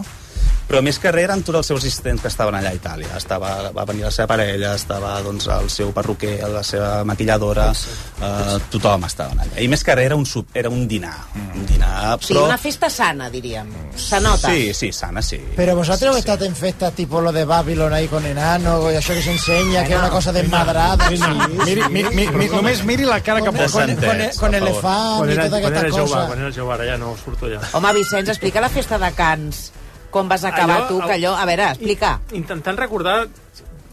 però 0.67 0.81
més 0.83 0.99
que 0.99 1.11
res 1.11 1.27
eren 1.27 1.43
tots 1.47 1.61
els 1.61 1.69
seus 1.71 1.81
assistents 1.81 2.21
que 2.21 2.31
estaven 2.31 2.55
allà 2.57 2.71
a 2.73 2.77
Itàlia. 2.77 3.13
Estava, 3.17 3.71
va 3.75 3.85
venir 3.87 4.05
la 4.05 4.11
seva 4.11 4.27
parella, 4.33 4.73
estava 4.75 5.15
doncs, 5.25 5.47
el 5.53 5.69
seu 5.73 5.93
perruquer, 5.95 6.37
la 6.51 6.63
seva 6.63 7.03
maquilladora, 7.07 7.69
eh, 7.73 8.57
tothom 8.73 9.07
estava 9.07 9.35
allà. 9.37 9.61
I 9.63 9.67
més 9.71 9.83
que 9.83 9.95
res 9.95 10.09
era 10.11 10.17
un, 10.19 10.25
sup, 10.25 10.51
era 10.53 10.69
un 10.69 10.87
dinar. 10.87 11.15
Un 11.55 11.65
dinar, 11.65 12.17
però... 12.27 12.45
una 12.45 12.57
festa 12.57 12.89
sana, 12.89 13.29
diríem. 13.33 13.69
Se 13.95 14.19
nota. 14.21 14.51
Sí, 14.51 14.73
sí, 14.73 14.91
sana, 14.91 15.21
sí. 15.21 15.39
Pero 15.55 15.75
vosotros 15.75 16.13
que 16.15 16.19
estáis 16.19 16.41
en 16.41 16.55
fiestas 16.55 16.93
tipo 16.93 17.21
lo 17.21 17.31
de 17.31 17.45
Babylon 17.45 17.93
ahí 17.93 18.07
con 18.07 18.25
enano, 18.25 18.91
y 18.91 18.95
eso 18.95 19.13
que 19.13 19.21
se 19.21 19.31
enseña, 19.31 19.83
que 19.85 19.93
es 19.93 19.99
una 19.99 20.09
cosa 20.09 20.31
desmadrada. 20.31 21.09
Sí, 21.09 21.17
sí. 21.17 21.23
Miri, 21.65 21.83
miri, 21.89 22.09
miri, 22.15 22.31
miri, 22.35 22.49
només 22.53 22.83
miri 22.85 23.05
la 23.05 23.19
cara 23.21 23.41
que 23.41 23.47
Con, 23.47 23.57
posa. 23.57 23.85
con, 23.85 23.95
con, 23.95 24.29
con 24.39 24.55
elefant 24.55 25.17
Quan 25.17 25.29
y 25.29 25.33
era, 25.33 25.45
todas 25.45 25.61
quan 25.61 25.75
era 25.75 25.91
jove, 25.91 26.27
quan 26.27 26.39
era 26.39 26.51
jove, 26.51 26.73
ara 26.73 26.85
ja 26.85 26.97
no 26.97 27.15
surto 27.17 27.49
ja. 27.49 27.61
Home, 27.73 27.93
Vicenç, 27.93 28.29
explica 28.29 28.61
la 28.61 28.69
festa 28.69 28.97
de 28.97 29.11
Cants. 29.13 29.71
Com 30.17 30.29
vas 30.31 30.43
acabar 30.49 30.81
Allò- 30.83 30.87
tu, 30.89 31.01
que 31.05 31.13
allò... 31.19 31.35
A 31.37 31.45
veure, 31.49 31.69
explica. 31.77 32.15
Intentant 32.37 32.77
recordar 32.81 33.19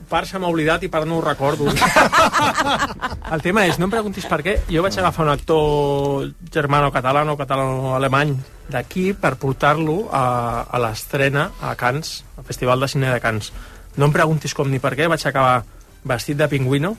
part 0.09 0.29
se 0.29 0.39
m'ha 0.39 0.49
oblidat 0.53 0.83
i 0.85 0.89
part 0.93 1.07
no 1.09 1.17
ho 1.19 1.23
recordo. 1.25 1.69
el 3.35 3.43
tema 3.43 3.65
és, 3.69 3.79
no 3.81 3.89
em 3.89 3.93
preguntis 3.93 4.27
per 4.31 4.41
què, 4.45 4.59
jo 4.71 4.83
vaig 4.85 4.99
agafar 5.01 5.25
un 5.27 5.33
actor 5.33 6.29
germano-catalano, 6.55 7.37
catalano-alemany 7.41 8.35
d'aquí 8.71 9.11
per 9.19 9.35
portar-lo 9.41 10.05
a, 10.13 10.65
a 10.71 10.81
l'estrena 10.81 11.49
a 11.61 11.75
Cannes, 11.81 12.23
al 12.39 12.45
Festival 12.49 12.81
de 12.85 12.89
Cine 12.89 13.11
de 13.13 13.21
Cannes. 13.21 13.51
No 13.97 14.09
em 14.09 14.15
preguntis 14.15 14.55
com 14.57 14.71
ni 14.71 14.81
per 14.83 14.95
què, 14.99 15.09
vaig 15.11 15.25
acabar 15.29 15.65
vestit 16.05 16.39
de 16.41 16.49
pingüino, 16.53 16.95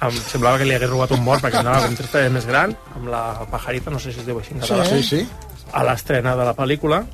em 0.00 0.14
semblava 0.16 0.58
que 0.60 0.64
li 0.68 0.74
hagués 0.74 0.90
robat 0.90 1.10
un 1.12 1.22
mort 1.24 1.42
perquè 1.44 1.60
anava 1.60 1.82
com 1.86 1.96
tres 1.98 2.30
més 2.32 2.46
gran, 2.48 2.72
amb 2.96 3.10
la 3.12 3.24
pajarita, 3.50 3.92
no 3.92 4.00
sé 4.02 4.14
si 4.14 4.22
es 4.22 4.28
diu 4.28 4.38
així 4.40 4.54
en 4.56 4.62
català, 4.64 4.86
Sí, 4.88 5.02
sí. 5.04 5.26
a 5.72 5.84
l'estrena 5.86 6.34
de 6.38 6.46
la 6.48 6.54
pel·lícula. 6.56 7.04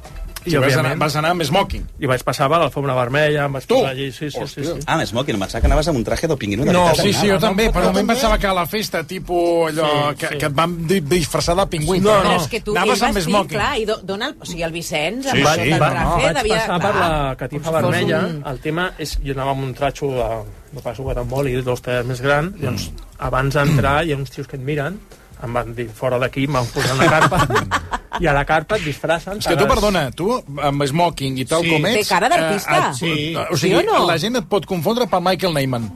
I 0.47 0.57
vas 0.63 0.77
anar, 0.77 0.97
vas 0.97 1.17
anar 1.17 1.31
amb 1.35 1.43
smoking. 1.43 1.85
I 1.99 2.07
vaig 2.07 2.23
passar 2.23 2.49
per 2.49 2.59
l'alfombra 2.61 2.95
vermella, 2.95 3.45
em 3.47 3.53
vaig 3.53 3.65
Tu? 3.67 3.75
posar 3.75 3.91
allí, 3.91 4.11
sí, 4.13 4.31
sí, 4.31 4.47
sí, 4.47 4.65
sí. 4.65 4.75
Ah, 4.87 4.97
més 5.01 5.13
moc, 5.13 5.29
em 5.29 5.39
pensava 5.41 5.61
que 5.61 5.67
anaves 5.67 5.89
amb 5.89 5.99
un 5.99 6.05
traje 6.05 6.29
de 6.29 6.37
pingüino. 6.37 6.65
de 6.65 6.73
No, 6.73 6.95
sí, 6.95 7.13
sí, 7.13 7.29
jo 7.29 7.39
també, 7.39 7.69
però 7.73 7.87
també 7.91 8.01
em 8.01 8.07
pensava 8.07 8.39
que 8.39 8.47
a 8.47 8.55
la 8.55 8.67
festa, 8.67 9.03
tipus 9.05 9.73
allò, 9.73 10.11
Sí, 10.11 10.17
que, 10.21 10.29
sí. 10.29 10.39
que 10.39 10.47
et 10.47 10.55
van 10.55 10.87
di- 10.87 11.01
disfressar 11.01 11.57
de 11.57 11.67
pingüí. 11.67 12.01
No, 12.01 12.23
no. 12.23 12.37
és 12.37 12.49
que 12.49 12.61
tu, 12.61 12.77
Anaves 12.77 13.03
amb 13.03 13.19
smoking. 13.19 13.59
clar, 13.59 13.79
i 13.79 13.85
do, 13.85 13.99
dona 14.03 14.29
el, 14.29 14.37
o 14.41 14.45
sigui, 14.47 14.63
el 14.63 14.73
Vicenç, 14.73 15.25
Sí, 15.25 15.31
amb 15.31 15.49
sí, 15.55 15.71
el 15.73 15.81
va, 15.81 15.91
traje, 15.91 16.05
no, 16.05 16.17
vaig 16.23 16.37
devia... 16.37 16.57
passar 16.57 16.81
per 16.81 16.95
la 16.95 17.37
catifa 17.39 17.71
vermella. 17.71 18.21
un- 18.27 18.43
El 18.47 18.59
tema 18.61 18.93
és, 18.99 19.19
jo 19.25 19.33
anava 19.33 19.51
amb 19.53 19.65
un 19.65 19.75
tratxo 19.75 20.07
de, 20.13 20.29
no 20.73 20.81
pas 20.81 20.97
jugat 20.97 21.19
amb 21.19 21.31
boli, 21.31 21.55
dos 21.63 21.81
talles 21.83 22.07
més 22.07 22.21
gran, 22.21 22.55
i 22.59 22.63
doncs, 22.67 22.91
abans 23.19 23.55
d'entrar 23.55 24.05
hi 24.05 24.13
ha 24.13 24.17
uns 24.17 24.31
tios 24.31 24.47
que 24.47 24.57
et 24.57 24.63
miren, 24.63 25.01
em 25.45 25.53
van 25.53 25.75
dir, 25.77 25.89
fora 25.93 26.19
d'aquí, 26.19 26.45
em 26.49 26.53
van 26.57 26.67
posar 26.73 26.95
una 26.97 27.09
carpa, 27.11 27.41
i 28.23 28.27
a 28.27 28.33
la 28.33 28.45
carpa 28.49 28.77
et 28.79 28.85
disfressen. 28.87 29.39
És 29.43 29.47
que 29.51 29.57
tu, 29.61 29.67
perdona, 29.69 30.07
tu 30.17 30.31
amb 30.65 30.87
smoking 30.89 31.37
i 31.39 31.45
tal 31.45 31.63
Sí. 31.67 31.75
com 31.75 31.85
ets... 31.91 32.09
Té 32.09 32.15
cara 32.15 32.29
d'artista. 32.33 32.79
eh, 32.79 32.95
Sí. 32.97 33.13
O 33.37 33.57
sigui, 33.57 33.75
Sí 33.75 33.83
o 33.83 33.83
no? 33.91 34.07
la 34.07 34.17
gent 34.19 34.37
et 34.41 34.49
pot 34.49 34.65
confondre 34.67 35.07
per 35.07 35.21
Michael 35.21 35.53
Neyman. 35.55 35.91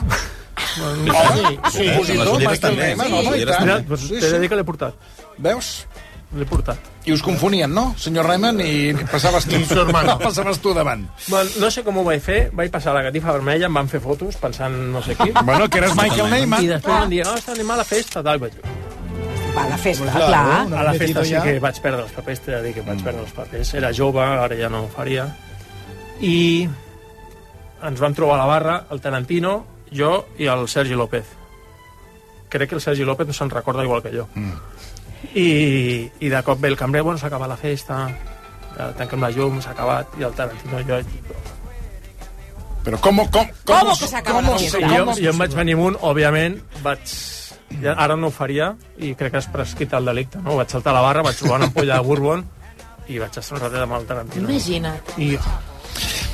Sí, 0.60 0.82
sí. 1.72 1.82
Les 1.82 1.96
Compositor, 1.96 2.28
ulleres 2.36 2.38
Michael 2.38 2.60
també, 2.60 2.86
Neyman, 2.90 3.06
sí, 3.06 3.12
home, 3.14 3.30
les 3.30 3.42
i 3.42 3.46
tant. 3.48 3.60
Mira, 3.64 3.78
doncs, 3.80 4.00
Sí, 4.06 4.14
t'he 4.14 4.20
de 4.26 4.30
sí. 4.36 4.38
dir 4.44 4.48
que 4.52 4.56
l'he 4.60 4.64
portat. 4.64 4.94
Veus? 5.38 5.70
L'he 6.36 6.44
portat. 6.46 6.78
I 7.08 7.14
us 7.16 7.22
confonien, 7.26 7.72
no, 7.74 7.88
senyor 7.98 8.28
Neyman? 8.28 8.60
I 8.62 8.92
passaves 9.10 9.46
tu, 9.50 9.58
su 9.70 9.80
hermano. 9.80 10.18
passaves 10.22 10.60
tu 10.62 10.74
davant. 10.76 11.08
Bueno, 11.26 11.50
no 11.58 11.70
sé 11.74 11.82
com 11.82 11.96
ho 11.98 12.04
vaig 12.06 12.20
fer, 12.22 12.50
vaig 12.54 12.70
passar 12.70 12.94
la 12.94 13.02
catifa 13.08 13.32
vermella, 13.34 13.66
em 13.66 13.74
van 13.80 13.88
fer 13.90 13.98
fotos 14.04 14.36
pensant 14.38 14.76
no 14.92 15.02
sé 15.02 15.16
qui. 15.18 15.32
Bueno, 15.42 15.66
que 15.68 15.78
eres 15.80 15.96
Michael 15.96 16.28
I 16.28 16.30
Neyman. 16.36 16.68
després 16.76 17.02
em 17.02 17.10
diuen, 17.16 17.26
no, 17.32 17.34
està 17.40 17.56
animal 17.56 17.80
a 17.80 17.82
la 17.82 17.88
festa, 17.88 18.22
tal, 18.22 18.36
i 18.38 18.44
vaig 18.44 18.54
dir, 18.60 18.76
a 19.60 19.68
la 19.68 19.78
festa, 19.78 20.04
Claro, 20.12 20.26
clar. 20.26 20.68
no 20.68 20.76
a 20.78 20.82
la 20.84 20.94
festa 20.94 21.24
sí 21.24 21.34
que 21.42 21.58
vaig 21.60 21.80
perdre 21.82 22.02
els 22.06 22.12
papers, 22.12 22.40
t'he 22.44 22.52
de 22.56 22.62
dir 22.66 22.74
que 22.74 22.82
vaig 22.86 23.02
perdre 23.04 23.22
els 23.22 23.32
papers. 23.36 23.74
Era 23.74 23.92
jove, 23.96 24.22
ara 24.24 24.56
ja 24.56 24.68
no 24.72 24.84
ho 24.84 24.88
faria. 24.88 25.26
I 26.20 26.68
ens 27.82 28.00
vam 28.00 28.14
trobar 28.14 28.34
a 28.36 28.42
la 28.42 28.46
barra, 28.50 28.74
el 28.90 29.00
Tarantino, 29.00 29.54
jo 29.92 30.26
i 30.38 30.46
el 30.52 30.66
Sergi 30.68 30.94
López. 30.94 31.24
Crec 32.50 32.68
que 32.68 32.74
el 32.76 32.80
Sergi 32.82 33.04
López 33.04 33.26
no 33.26 33.32
se'n 33.32 33.50
recorda 33.50 33.84
igual 33.84 34.02
que 34.02 34.10
jo. 34.16 34.26
Mm. 34.34 34.52
I, 35.34 36.10
I 36.20 36.28
de 36.32 36.42
cop 36.42 36.60
ve 36.60 36.68
el 36.68 36.76
cambrer, 36.76 37.02
bueno, 37.02 37.18
s'ha 37.18 37.28
acabat 37.28 37.48
la 37.48 37.56
festa, 37.60 38.08
tanquem 38.96 39.20
la 39.20 39.30
llum, 39.30 39.60
s'ha 39.62 39.70
acabat, 39.76 40.16
i 40.18 40.24
el 40.26 40.32
Tarantino 40.34 40.80
jo... 40.88 41.00
Però 42.84 42.96
com, 43.04 43.18
com, 43.28 43.44
com, 43.68 43.88
Com 43.88 43.90
que 44.00 44.06
s'acaba 44.08 44.40
la 44.40 44.54
com- 44.54 44.58
jo, 44.64 45.12
jo 45.20 45.30
em 45.34 45.38
vaig 45.42 45.52
venir 45.54 45.74
amunt, 45.76 45.98
òbviament, 46.00 46.56
vaig... 46.82 47.12
Ja, 47.82 47.94
ara 47.96 48.16
no 48.16 48.28
ho 48.28 48.34
faria 48.34 48.72
i 48.98 49.14
crec 49.14 49.32
que 49.32 49.38
has 49.38 49.46
prescrit 49.48 49.92
el 49.94 50.04
delicte, 50.10 50.38
no? 50.42 50.56
Vaig 50.58 50.68
saltar 50.72 50.90
a 50.92 50.98
la 50.98 51.04
barra, 51.06 51.22
vaig 51.22 51.36
trobar 51.38 51.60
una 51.62 51.70
ampolla 51.70 51.96
de 52.00 52.06
Bourbon 52.08 52.44
i 53.08 53.18
vaig 53.22 53.36
estar 53.38 53.56
un 53.56 53.62
ratet 53.64 53.84
amb 53.86 53.94
el 54.00 54.06
Tarantino. 54.10 54.48
Imagina't. 54.50 55.18
I 55.18 55.36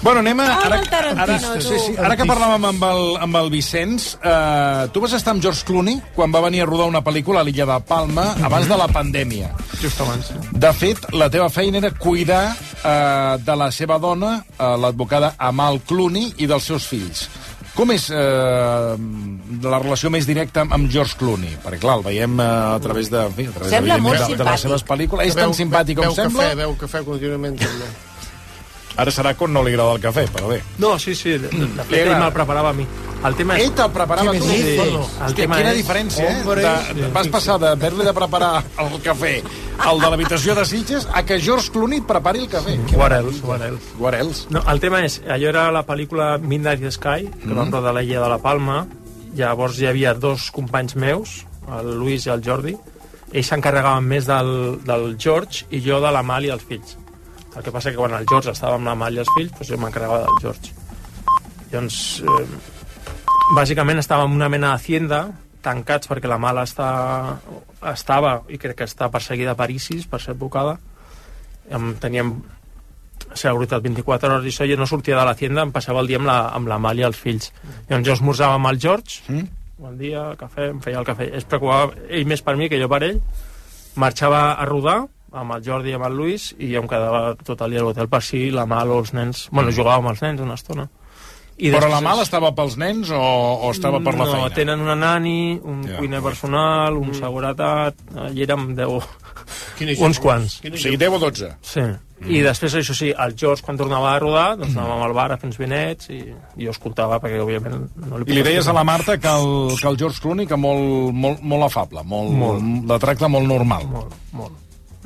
Bueno, 0.03 0.20
anem 0.20 0.38
a... 0.40 0.44
Ah, 0.44 0.59
Ara, 0.66 0.77
ara, 1.22 1.37
tu. 1.57 1.62
sí, 1.64 1.79
sí, 1.81 1.94
ara 1.99 2.14
que 2.20 2.27
parlàvem 2.29 2.66
amb 2.68 2.83
el, 2.85 3.01
amb 3.25 3.38
el 3.40 3.49
Vicenç, 3.51 4.11
eh, 4.20 4.88
tu 4.92 5.01
vas 5.01 5.14
estar 5.16 5.33
amb 5.33 5.42
George 5.42 5.64
Clooney 5.66 5.96
quan 6.14 6.31
va 6.31 6.42
venir 6.44 6.61
a 6.62 6.66
rodar 6.68 6.87
una 6.87 7.01
pel·lícula 7.03 7.40
a 7.40 7.46
l'illa 7.49 7.64
de 7.66 7.79
Palma 7.88 8.27
abans 8.44 8.68
de 8.68 8.77
la 8.77 8.87
pandèmia. 8.92 9.49
just 9.81 10.01
abans. 10.05 10.29
De 10.53 10.72
fet, 10.77 11.01
la 11.12 11.31
teva 11.33 11.49
feina 11.51 11.79
era 11.79 11.90
cuidar 11.90 12.44
eh, 12.85 13.38
de 13.40 13.57
la 13.57 13.70
seva 13.72 13.99
dona, 13.99 14.44
eh, 14.59 14.77
l'advocada 14.79 15.35
Amal 15.38 15.81
Clooney, 15.81 16.35
i 16.37 16.46
dels 16.46 16.64
seus 16.64 16.87
fills. 16.87 17.27
Com 17.76 17.90
és 17.92 18.06
eh, 18.08 18.96
la 19.66 19.78
relació 19.82 20.08
més 20.12 20.24
directa 20.28 20.64
amb 20.64 20.88
George 20.92 21.18
Clooney? 21.20 21.58
Perquè, 21.64 21.80
clar, 21.82 21.98
el 22.00 22.06
veiem 22.06 22.38
eh, 22.40 22.46
a 22.46 22.78
través 22.82 23.10
de, 23.12 23.20
en 23.28 23.34
fi, 23.36 23.44
a 23.50 23.52
través 23.52 23.74
Sembla 23.74 23.98
molt 24.00 24.16
de, 24.16 24.24
de 24.24 24.30
les 24.30 24.38
simpàtic. 24.40 24.62
seves 24.64 24.84
pel·lícules. 24.88 25.28
És 25.28 25.36
tan 25.36 25.52
simpàtic 25.56 26.00
com 26.00 26.08
beu 26.08 26.16
sembla? 26.16 26.46
Cafè, 26.48 26.56
beu 26.62 26.76
cafè 26.80 27.02
contínuament, 27.04 27.58
també. 27.60 27.90
Ara 28.96 29.11
serà 29.12 29.35
quan 29.37 29.52
no 29.52 29.62
li 29.62 29.74
agrada 29.74 29.92
el 29.92 30.00
cafè, 30.00 30.26
però 30.32 30.48
bé. 30.48 30.62
No, 30.78 30.98
sí, 30.98 31.14
sí, 31.14 31.35
de, 31.37 31.48
de, 31.52 31.66
de 31.76 31.85
fet, 31.85 32.06
ell 32.06 32.14
me'l 32.16 32.32
preparava 32.32 32.70
a 32.70 32.72
mi. 32.72 32.87
El 33.26 33.35
tema 33.37 33.56
és... 33.59 33.64
Ell 33.66 33.72
te'l 33.76 33.90
preparava 33.92 34.32
tu? 34.32 34.44
Sí. 34.48 34.62
dius? 34.78 35.11
El 35.26 35.35
tema 35.35 35.56
quina 35.59 35.72
és- 35.72 35.78
diferència, 35.82 36.24
eh? 36.30 36.40
Hombre. 36.40 36.62
De, 36.94 37.09
vas 37.12 37.28
passar 37.32 37.59
d'haver-li 37.61 38.04
de 38.06 38.12
preparar 38.16 38.62
el 38.85 38.96
cafè 39.04 39.35
al 39.88 40.00
de 40.00 40.11
l'habitació 40.12 40.54
de 40.56 40.64
Sitges 40.68 41.09
a 41.12 41.22
que 41.28 41.38
George 41.40 41.72
Clooney 41.74 41.98
et 42.00 42.06
prepari 42.09 42.44
el 42.44 42.48
cafè. 42.52 42.76
What 42.96 43.12
else, 43.12 43.42
what 43.44 43.61
else. 43.66 43.92
What 43.98 44.14
else? 44.16 44.46
No, 44.50 44.62
el 44.72 44.80
tema 44.80 45.02
és, 45.04 45.20
allò 45.28 45.48
era 45.52 45.66
la 45.74 45.85
pel·lícula 45.88 46.37
Midnight 46.40 46.85
Sky, 46.92 47.28
que 47.32 47.46
Mhm. 47.48 47.56
vam 47.56 47.72
rodar 47.72 47.92
a 47.96 48.00
l'illa 48.00 48.20
de 48.22 48.28
la 48.28 48.38
Palma, 48.38 48.87
llavors 49.37 49.78
hi 49.80 49.87
havia 49.87 50.14
dos 50.14 50.50
companys 50.50 50.94
meus, 50.96 51.44
el 51.80 51.98
Luis 51.98 52.24
i 52.26 52.30
el 52.30 52.40
Jordi, 52.44 52.76
ells 53.32 53.48
s'encarregaven 53.50 54.04
més 54.06 54.24
del, 54.28 54.78
del 54.87 55.16
George 55.18 55.66
i 55.70 55.80
jo 55.85 56.00
de 56.00 56.12
la 56.12 56.22
Mal 56.22 56.44
i 56.46 56.50
els 56.54 56.62
fills. 56.64 56.96
El 57.57 57.64
que 57.64 57.73
passa 57.73 57.90
que 57.90 57.97
quan 57.97 58.12
el 58.12 58.27
George 58.29 58.53
estava 58.53 58.77
amb 58.77 58.88
la 58.88 58.95
Mal 58.99 59.16
i 59.16 59.23
els 59.23 59.31
fills, 59.37 59.55
doncs 59.57 59.71
jo 59.73 59.79
m'encarregava 59.81 60.27
del 60.27 60.40
George. 60.42 60.75
Llavors, 61.73 62.01
eh, 62.21 62.75
bàsicament 63.57 64.03
estàvem 64.03 64.31
en 64.31 64.37
una 64.37 64.51
mena 64.53 64.75
d'hacienda, 64.75 65.23
tancats 65.64 66.11
perquè 66.11 66.29
la 66.29 66.38
Mal 66.38 66.61
està, 66.62 66.90
estava, 67.92 68.42
i 68.53 68.61
crec 68.61 68.77
que 68.83 68.90
està 68.90 69.09
perseguida 69.11 69.57
per 69.57 69.71
ISIS, 69.73 70.07
per 70.07 70.21
ser 70.21 70.37
advocada. 70.37 70.77
Em, 71.71 71.95
teníem 72.03 72.37
seguretat 73.35 73.83
24 73.83 74.37
hores 74.37 74.47
i 74.47 74.53
això, 74.53 74.69
jo 74.69 74.77
no 74.79 74.87
sortia 74.87 75.16
de 75.19 75.25
l'hacienda, 75.25 75.64
em 75.64 75.73
passava 75.73 76.05
el 76.05 76.12
dia 76.12 76.21
amb 76.21 76.29
la, 76.29 76.38
amb 76.55 76.69
la 76.69 76.79
Mal 76.79 77.01
i 77.01 77.09
els 77.09 77.19
fills. 77.19 77.53
Llavors 77.88 78.07
jo 78.07 78.19
esmorzava 78.21 78.61
amb 78.61 78.71
el 78.71 78.79
George, 78.85 79.25
mm? 79.33 79.49
bon 79.81 79.99
dia, 79.99 80.29
cafè, 80.38 80.71
em 80.73 80.81
feia 80.85 81.01
el 81.01 81.09
cafè. 81.09 81.33
Es 81.40 81.49
preocupava 81.49 81.97
ell 82.09 82.29
més 82.29 82.45
per 82.45 82.57
mi 82.61 82.69
que 82.69 82.81
jo 82.81 82.88
per 82.92 83.03
ell. 83.09 83.21
Marxava 83.97 84.53
a 84.55 84.64
rodar 84.69 85.07
amb 85.32 85.56
el 85.56 85.64
Jordi 85.66 85.90
i 85.90 85.96
amb 85.98 86.06
el 86.06 86.14
Luis 86.16 86.50
i 86.58 86.70
jo 86.74 86.82
em 86.84 86.88
quedava 86.90 87.34
tot 87.44 87.60
el 87.66 87.74
dia 87.74 87.80
a 87.82 87.86
l'hotel 87.88 88.08
per 88.08 88.22
si 88.22 88.46
la 88.54 88.66
Mal 88.66 88.90
o 88.90 89.00
els 89.02 89.12
nens... 89.16 89.48
Bueno, 89.50 89.72
jugava 89.74 89.98
amb 90.02 90.12
els 90.14 90.22
nens 90.22 90.40
una 90.40 90.54
estona. 90.54 90.88
I 91.56 91.70
Però 91.72 91.88
la 91.88 92.02
mala 92.04 92.20
estava 92.20 92.50
pels 92.52 92.74
nens 92.76 93.08
o, 93.16 93.16
o 93.64 93.70
estava 93.72 93.96
per 94.04 94.12
la 94.12 94.26
no, 94.26 94.32
feina? 94.34 94.50
tenen 94.52 94.80
una 94.84 94.94
nani, 94.94 95.56
un 95.64 95.86
Ja. 95.88 95.96
cuiner 96.02 96.20
personal, 96.20 96.98
un 97.00 97.14
seguretat... 97.16 97.96
Allà 98.14 98.42
érem 98.44 98.74
10... 98.76 99.06
Quina 99.78 99.94
uns 100.04 100.18
quants. 100.20 100.58
O 100.60 100.76
sigui, 100.76 100.98
10 101.00 101.16
o 101.16 101.20
12. 101.22 101.48
Sí. 101.64 101.80
Mm. 102.16 102.28
I 102.32 102.42
després, 102.44 102.74
això 102.80 102.94
sí, 102.96 103.08
el 103.12 103.32
George, 103.36 103.64
quan 103.64 103.76
tornava 103.80 104.12
a 104.14 104.20
rodar, 104.20 104.44
doncs 104.60 104.76
anàvem 104.76 105.02
al 105.04 105.12
bar 105.16 105.26
a 105.32 105.36
fer 105.40 105.48
uns 105.50 105.58
vinets 105.60 106.08
i 106.12 106.20
jo 106.64 106.72
escoltava, 106.72 107.18
perquè, 107.20 107.40
òbviament, 107.44 107.88
no 108.04 108.20
li 108.20 108.28
I 108.32 108.36
li 108.38 108.44
deies 108.44 108.68
a 108.68 108.76
la 108.76 108.84
Marta 108.88 109.16
que 109.20 109.28
el, 109.32 109.74
que 109.80 109.88
el 109.88 109.98
George 110.00 110.20
Clooney 110.24 110.48
que 110.48 110.56
molt, 110.60 111.12
molt, 111.12 111.40
molt 111.44 111.66
afable, 111.70 112.04
molt, 112.04 112.32
Molt. 112.36 112.60
molt. 112.64 112.88
la 112.92 112.98
tracta 113.00 113.28
molt 113.32 113.48
normal. 113.48 113.84
Molt, 113.92 114.16
molt. 114.32 114.56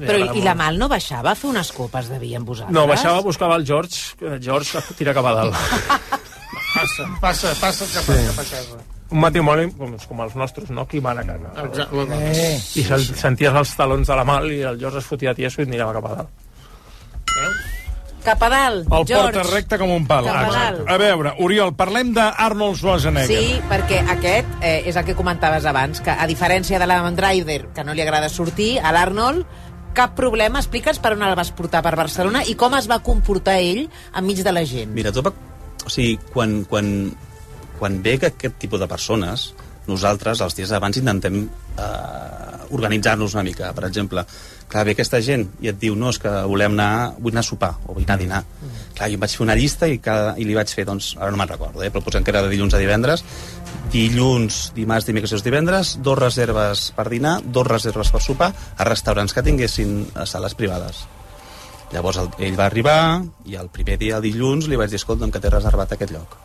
Però 0.07 0.19
i, 0.19 0.39
i 0.39 0.43
la 0.45 0.55
Mal 0.59 0.79
no 0.81 0.89
baixava 0.89 1.33
a 1.33 1.35
fer 1.39 1.51
unes 1.51 1.73
copes 1.77 2.09
de 2.13 2.19
vi 2.23 2.35
amb 2.39 2.49
vosaltres? 2.49 2.75
No, 2.77 2.87
baixava, 2.91 3.21
buscava 3.27 3.57
el 3.61 3.67
George, 3.67 4.17
que 4.19 4.27
el 4.35 4.41
George 4.43 4.81
tira 4.99 5.15
cap 5.17 5.27
a 5.27 5.35
dalt. 5.41 5.57
Passa, 6.71 7.07
passa, 7.21 7.53
passa 7.61 7.87
cap, 7.91 8.05
sí. 8.07 8.19
cap 8.31 8.39
a 8.39 8.45
casa. 8.47 8.81
Un 9.11 9.19
matrimoni 9.25 9.65
com, 9.75 9.97
com 10.07 10.21
els 10.23 10.37
nostres, 10.39 10.71
no? 10.71 10.85
Qui 10.87 11.01
mana 11.03 11.25
a 11.25 11.27
casa. 11.27 11.51
Exacte. 11.65 12.21
Eh. 12.31 12.53
I 12.79 12.85
se- 12.87 13.17
senties 13.19 13.57
els 13.59 13.73
talons 13.77 14.07
de 14.07 14.17
la 14.21 14.25
Mal 14.25 14.47
i 14.55 14.61
el 14.63 14.79
George 14.79 15.03
es 15.03 15.09
fotia 15.11 15.35
tieso 15.35 15.61
i 15.61 15.67
et 15.67 15.73
mirava 15.73 15.97
cap 15.99 16.07
a 16.07 16.15
dalt. 16.21 16.47
Cap 18.21 18.43
a 18.45 18.49
dalt, 18.53 18.85
El 18.93 19.07
George. 19.09 19.33
porta 19.33 19.43
recte 19.55 19.79
com 19.81 19.91
un 19.95 20.07
pal. 20.07 20.27
Cap 20.29 20.51
a 20.51 20.53
dalt. 20.53 20.83
A 20.93 20.97
veure, 21.01 21.33
Oriol, 21.41 21.73
parlem 21.75 22.11
d'Arnold 22.13 22.77
Schwarzenegger. 22.77 23.39
Sí, 23.41 23.55
perquè 23.71 24.03
aquest 24.13 24.59
eh, 24.61 24.83
és 24.91 24.97
el 25.01 25.07
que 25.09 25.15
comentaves 25.17 25.65
abans, 25.65 26.03
que 26.05 26.13
a 26.13 26.27
diferència 26.29 26.79
de 26.79 26.87
l'Adam 26.87 27.17
Driver, 27.17 27.71
que 27.73 27.83
no 27.85 27.95
li 27.97 28.05
agrada 28.05 28.29
sortir, 28.29 28.75
a 28.79 28.93
l'Arnold 28.93 29.47
cap 29.97 30.15
problema. 30.19 30.61
Explica'ns 30.63 31.01
per 31.03 31.15
on 31.17 31.25
el 31.27 31.37
vas 31.39 31.53
portar 31.57 31.83
per 31.87 31.95
Barcelona 31.99 32.45
i 32.47 32.57
com 32.59 32.77
es 32.79 32.89
va 32.91 33.01
comportar 33.05 33.59
ell 33.63 33.87
enmig 34.17 34.45
de 34.47 34.55
la 34.55 34.65
gent. 34.69 34.93
Mira, 34.97 35.13
tu, 35.13 35.25
o 35.25 35.91
sigui, 35.91 36.19
quan, 36.33 36.63
quan, 36.71 37.11
quan 37.79 38.01
ve 38.05 38.19
que 38.21 38.33
aquest 38.33 38.59
tipus 38.63 38.81
de 38.81 38.89
persones, 38.91 39.51
nosaltres 39.91 40.43
els 40.45 40.57
dies 40.57 40.73
abans 40.77 40.99
intentem 41.01 41.43
eh, 41.45 42.51
organitzar-nos 42.71 43.35
una 43.35 43.45
mica. 43.47 43.73
Per 43.75 43.85
exemple, 43.89 44.25
clar, 44.71 44.85
ve 44.87 44.95
aquesta 44.95 45.21
gent 45.25 45.47
i 45.65 45.71
et 45.73 45.79
diu 45.81 45.97
no, 45.99 46.13
és 46.15 46.21
que 46.23 46.31
volem 46.51 46.77
anar, 46.77 47.17
vull 47.19 47.35
anar 47.35 47.45
a 47.45 47.49
sopar 47.49 47.73
o 47.87 47.95
vull 47.97 48.07
anar 48.07 48.19
a 48.19 48.23
dinar. 48.23 48.43
Clar, 48.95 49.09
jo 49.11 49.19
em 49.19 49.25
vaig 49.25 49.37
fer 49.37 49.45
una 49.47 49.57
llista 49.59 49.89
i, 49.91 49.99
cada, 50.03 50.35
i 50.39 50.47
li 50.47 50.57
vaig 50.57 50.73
fer, 50.75 50.87
doncs, 50.89 51.15
ara 51.19 51.33
no 51.33 51.41
me'n 51.41 51.51
recordo, 51.51 51.83
eh, 51.83 51.91
però 51.91 52.05
posem 52.07 52.27
que 52.27 52.35
era 52.35 52.45
de 52.47 52.53
dilluns 52.53 52.77
a 52.77 52.83
divendres, 52.83 53.25
dilluns, 53.91 54.71
dimarts, 54.77 55.07
dimecres 55.09 55.35
i 55.35 55.41
divendres, 55.45 55.97
dos 56.05 56.19
reserves 56.19 56.91
per 56.97 57.09
dinar, 57.11 57.41
dos 57.45 57.67
reserves 57.67 58.13
per 58.15 58.23
sopar, 58.23 58.53
a 58.77 58.87
restaurants 58.87 59.35
que 59.35 59.45
tinguessin 59.47 59.97
eh, 60.05 60.27
sales 60.27 60.55
privades. 60.55 61.05
Llavors 61.91 62.21
el, 62.23 62.31
ell 62.47 62.59
va 62.59 62.69
arribar 62.71 62.99
i 63.51 63.57
el 63.59 63.71
primer 63.75 63.99
dia, 63.99 64.21
dilluns, 64.23 64.69
li 64.71 64.79
vaig 64.79 64.93
dir, 64.93 65.01
escolta'm, 65.01 65.33
que 65.35 65.43
t'he 65.43 65.51
reservat 65.51 65.97
aquest 65.97 66.15
lloc. 66.15 66.37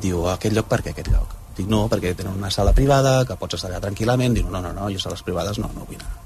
Diu, 0.00 0.24
aquest 0.32 0.56
lloc 0.56 0.70
per 0.70 0.80
què 0.82 0.94
aquest 0.94 1.12
lloc? 1.12 1.36
Dic, 1.54 1.68
no, 1.70 1.84
perquè 1.90 2.14
tenen 2.18 2.34
una 2.34 2.50
sala 2.50 2.72
privada, 2.74 3.20
que 3.28 3.36
pots 3.38 3.58
estar 3.58 3.70
allà 3.70 3.82
tranquil·lament. 3.84 4.40
Diu, 4.40 4.48
no, 4.50 4.62
no, 4.64 4.72
no, 4.74 4.88
jo 4.90 5.02
sales 5.02 5.22
privades 5.22 5.60
no, 5.62 5.68
no 5.76 5.84
vull 5.86 6.00
anar. 6.00 6.16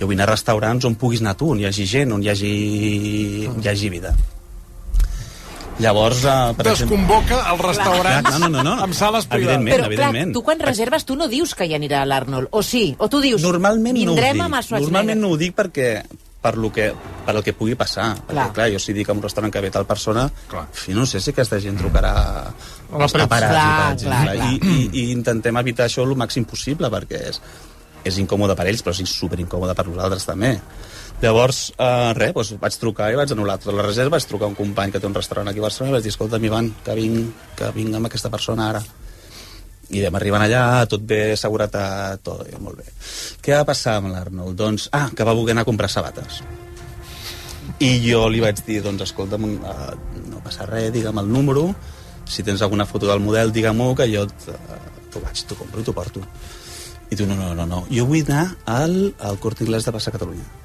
Jo 0.00 0.08
vull 0.08 0.18
anar 0.18 0.26
a 0.28 0.34
restaurants 0.34 0.84
on 0.88 0.98
puguis 1.00 1.22
anar 1.22 1.36
tu, 1.38 1.52
on 1.54 1.62
hi 1.62 1.68
hagi 1.68 1.86
gent, 1.88 2.12
on 2.16 2.24
hi 2.24 2.32
hagi, 2.32 2.52
on 3.54 3.62
hi 3.62 3.70
hagi 3.72 3.92
vida. 3.92 4.12
Llavors, 5.80 6.24
uh, 6.28 6.54
per 6.56 6.66
Desconvoca 6.70 7.42
els 7.50 7.60
restaurants 7.64 8.28
Clar, 8.28 8.40
no, 8.42 8.48
no, 8.52 8.64
no. 8.66 8.74
amb 8.84 8.96
sales 8.96 9.26
privades. 9.26 9.56
Evidentment, 9.56 9.76
Però, 9.76 9.84
clar, 9.88 9.92
evidentment. 10.10 10.34
tu 10.36 10.42
quan 10.44 10.60
reserves, 10.60 11.06
tu 11.08 11.16
no 11.16 11.28
dius 11.32 11.54
que 11.56 11.66
hi 11.68 11.76
anirà 11.78 12.02
l'Arnold, 12.04 12.50
o 12.52 12.62
sí? 12.62 12.90
O 12.98 13.08
tu 13.08 13.20
dius, 13.24 13.42
Normalment 13.42 13.96
no 14.04 14.12
ho 14.12 14.18
dic. 14.18 14.74
Normalment 14.76 15.20
no 15.20 15.32
ho 15.32 15.38
dic 15.40 15.56
perquè 15.56 15.92
per 16.40 16.56
lo 16.56 16.70
que, 16.72 16.92
per 17.26 17.34
el 17.36 17.42
que 17.44 17.52
pugui 17.52 17.74
passar. 17.76 18.14
Perquè, 18.16 18.32
Clar. 18.32 18.52
clar, 18.56 18.68
jo 18.72 18.78
si 18.80 18.94
dic 18.96 19.08
a 19.10 19.16
un 19.16 19.20
restaurant 19.22 19.52
que 19.52 19.60
ve 19.60 19.70
tal 19.70 19.84
persona, 19.86 20.30
clar. 20.48 20.66
fi, 20.72 20.94
no 20.96 21.04
sé 21.06 21.20
si 21.20 21.34
aquesta 21.34 21.60
gent 21.60 21.76
trucarà 21.78 22.14
premsa. 22.88 23.18
paparazzi, 23.26 23.56
Clar, 23.56 23.92
exemple. 23.92 24.20
clar, 24.22 24.36
clar. 24.36 24.52
I, 24.52 24.60
i, 24.62 24.88
I 25.02 25.10
intentem 25.12 25.56
evitar 25.60 25.86
això 25.88 26.04
el 26.06 26.16
màxim 26.16 26.46
possible, 26.48 26.88
perquè 26.92 27.20
és, 27.28 27.40
és 28.04 28.18
incòmode 28.24 28.56
per 28.56 28.66
ells, 28.72 28.82
però 28.82 28.96
és 28.96 29.12
superincòmode 29.12 29.76
per 29.76 29.86
nosaltres 29.90 30.24
també. 30.26 30.54
Llavors, 31.20 31.74
eh, 31.76 32.12
res, 32.16 32.32
doncs 32.32 32.54
vaig 32.62 32.76
trucar 32.80 33.10
i 33.12 33.16
vaig 33.18 33.32
anul·lar 33.34 33.58
totes 33.60 33.76
les 33.76 33.84
reserves, 33.84 34.12
vaig 34.14 34.26
trucar 34.28 34.48
un 34.48 34.54
company 34.56 34.92
que 34.94 35.00
té 35.00 35.06
un 35.06 35.14
restaurant 35.14 35.50
aquí 35.50 35.60
a 35.60 35.66
Barcelona 35.66 35.90
i 35.90 35.96
vaig 35.98 36.06
dir, 36.06 36.12
escolta, 36.14 36.38
Ivan, 36.40 36.70
que 36.84 36.94
vinc, 36.96 37.42
que 37.58 37.68
vinc 37.76 37.96
amb 37.98 38.08
aquesta 38.08 38.30
persona 38.32 38.70
ara. 38.70 38.80
I 39.90 40.04
vam 40.06 40.16
arribant 40.16 40.46
allà, 40.46 40.86
tot 40.88 41.02
bé, 41.04 41.36
seguretat, 41.36 42.22
tot 42.24 42.46
bé, 42.46 42.56
molt 42.62 42.80
bé. 42.80 42.86
Què 43.42 43.52
va 43.52 43.66
passar 43.68 43.98
amb 43.98 44.14
l'Arnold? 44.14 44.56
Doncs, 44.56 44.88
ah, 44.96 45.10
que 45.12 45.26
va 45.26 45.34
voler 45.36 45.52
anar 45.52 45.66
a 45.66 45.68
comprar 45.68 45.90
sabates. 45.92 46.40
I 47.84 47.90
jo 48.06 48.22
li 48.32 48.40
vaig 48.40 48.62
dir, 48.64 48.78
doncs, 48.86 49.04
escolta'm, 49.10 49.44
uh, 49.60 49.90
no 50.30 50.40
passa 50.46 50.64
res, 50.70 50.88
digue'm 50.94 51.20
el 51.20 51.28
número, 51.28 51.66
si 52.24 52.46
tens 52.46 52.62
alguna 52.62 52.86
foto 52.86 53.10
del 53.10 53.20
model, 53.20 53.52
digue-m'ho, 53.52 53.92
que 53.98 54.08
jo 54.08 54.24
uh, 54.24 54.80
t'ho 55.12 55.20
vaig, 55.20 55.44
t'ho 55.44 55.58
compro 55.58 55.84
t'ho 55.84 55.92
porto. 55.92 56.24
I 57.10 57.18
tu, 57.18 57.26
no, 57.26 57.36
no, 57.36 57.52
no, 57.58 57.66
no, 57.66 57.84
jo 57.92 58.06
vull 58.08 58.24
anar 58.24 58.54
al, 58.64 59.12
al 59.18 59.36
Corte 59.42 59.66
Inglés 59.66 59.84
de 59.84 59.92
Passa 59.92 60.14
Catalunya. 60.14 60.59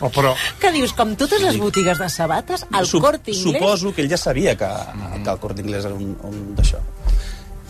Oh, 0.00 0.10
però... 0.10 0.32
Que 0.60 0.72
dius, 0.74 0.92
com 0.96 1.12
totes 1.16 1.42
les 1.44 1.58
botigues 1.60 1.98
de 2.00 2.08
sabates, 2.10 2.64
al 2.72 2.86
Sup- 2.86 3.02
Corte 3.04 3.30
Inglés... 3.30 3.60
Suposo 3.60 3.92
que 3.94 4.02
ell 4.02 4.10
ja 4.10 4.18
sabia 4.18 4.56
que, 4.58 4.70
que 5.22 5.30
el 5.30 5.38
Corte 5.38 5.62
Inglés 5.62 5.84
era 5.84 5.94
un, 5.94 6.16
un 6.26 6.40
d'això. 6.58 6.80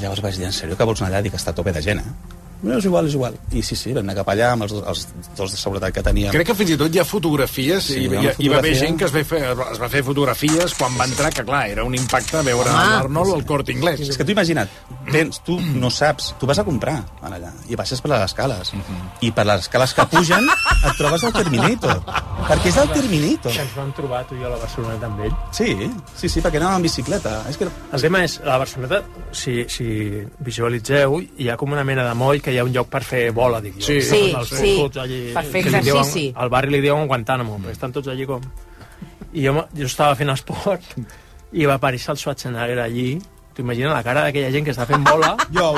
Llavors 0.00 0.22
vaig 0.24 0.38
dir, 0.40 0.46
en 0.48 0.52
sèrio 0.56 0.76
que 0.78 0.86
vols 0.88 1.02
anar 1.02 1.12
allà? 1.12 1.22
Dic, 1.26 1.34
està 1.38 1.52
a 1.52 1.58
tope 1.58 1.72
de 1.76 1.82
gent, 1.84 2.00
eh? 2.00 2.40
No, 2.64 2.78
és 2.80 2.84
igual, 2.88 3.06
és 3.10 3.14
igual. 3.14 3.34
I 3.52 3.62
sí, 3.62 3.76
sí, 3.76 3.92
vam 3.92 4.04
anar 4.08 4.14
cap 4.22 4.30
allà 4.32 4.50
amb 4.54 4.64
els, 4.66 4.72
dos- 4.72 4.86
els 4.88 5.08
dos 5.36 5.52
de 5.52 5.58
seguretat 5.60 5.92
que 5.94 6.02
teníem. 6.02 6.32
Crec 6.32 6.46
que 6.48 6.54
fins 6.56 6.70
i 6.74 6.78
tot 6.80 6.94
hi 6.94 6.98
ha 7.02 7.04
fotografies, 7.04 7.84
Sí, 7.84 7.98
hi 8.00 8.06
ha 8.06 8.08
hi, 8.08 8.16
una 8.24 8.32
hi 8.38 8.48
va 8.48 8.58
haver 8.58 8.72
fotografia. 8.74 8.80
gent 8.86 8.98
que 8.98 9.04
es 9.04 9.14
va, 9.14 9.24
fer, 9.24 9.42
es 9.74 9.80
va 9.82 9.88
fer 9.92 10.02
fotografies 10.06 10.74
quan 10.78 10.96
va 10.98 11.04
entrar, 11.04 11.32
que 11.34 11.44
clar, 11.44 11.68
era 11.70 11.84
un 11.84 11.94
impacte 11.94 12.40
veure 12.42 12.70
Home. 12.70 12.88
l'Arnold 12.94 13.34
al 13.34 13.44
Corte 13.44 13.72
Inglés. 13.72 14.00
És 14.08 14.16
que 14.16 14.24
tu 14.24 14.32
imagina't, 14.32 14.68
tens, 15.12 15.40
tu 15.44 15.60
no 15.60 15.90
saps, 15.90 16.34
tu 16.40 16.46
vas 16.46 16.58
a 16.58 16.64
comprar 16.64 16.96
allà 17.22 17.52
i 17.68 17.76
baixes 17.76 18.00
per 18.00 18.10
les 18.14 18.24
escales 18.30 18.72
i 19.20 19.30
per 19.30 19.44
les 19.46 19.60
escales 19.66 19.92
que 19.94 20.06
pugen 20.06 20.46
et 20.48 20.96
trobes 20.96 21.22
el 21.24 21.32
Terminator 21.32 22.00
perquè 22.48 22.68
és 22.70 22.76
el 22.80 22.88
Terminator 22.92 23.52
Que 23.52 23.60
ens 23.62 23.74
vam 23.76 23.92
trobar 23.96 24.22
tu 24.28 24.34
i 24.36 24.40
jo 24.40 24.46
a 24.46 24.50
la 24.54 24.58
Barceloneta 24.62 25.06
amb 25.06 25.20
ell. 25.26 25.32
sí, 25.52 25.74
sí, 26.16 26.28
sí, 26.28 26.40
perquè 26.40 26.56
anàvem 26.60 26.76
amb 26.80 26.88
bicicleta 26.88 27.42
és 27.50 27.56
que... 27.60 27.68
El 27.92 28.00
tema 28.00 28.22
és, 28.24 28.38
a 28.44 28.48
la 28.54 28.58
Barceloneta, 28.58 29.02
si, 29.32 29.64
si 29.68 29.86
visualitzeu, 30.44 31.18
hi 31.38 31.48
ha 31.50 31.56
com 31.60 31.72
una 31.72 31.84
mena 31.84 32.04
de 32.08 32.14
moll 32.14 32.40
que 32.42 32.53
hi 32.54 32.60
ha 32.62 32.64
un 32.66 32.72
lloc 32.74 32.88
per 32.92 33.02
fer 33.04 33.24
bola, 33.36 33.60
dic 33.64 33.76
jo. 33.80 33.86
Sí. 33.88 34.00
Sí, 34.06 34.22
sí, 34.54 34.72
tots 34.80 35.02
allí, 35.04 35.20
per 35.34 35.44
fer 35.44 35.64
li 35.66 35.70
diuen- 35.74 36.00
exercici. 36.00 36.32
Al 36.36 36.50
barri 36.54 36.70
li 36.76 36.80
diuen 36.84 37.06
Guantánamo, 37.10 37.58
perquè 37.60 37.76
estan 37.76 37.92
tots 37.92 38.08
allí 38.14 38.26
com... 38.30 38.40
I 39.34 39.44
jo, 39.48 39.54
jo 39.74 39.86
estava 39.90 40.14
fent 40.14 40.30
esport 40.30 40.94
i 41.52 41.66
va 41.66 41.76
aparèixer 41.80 42.12
el 42.14 42.18
Schwarzenegger 42.22 42.78
allí. 42.82 43.18
T'imagines 43.54 43.90
la 43.92 44.02
cara 44.02 44.24
d'aquella 44.26 44.50
gent 44.50 44.64
que 44.66 44.72
està 44.74 44.86
fent 44.86 45.04
bola 45.06 45.36
Jo, 45.54 45.68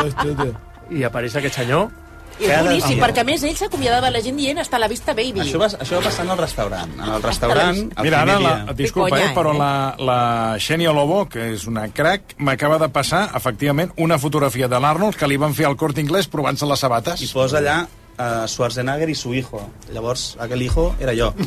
i 0.96 1.02
apareix 1.04 1.34
aquest 1.36 1.58
senyor 1.60 1.88
I 2.38 2.50
és 2.50 2.64
boníssim, 2.66 2.96
dia. 2.96 3.04
perquè 3.04 3.22
a 3.22 3.26
més 3.26 3.42
ell 3.48 3.56
s'acomiadava 3.56 4.10
la 4.12 4.20
gent 4.24 4.36
dient 4.36 4.60
hasta 4.60 4.80
la 4.80 4.88
vista, 4.92 5.14
baby. 5.16 5.40
Això 5.44 5.60
va, 5.62 5.68
això 5.72 5.98
va 5.98 6.04
passar 6.04 6.26
en 6.26 6.32
el 6.34 6.40
restaurant. 6.40 6.96
En 6.96 7.12
el 7.16 7.22
restaurant, 7.24 7.78
el 7.96 8.04
Mira, 8.04 8.22
ara, 8.22 8.38
la, 8.40 8.54
disculpa, 8.76 9.20
eh, 9.20 9.30
però 9.36 9.54
la, 9.56 9.70
la 9.98 10.20
Xènia 10.60 10.92
Lobo, 10.96 11.24
que 11.32 11.52
és 11.54 11.66
una 11.70 11.88
crac, 11.88 12.36
m'acaba 12.38 12.78
de 12.82 12.90
passar, 12.92 13.30
efectivament, 13.38 13.94
una 13.96 14.20
fotografia 14.20 14.68
de 14.68 14.80
l'Arnold 14.82 15.16
que 15.16 15.30
li 15.30 15.40
van 15.40 15.56
fer 15.56 15.70
al 15.70 15.78
Corte 15.80 16.04
Inglés 16.04 16.28
provant-se 16.28 16.68
les 16.68 16.84
sabates. 16.84 17.24
I 17.24 17.32
posa 17.32 17.62
allà 17.62 17.78
uh, 17.86 18.44
Schwarzenegger 18.46 19.08
i 19.08 19.16
su 19.16 19.32
hijo. 19.34 19.64
Llavors, 19.94 20.34
aquell 20.40 20.68
hijo 20.68 20.90
era 21.00 21.16
jo. 21.16 21.32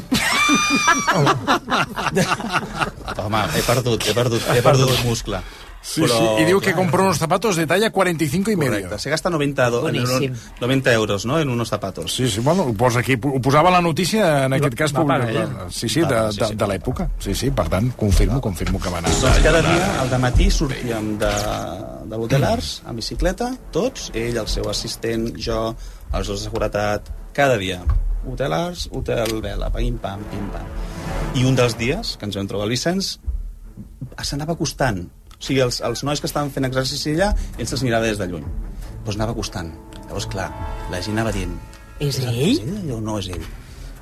Home, 3.19 3.41
he 3.53 3.61
perdut, 3.65 4.05
he 4.09 4.13
perdut, 4.17 4.45
he 4.55 4.61
perdut 4.65 5.03
muscle. 5.05 5.41
Sí, 5.81 6.03
sí, 6.05 6.23
i 6.41 6.45
diu 6.45 6.59
que 6.59 6.73
compró 6.75 7.03
unos 7.05 7.17
zapatos 7.17 7.55
de 7.55 7.65
talla 7.65 7.89
45 7.89 8.51
y 8.51 8.55
medio. 8.55 8.71
Correcte, 8.73 8.99
se 8.99 9.09
gasta 9.09 9.29
90, 9.29 9.69
do, 9.69 9.81
Boníssim. 9.81 10.33
90 10.59 10.93
euros 10.93 11.25
¿no? 11.25 11.39
en 11.39 11.49
unos 11.49 11.69
zapatos. 11.69 12.13
Sí, 12.13 12.29
sí, 12.29 12.41
bueno, 12.41 12.63
ho 12.63 12.73
posa 12.73 12.99
aquí, 12.99 13.15
ho 13.15 13.39
posava 13.41 13.71
la 13.71 13.81
notícia, 13.81 14.45
en 14.45 14.53
aquest 14.53 14.75
cas, 14.75 14.93
va 14.93 15.01
publicada. 15.01 15.31
ell. 15.31 15.71
Sí, 15.71 15.87
sí, 15.87 16.01
de, 16.01 16.13
Va, 16.13 16.31
sí, 16.31 16.39
de, 16.39 16.47
sí. 16.47 16.55
de 16.55 16.67
l'època. 16.67 17.09
Sí, 17.17 17.33
sí, 17.33 17.49
per 17.51 17.69
tant, 17.71 17.91
confirmo, 17.95 18.41
confirmo 18.41 18.79
que 18.79 18.91
va 18.91 18.99
anar. 18.99 19.13
Doncs 19.21 19.39
cada 19.39 19.61
dia, 19.63 19.87
al 20.01 20.19
matí, 20.19 20.49
sortíem 20.51 21.17
de, 21.17 21.31
de 22.11 22.19
l'Hotel 22.19 22.43
Arts, 22.43 22.81
amb 22.85 22.99
bicicleta, 22.99 23.53
tots, 23.71 24.11
ell, 24.13 24.37
el 24.37 24.51
seu 24.51 24.67
assistent, 24.69 25.31
jo, 25.39 25.61
els 26.11 26.27
dos 26.27 26.43
de 26.43 26.49
seguretat, 26.49 27.07
cada 27.33 27.57
dia. 27.57 27.79
Hotel 28.27 28.53
Arts, 28.53 28.89
Hotel 28.91 29.39
Vela, 29.41 29.71
pim-pam, 29.71 30.27
pim-pam. 30.29 30.67
I 31.39 31.45
un 31.47 31.55
dels 31.55 31.77
dies, 31.79 32.17
que 32.19 32.27
ens 32.27 32.35
vam 32.35 32.51
trobar 32.51 32.67
el 32.67 32.75
Vicenç, 32.75 33.15
s'anava 34.21 34.53
acostant. 34.57 35.05
O 35.39 35.45
sigui, 35.47 35.61
els, 35.63 35.79
els 35.87 36.03
nois 36.03 36.19
que 36.19 36.27
estaven 36.27 36.51
fent 36.51 36.67
exercici 36.67 37.13
allà, 37.15 37.29
ell 37.57 37.67
se'ls 37.69 37.85
mirava 37.87 38.09
des 38.09 38.19
de 38.19 38.27
lluny. 38.27 38.43
Doncs 39.05 39.15
anava 39.15 39.35
acostant. 39.37 39.71
Llavors, 40.01 40.27
clar, 40.33 40.49
la 40.91 40.99
gent 41.05 41.15
anava 41.15 41.31
dient... 41.35 41.55
És 42.03 42.19
ell? 42.19 42.35
És 42.49 42.59
ell 42.65 42.91
o 42.95 42.99
no 43.03 43.15
és 43.21 43.31
ell? 43.31 43.47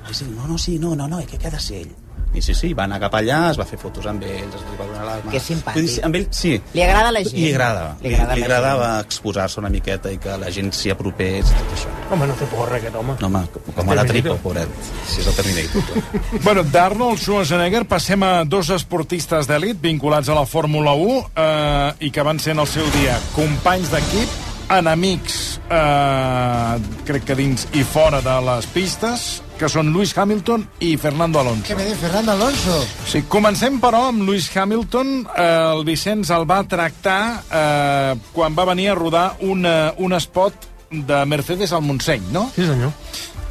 És 0.10 0.24
ell, 0.26 0.34
no, 0.34 0.50
no, 0.50 0.58
sí, 0.62 0.80
no, 0.82 0.96
no, 0.98 1.08
no, 1.12 1.22
que 1.30 1.38
de 1.38 1.62
ser 1.62 1.84
ell. 1.86 1.94
I 2.36 2.42
sí, 2.44 2.54
sí, 2.54 2.74
va 2.78 2.84
anar 2.86 3.00
cap 3.02 3.16
allà, 3.18 3.38
es 3.52 3.58
va 3.58 3.66
fer 3.66 3.80
fotos 3.82 4.06
amb 4.10 4.22
ells, 4.28 4.54
es 4.54 4.66
va 4.78 4.86
donar 4.86 5.06
la 5.08 5.16
mà. 5.24 5.32
Que 5.34 5.40
simpàtic. 5.42 5.88
Dir, 5.88 6.04
amb 6.06 6.18
ell, 6.20 6.28
sí. 6.36 6.52
Li 6.76 6.84
agrada 6.84 7.12
la 7.16 7.24
gent. 7.26 7.38
Li 7.40 7.48
agrada. 7.54 7.86
Li 8.02 8.10
Li, 8.10 8.16
agrada 8.16 8.34
a 8.34 8.36
li 8.36 8.42
la 8.44 8.48
agradava 8.48 8.90
exposar-se 9.06 9.60
una 9.62 9.72
miqueta 9.74 10.12
i 10.14 10.20
que 10.22 10.36
la 10.38 10.52
gent 10.54 10.70
s'hi 10.76 10.92
apropés, 10.94 11.50
tot 11.56 11.74
això. 11.78 11.94
Home, 12.14 12.28
no 12.30 12.36
té 12.38 12.46
por 12.52 12.70
res, 12.70 12.84
aquest 12.84 13.00
home. 13.00 13.16
No, 13.24 13.30
home, 13.32 13.42
com 13.76 13.90
a 13.90 13.98
la 13.98 14.06
tripa, 14.08 14.36
pobret. 14.44 14.70
Si 15.08 15.22
és 15.24 15.32
el 15.32 15.40
Terminator. 15.40 16.04
Bueno, 16.48 16.64
d'Arnold 16.64 17.20
Schwarzenegger 17.20 17.84
passem 17.90 18.22
a 18.24 18.44
dos 18.46 18.70
esportistes 18.76 19.48
d'elit 19.50 19.80
vinculats 19.82 20.30
a 20.30 20.36
la 20.38 20.46
Fórmula 20.48 20.94
1 20.94 21.18
eh, 21.18 22.06
i 22.08 22.12
que 22.14 22.24
van 22.24 22.40
ser 22.40 22.54
en 22.56 22.62
el 22.64 22.70
seu 22.70 22.86
dia 22.96 23.18
companys 23.36 23.90
d'equip, 23.92 24.38
enemics, 24.78 25.42
eh, 25.72 26.78
crec 27.08 27.26
que 27.28 27.36
dins 27.40 27.68
i 27.74 27.84
fora 27.88 28.22
de 28.24 28.38
les 28.48 28.68
pistes, 28.76 29.28
que 29.58 29.68
són 29.70 29.90
Lewis 29.94 30.12
Hamilton 30.18 30.64
i 30.86 30.96
Fernando 31.02 31.40
Alonso. 31.42 31.64
¿Qué 31.66 31.76
me 31.76 31.86
dice 31.86 31.98
Fernando 31.98 32.32
Alonso? 32.34 32.86
Sí, 33.10 33.24
comencem, 33.28 33.80
però, 33.82 34.08
amb 34.12 34.22
Lewis 34.28 34.50
Hamilton. 34.56 35.28
Eh, 35.36 35.48
el 35.74 35.84
Vicenç 35.88 36.30
el 36.36 36.46
va 36.50 36.62
tractar 36.70 37.20
eh, 37.52 38.16
quan 38.34 38.56
va 38.58 38.66
venir 38.70 38.90
a 38.92 38.96
rodar 38.96 39.32
un, 39.42 39.66
eh, 39.66 39.94
un 39.98 40.14
spot 40.22 40.54
de 40.92 41.26
Mercedes 41.26 41.74
al 41.74 41.82
Montseny, 41.82 42.30
no? 42.32 42.52
Sí, 42.56 42.66
senyor. 42.66 42.94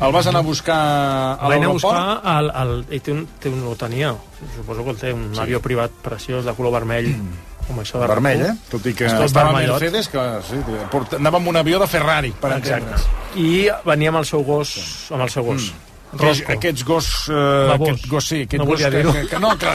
El 0.01 0.13
vas 0.13 0.27
anar 0.29 0.41
a 0.43 0.45
buscar 0.45 0.77
a 0.77 1.49
Va 1.49 1.55
anar 1.57 1.71
a 1.71 1.73
buscar 1.73 1.93
l'aeroport? 1.97 2.27
el, 2.37 2.51
el, 2.63 2.85
ell 2.93 3.01
té 3.03 3.13
un, 3.13 3.27
té 3.41 3.49
un, 3.49 3.63
ho 3.67 3.75
tenia, 3.81 4.11
suposo 4.55 4.85
que 4.85 4.91
el 4.91 4.97
té 5.01 5.13
un 5.13 5.31
Sí. 5.35 5.41
avió 5.41 5.61
privat 5.65 5.91
preciós 6.05 6.45
de 6.45 6.53
color 6.53 6.73
vermell, 6.75 7.09
com 7.67 7.81
això 7.81 7.99
de 7.99 8.07
Vermell, 8.07 8.43
eh? 8.45 8.51
RAC1. 8.53 8.69
Tot 8.71 8.87
i 8.87 8.93
que 8.95 9.07
És 9.09 9.15
tot 9.17 9.25
estava 9.25 9.49
a 9.49 9.53
vermellot. 9.55 9.81
Mercedes, 9.81 10.09
que 10.13 10.21
sí, 10.51 10.61
porta- 10.93 11.17
anava 11.17 11.39
amb 11.41 11.49
un 11.49 11.57
avió 11.57 11.81
de 11.81 11.87
Ferrari, 11.89 12.31
per 12.39 12.53
Exacte. 12.59 12.75
entendre's. 12.85 13.07
I 13.37 13.69
venia 13.89 14.13
amb 14.13 14.19
el 14.21 14.27
seu 14.29 14.45
gos, 14.45 14.77
amb 15.11 15.23
el 15.25 15.31
seu 15.33 15.43
gos. 15.49 15.73
Mm. 15.73 15.96
Rosco. 16.19 16.53
Aquests 16.57 16.85
gos... 16.89 17.09
Eh, 17.29 17.33
Babós. 17.73 17.89
aquest 17.91 18.09
gos, 18.11 18.29
sí, 18.29 18.43
aquest 18.47 18.61
No 18.63 18.67
gos 18.69 18.81
volia 18.81 18.91
que, 18.91 18.97
dir-ho. 18.97 19.13
que, 19.13 19.27
que, 19.31 19.39
no, 19.43 19.53
que, 19.59 19.75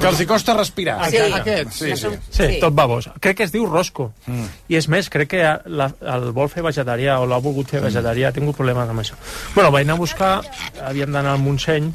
que 0.00 0.08
els 0.10 0.20
hi 0.22 0.26
costa 0.28 0.54
respirar. 0.56 0.98
Sí, 1.10 1.18
aquest. 1.40 1.72
Sí, 1.76 1.90
sí. 1.96 2.12
Sí, 2.30 2.48
tot 2.62 2.74
babós. 2.76 3.08
Crec 3.20 3.40
que 3.40 3.46
es 3.48 3.52
diu 3.54 3.66
Rosco. 3.68 4.10
Mm. 4.26 4.46
I 4.72 4.78
és 4.80 4.88
més, 4.92 5.10
crec 5.12 5.32
que 5.34 5.42
la, 5.66 5.90
el 6.14 6.30
vol 6.36 6.48
fer 6.52 6.64
vegetarià 6.66 7.18
o 7.22 7.26
l'ha 7.30 7.40
volgut 7.42 7.70
fer 7.74 7.82
vegetarià, 7.84 8.30
ha 8.30 8.36
tingut 8.36 8.56
problemes 8.58 8.88
amb 8.90 9.02
això. 9.04 9.18
Bueno, 9.54 9.70
vaig 9.74 9.86
anar 9.88 9.98
a 9.98 10.02
buscar, 10.04 10.32
havíem 10.86 11.12
d'anar 11.12 11.36
al 11.36 11.44
Montseny. 11.44 11.90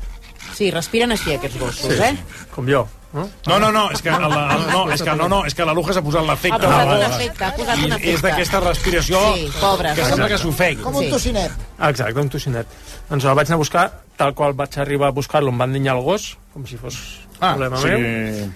Sí, 0.56 0.70
respiren 0.72 1.12
així 1.16 1.34
aquests 1.36 1.58
gossos, 1.60 1.96
Sí, 1.98 2.04
eh? 2.12 2.46
Com 2.54 2.70
jo. 2.70 2.86
No? 3.16 3.24
No, 3.48 3.72
no, 3.72 3.84
és 3.96 4.02
que, 4.04 4.12
la, 4.12 4.28
la, 4.28 4.58
no, 4.68 4.82
és 4.92 5.02
que, 5.02 5.14
no, 5.16 5.28
no, 5.32 5.38
és 5.48 5.56
que 5.56 5.64
la 5.66 5.72
Luja 5.78 5.94
s'ha 5.96 6.02
posat 6.04 6.26
l'efecte. 6.28 6.58
Ha 6.58 6.60
posat 6.60 6.80
Ah, 6.82 6.84
un 6.84 6.90
vale. 6.90 7.06
efecte, 7.16 7.44
ha 7.46 7.54
posat 7.56 7.78
un 7.80 7.94
efecte. 7.94 8.12
És 8.14 8.22
d'aquesta 8.26 8.60
respiració 8.60 9.22
Sí, 9.36 9.46
pobre. 9.62 9.94
que 9.96 10.04
sembla 10.06 10.28
que 10.28 10.38
s'ofegui. 10.38 10.82
Com 10.84 10.96
un 11.00 11.10
tocinet. 11.10 11.52
Exacte, 11.80 12.20
un 12.20 12.30
tocinet. 12.30 12.68
Doncs 13.10 13.24
el 13.24 13.36
vaig 13.40 13.48
anar 13.48 13.56
a 13.56 13.64
buscar, 13.64 13.86
tal 14.18 14.34
qual 14.36 14.54
vaig 14.54 14.78
arribar 14.84 15.08
a 15.08 15.12
buscar-lo, 15.16 15.50
em 15.50 15.58
van 15.58 15.72
dinyar 15.74 15.96
el 15.96 16.04
gos, 16.04 16.38
com 16.54 16.66
si 16.68 16.76
fos 16.78 17.00
Ah, 17.40 17.54
problema 17.56 17.78
sí. 17.78 17.88
meu. 17.88 18.52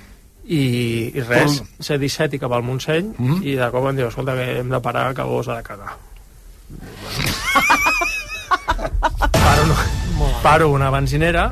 I, 0.50 1.12
i 1.14 1.22
res, 1.22 1.62
Però- 1.62 1.68
ser 1.80 2.00
17 2.00 2.36
i 2.36 2.40
cap 2.40 2.52
al 2.52 2.64
Montseny, 2.64 3.14
Mhm. 3.18 3.44
i 3.44 3.54
de 3.56 3.72
cop 3.72 3.86
em 3.88 3.96
diu, 3.96 4.08
escolta, 4.08 4.34
que 4.36 4.60
hem 4.60 4.70
de 4.70 4.80
parar, 4.82 5.14
que 5.14 5.22
el 5.22 5.28
gos 5.28 5.48
ha 5.48 5.56
de 5.58 5.64
cagar. 5.64 5.96
paro, 9.32 9.66
no, 9.68 9.76
paro 10.44 10.70
una 10.72 10.90
benzinera, 10.94 11.50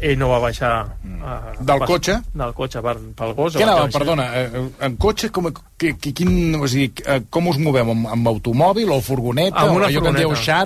ell 0.00 0.18
no 0.18 0.30
va 0.30 0.38
baixar... 0.42 0.72
Uh, 1.20 1.64
Del 1.66 1.82
cotxe? 1.84 2.16
Del 2.32 2.52
cotxe 2.56 2.80
per, 2.84 2.94
pel 3.16 3.34
gos. 3.36 3.56
Què 3.56 3.64
o 3.64 3.68
anava, 3.68 3.88
perdona, 3.92 4.26
eh, 4.38 4.62
en 4.86 4.96
cotxe, 5.00 5.28
com, 5.34 5.50
que, 5.80 5.92
que, 6.00 6.12
quin, 6.16 6.54
o 6.56 6.68
sigui, 6.70 6.90
eh, 7.04 7.20
com 7.32 7.50
us 7.52 7.58
moveu? 7.60 7.92
Amb, 7.92 8.08
amb 8.14 8.30
automòbil 8.32 8.92
o 8.94 9.00
furgoneta? 9.04 9.64
amb 9.64 9.76
una 9.76 9.88
o 9.88 9.90
allò 9.90 10.02
que 10.04 10.12
en 10.12 10.20
furgoneta. 10.20 10.60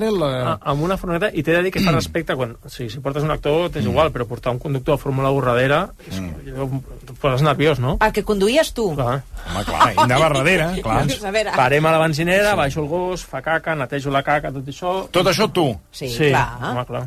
Ah, 0.44 0.55
Eh... 0.55 0.55
amb 0.72 0.86
una 0.86 0.96
furgoneta, 1.00 1.30
i 1.34 1.42
t'he 1.42 1.57
de 1.57 1.62
dir 1.66 1.72
que 1.74 1.82
fa 1.84 1.94
respecte 1.94 2.36
quan... 2.38 2.55
O 2.62 2.70
sigui, 2.72 2.90
si 2.92 3.02
portes 3.05 3.26
un 3.26 3.34
actor, 3.34 3.70
t'és 3.74 3.86
igual, 3.86 4.12
però 4.14 4.28
portar 4.30 4.55
un 4.55 4.61
conductor 4.62 4.98
de 4.98 5.02
Fórmula 5.02 5.32
1 5.34 5.44
darrere, 5.48 5.80
és, 6.09 6.20
mm. 6.20 6.78
et 7.02 7.12
poses 7.22 7.42
nerviós, 7.46 7.82
no? 7.82 7.96
El 8.05 8.14
que 8.14 8.24
conduïes 8.26 8.72
tu. 8.76 8.90
Clar. 8.94 9.18
Home, 9.44 9.64
clar, 9.68 9.90
i 9.92 9.98
anava 10.07 10.30
darrere, 10.38 10.70
clar. 10.84 11.02
A 11.05 11.34
veure, 11.34 11.57
Parem 11.59 11.90
a 11.90 11.96
la 11.96 12.00
benzinera, 12.07 12.55
baixo 12.59 12.82
el 12.82 12.88
gos, 12.90 13.26
fa 13.26 13.42
caca, 13.44 13.74
netejo 13.78 14.14
la 14.14 14.22
caca, 14.26 14.55
tot 14.55 14.70
això... 14.70 14.96
Tot 15.14 15.34
això 15.34 15.50
tu? 15.52 15.68
Sí, 15.90 16.11
sí 16.14 16.30
clar. 16.30 16.48
Home, 16.70 16.88
clar. 16.88 17.05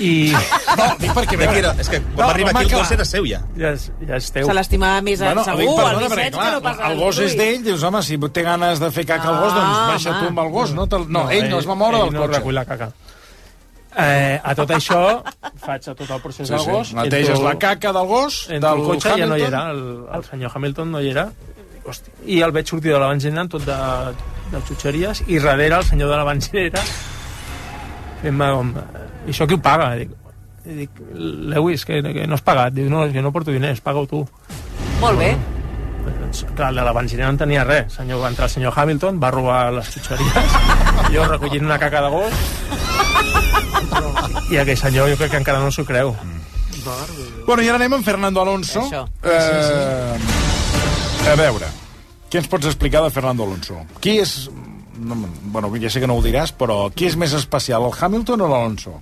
I... 0.00 0.32
No, 0.78 0.86
dic 0.98 1.12
perquè... 1.14 1.36
Qui 1.38 1.58
era? 1.60 1.74
És 1.78 1.88
que 1.92 2.00
quan 2.02 2.26
va 2.26 2.30
arribar 2.32 2.54
aquí 2.56 2.72
el 2.72 2.80
gos 2.80 2.90
era 2.96 3.04
seu 3.04 3.26
ja. 3.28 3.40
Ja 3.58 3.70
és, 3.76 3.86
ja 4.08 4.16
és 4.16 4.30
teu. 4.34 4.46
Se 4.48 4.54
l'estimava 4.56 5.00
més 5.06 5.20
Bueno, 5.22 5.44
segur, 5.44 5.60
dic, 5.60 5.70
el 5.70 5.76
perdona, 5.84 6.08
perquè, 6.08 6.24
Vicenç, 6.24 6.34
clar, 6.34 6.48
que 6.48 6.56
no 6.56 6.62
pas 6.66 6.82
el 6.90 6.98
gos 6.98 7.18
és 7.26 7.36
d'ell, 7.38 7.62
dius, 7.64 7.82
home, 7.86 8.02
si 8.02 8.18
té 8.34 8.42
ganes 8.42 8.80
de 8.82 8.90
fer 8.90 9.04
caca 9.06 9.28
al 9.30 9.40
gos, 9.44 9.54
doncs 9.54 9.78
Ah, 9.78 9.86
baixa 9.92 10.16
tu 10.18 10.26
amb 10.32 10.38
el 10.44 10.50
gos, 10.50 10.74
no? 10.74 10.86
Te'l- 10.90 11.06
No, 11.08 11.28
ell 11.30 11.48
no 11.50 11.58
es 11.62 11.68
va 11.68 11.74
moure 11.78 11.98
ell 11.98 12.04
del 12.10 12.14
no 12.14 12.20
cotxe. 12.26 12.38
recull 12.38 12.54
la 12.54 12.64
caca. 12.64 12.90
Eh, 13.96 14.40
a 14.42 14.54
tot 14.58 14.70
això, 14.74 15.22
faig 15.62 15.84
a 15.88 15.94
tot 15.94 16.08
el 16.10 16.20
procés 16.20 16.48
Sí, 16.48 16.52
del 16.54 16.64
sí. 16.64 16.70
gos. 16.70 16.92
Neteges 16.94 17.28
entro- 17.36 17.44
la 17.48 17.58
caca 17.62 17.92
del 17.92 18.06
gos, 18.10 18.40
Entro 18.50 18.74
del 18.74 18.84
cotxe, 18.88 19.08
ja 19.10 19.26
no 19.26 19.36
hi 19.36 19.42
Hamilton. 19.42 19.54
era, 19.54 19.70
el, 19.70 20.06
el 20.18 20.24
senyor 20.24 20.50
Hamilton 20.54 20.90
no 20.90 21.00
hi 21.00 21.10
era. 21.10 21.28
Hosti. 21.86 22.10
I 22.26 22.40
el 22.42 22.50
veig 22.50 22.66
sortir 22.66 22.92
de 22.94 22.98
la 22.98 23.06
benzinera 23.12 23.46
tot 23.46 23.62
de, 23.68 23.76
de 24.50 24.60
xutxeries 24.66 25.22
i 25.28 25.38
darrere 25.38 25.76
el 25.76 25.84
senyor 25.84 26.08
de 26.10 26.16
la 26.16 26.24
benzinera 26.24 26.80
fent-me 26.80 27.13
com... 28.30 28.74
I 29.24 29.32
això 29.32 29.48
qui 29.48 29.56
ho 29.56 29.62
paga? 29.64 29.94
Dic, 30.00 30.12
i 30.64 30.78
dic 30.78 31.02
Lewis, 31.14 31.84
que, 31.84 32.00
que 32.02 32.26
no 32.28 32.38
has 32.38 32.44
pagat. 32.44 32.72
Diu, 32.76 32.88
no, 32.92 33.04
que 33.12 33.22
no 33.24 33.32
porto 33.32 33.52
diners, 33.52 33.80
paga-ho 33.84 34.06
tu. 34.08 34.24
Molt 35.00 35.20
bé. 35.20 35.34
Doncs, 36.04 36.44
clar, 36.56 36.72
de 36.76 36.84
la 36.84 36.92
benzinera 36.92 37.28
no 37.28 37.34
en 37.36 37.40
tenia 37.40 37.64
res. 37.64 37.92
Senyor, 37.96 38.20
va 38.20 38.28
entrar 38.32 38.48
el 38.48 38.52
senyor 38.52 38.72
Hamilton, 38.76 39.20
va 39.22 39.30
robar 39.32 39.72
les 39.72 39.88
xutxeries, 39.94 40.56
jo 41.14 41.24
recollint 41.28 41.64
una 41.64 41.78
caca 41.80 42.02
de 42.04 42.10
gos, 42.12 42.34
i 44.52 44.60
aquell 44.60 44.76
senyor 44.80 45.08
jo 45.12 45.16
crec 45.20 45.30
que 45.32 45.40
encara 45.40 45.62
no 45.62 45.70
s'ho 45.72 45.84
creu. 45.88 46.14
Bueno, 47.46 47.62
i 47.62 47.68
ara 47.68 47.78
anem 47.80 47.96
amb 47.96 48.04
Fernando 48.04 48.42
Alonso. 48.42 48.82
Això. 48.84 49.06
Eh, 49.24 50.14
a 51.32 51.36
veure, 51.40 51.68
què 52.28 52.42
ens 52.42 52.50
pots 52.52 52.68
explicar 52.68 53.00
de 53.04 53.10
Fernando 53.14 53.46
Alonso? 53.46 53.80
Qui 54.04 54.18
és... 54.20 54.32
No, 54.98 55.16
bueno, 55.52 55.70
ja 55.80 55.90
sé 55.90 56.00
que 56.00 56.06
no 56.06 56.14
ho 56.18 56.22
diràs, 56.22 56.52
però 56.56 56.90
qui 56.94 57.06
és 57.08 57.16
més 57.16 57.32
especial, 57.34 57.82
el 57.88 57.92
Hamilton 57.98 58.40
o 58.46 58.48
l'Alonso? 58.48 58.94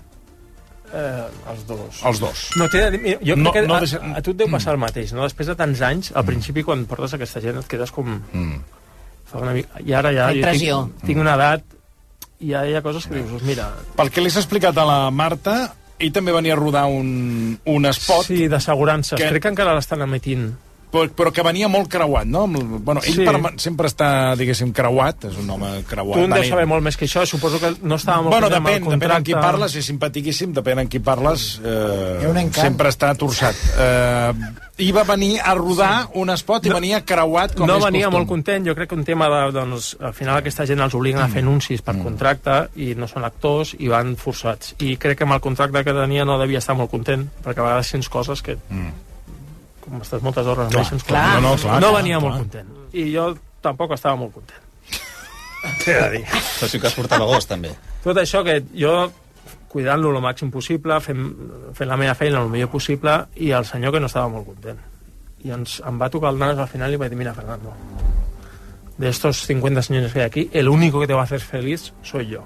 Eh, 0.93 1.25
els 1.53 1.67
dos. 1.67 2.03
Els 2.05 2.19
dos. 2.21 2.41
No, 2.61 2.67
dir, 2.69 3.19
jo 3.25 3.35
crec 3.35 3.39
No- 3.41 3.53
que 3.53 3.63
no 3.67 3.75
a, 3.77 3.81
deixa- 3.81 4.01
a 4.17 4.21
tu 4.21 4.33
et 4.35 4.37
deu 4.43 4.51
passar 4.53 4.75
el 4.75 4.81
mateix, 4.81 5.13
no? 5.17 5.23
Després 5.25 5.49
de 5.49 5.55
tants 5.57 5.81
anys, 5.81 6.11
al 6.15 6.25
principi, 6.29 6.63
quan 6.65 6.85
portes 6.87 7.15
aquesta 7.17 7.41
gent, 7.41 7.59
et 7.63 7.69
quedes 7.71 7.91
com... 7.93 8.11
Mm. 8.33 8.59
Fa 9.33 9.39
una 9.41 9.55
mica... 9.57 9.81
I 9.81 9.95
ara 9.97 10.13
ja... 10.13 10.27
Jo. 10.33 10.83
Tinc, 10.93 11.07
tinc 11.09 11.21
una 11.23 11.35
edat 11.39 11.63
i 12.43 12.51
ja 12.53 12.65
hi 12.69 12.75
ha 12.77 12.83
coses 12.85 13.07
que 13.09 13.21
dius, 13.23 13.41
mira... 13.49 13.71
Pel 13.97 14.11
que 14.13 14.21
li 14.21 14.29
has 14.29 14.37
explicat 14.43 14.77
a 14.77 14.85
la 14.85 14.99
Marta, 15.15 15.55
ell 15.99 16.13
també 16.13 16.33
venia 16.35 16.53
a 16.53 16.61
rodar 16.61 16.85
un, 16.91 17.57
un 17.65 17.87
spot. 17.95 18.27
Sí, 18.29 18.49
d'assegurances. 18.53 19.17
Que- 19.21 19.31
Crec 19.33 19.47
que 19.47 19.53
encara 19.55 19.73
l'estan 19.79 20.03
emetint. 20.05 20.51
Però, 20.93 21.09
però 21.17 21.33
que 21.33 21.43
venia 21.43 21.69
molt 21.73 21.89
creuat, 21.89 22.27
no? 22.29 22.47
Bueno, 22.47 23.01
ell 23.01 23.15
Sí. 23.15 23.25
sí. 23.25 23.53
sempre 23.65 23.89
està, 23.89 24.37
diguéssim, 24.37 24.73
creuat, 24.77 25.25
és 25.31 25.37
un 25.41 25.49
home 25.51 25.71
creuat. 25.89 26.19
Tu 26.19 26.25
en 26.25 26.31
deus 26.37 26.49
saber 26.49 26.67
molt 26.67 26.83
més 26.85 26.97
que 26.97 27.07
això. 27.07 27.25
Suposo 27.27 27.59
que 27.59 27.73
no 27.83 27.95
estava 27.97 28.21
molt 28.23 28.31
Bueno, 28.35 28.47
content 28.51 28.59
amb 28.61 28.69
el 28.69 28.75
depèn, 28.75 28.99
depèn 29.01 29.11
amb 29.17 29.25
qui 29.27 29.33
contracte. 29.33 29.53
parles, 29.53 29.75
és 29.77 29.87
simpaticíssim, 29.87 30.53
depèn 30.55 30.79
amb 30.85 30.91
qui 30.91 31.01
parles, 31.01 31.61
eh, 31.65 32.51
sempre 32.53 32.89
està 32.91 33.15
torçat. 33.17 33.55
Eh, 33.79 34.33
I 34.79 34.91
va 34.93 35.03
venir 35.05 35.39
a 35.45 35.55
rodar 35.55 36.09
un 36.15 36.31
spot 36.37 36.65
i 36.67 36.71
venia 36.73 37.03
creuat 37.05 37.55
com 37.55 37.67
no 37.69 37.77
és 37.77 37.85
venia 37.85 38.07
costum. 38.07 38.19
molt 38.19 38.29
content, 38.29 38.67
jo 38.67 38.75
crec 38.75 38.89
que 38.89 38.95
un 38.97 39.05
tema 39.05 39.29
de, 39.29 39.53
doncs, 39.53 39.97
al 40.01 40.13
final 40.15 40.37
aquesta 40.41 40.67
gent 40.67 40.81
els 40.81 40.95
obliguen 40.95 41.23
a 41.23 41.29
fer 41.29 41.43
anuncis 41.43 41.81
Mm. 41.81 41.85
per 41.85 41.97
contracte 42.03 42.69
i 42.77 42.95
no 42.95 43.07
són 43.07 43.25
actors 43.25 43.75
i 43.79 43.89
van 43.89 44.17
forçats 44.17 44.75
i 44.81 44.97
crec 44.97 45.19
que 45.19 45.25
amb 45.25 45.33
el 45.35 45.41
contracte 45.41 45.85
que 45.85 45.93
tenia 45.93 46.25
no 46.25 46.39
devia 46.39 46.59
estar 46.59 46.75
molt 46.77 46.91
content 46.91 47.29
perquè 47.45 47.59
a 47.61 47.63
vegades 47.63 47.87
sents 47.87 48.09
coses 48.09 48.43
que 48.43 48.57
com 49.83 50.01
estàs 50.03 50.23
moltes 50.25 50.47
hores 50.47 50.69
Clar, 50.73 50.83
amb 50.83 50.93
ells, 50.95 51.05
clar, 51.09 51.25
no, 51.41 51.51
no, 51.51 51.57
clar, 51.61 51.81
no 51.83 51.89
clar, 51.91 52.03
venia 52.03 52.19
clar. 52.19 52.29
molt 52.29 52.39
content 52.45 52.69
i 52.93 53.07
jo 53.15 53.33
tampoc 53.65 53.95
estava 53.99 54.17
molt 54.21 54.35
content 54.35 54.61
T'he 55.85 55.95
de 55.95 56.09
dir. 56.17 56.23
Però 56.27 56.69
sí 56.71 56.81
que 56.83 56.89
es 56.91 56.95
portava 56.99 57.27
gos, 57.31 57.47
també. 57.47 57.71
tot 58.03 58.19
això 58.19 58.43
que 58.47 58.59
jo 58.75 58.95
cuidant-lo 59.73 60.11
el 60.13 60.19
màxim 60.21 60.51
possible, 60.53 60.99
fent, 61.01 61.21
fent 61.79 61.89
la 61.89 61.97
meva 61.97 62.13
feina 62.19 62.43
el 62.43 62.51
millor 62.53 62.69
possible, 62.75 63.15
i 63.41 63.53
el 63.57 63.65
senyor 63.65 63.95
que 63.95 64.01
no 64.03 64.11
estava 64.11 64.29
molt 64.29 64.45
content. 64.51 64.77
I 65.47 65.55
ens, 65.55 65.79
em 65.89 65.97
va 66.03 66.11
tocar 66.13 66.29
el 66.35 66.43
nas 66.43 66.59
al 66.61 66.69
final 66.69 66.93
i 66.93 66.99
vaig 67.01 67.15
dir, 67.15 67.17
mira, 67.17 67.33
Fernando, 67.33 67.73
de 68.99 69.09
estos 69.09 69.47
50 69.47 69.81
señores 69.83 70.13
que 70.13 70.21
hay 70.21 70.27
aquí, 70.27 70.51
el 70.53 70.69
único 70.69 71.01
que 71.01 71.07
te 71.07 71.15
va 71.15 71.21
a 71.23 71.29
hacer 71.31 71.41
feliz 71.41 71.95
soy 72.03 72.27
yo. 72.27 72.43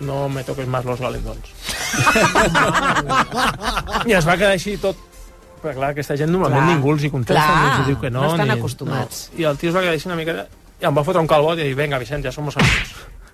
No 0.00 0.28
me 0.28 0.42
toques 0.42 0.66
más 0.66 0.84
los 0.84 0.98
galendons. 0.98 1.46
I 4.08 4.14
es 4.16 4.26
va 4.26 4.34
quedar 4.40 4.54
així 4.56 4.74
tot 4.82 4.98
però 5.62 5.76
clar, 5.78 5.92
aquesta 5.94 6.16
gent 6.18 6.32
normalment 6.32 6.64
Clar. 6.64 6.74
ningú 6.74 6.92
els 6.96 7.06
hi 7.06 7.10
contesta, 7.12 7.46
Clar, 7.46 7.62
ni 7.62 7.78
els 7.78 7.88
diu 7.92 8.00
que 8.02 8.10
no. 8.10 8.26
no 8.26 8.34
estan 8.34 8.50
ni... 8.50 8.58
acostumats. 8.58 9.22
No. 9.32 9.40
I 9.40 9.48
el 9.52 9.62
tio 9.62 9.70
es 9.70 9.76
va 9.78 9.86
quedar 9.86 9.96
així 9.96 10.10
una 10.10 10.18
mica... 10.18 10.44
I 10.82 10.88
em 10.90 10.96
va 10.98 11.04
fotre 11.06 11.22
un 11.22 11.30
calbot 11.30 11.60
i 11.62 11.68
dir, 11.68 11.76
venga, 11.78 12.00
Vicent, 12.02 12.24
ja 12.26 12.32
somos 12.34 12.56
amigos. 12.58 12.92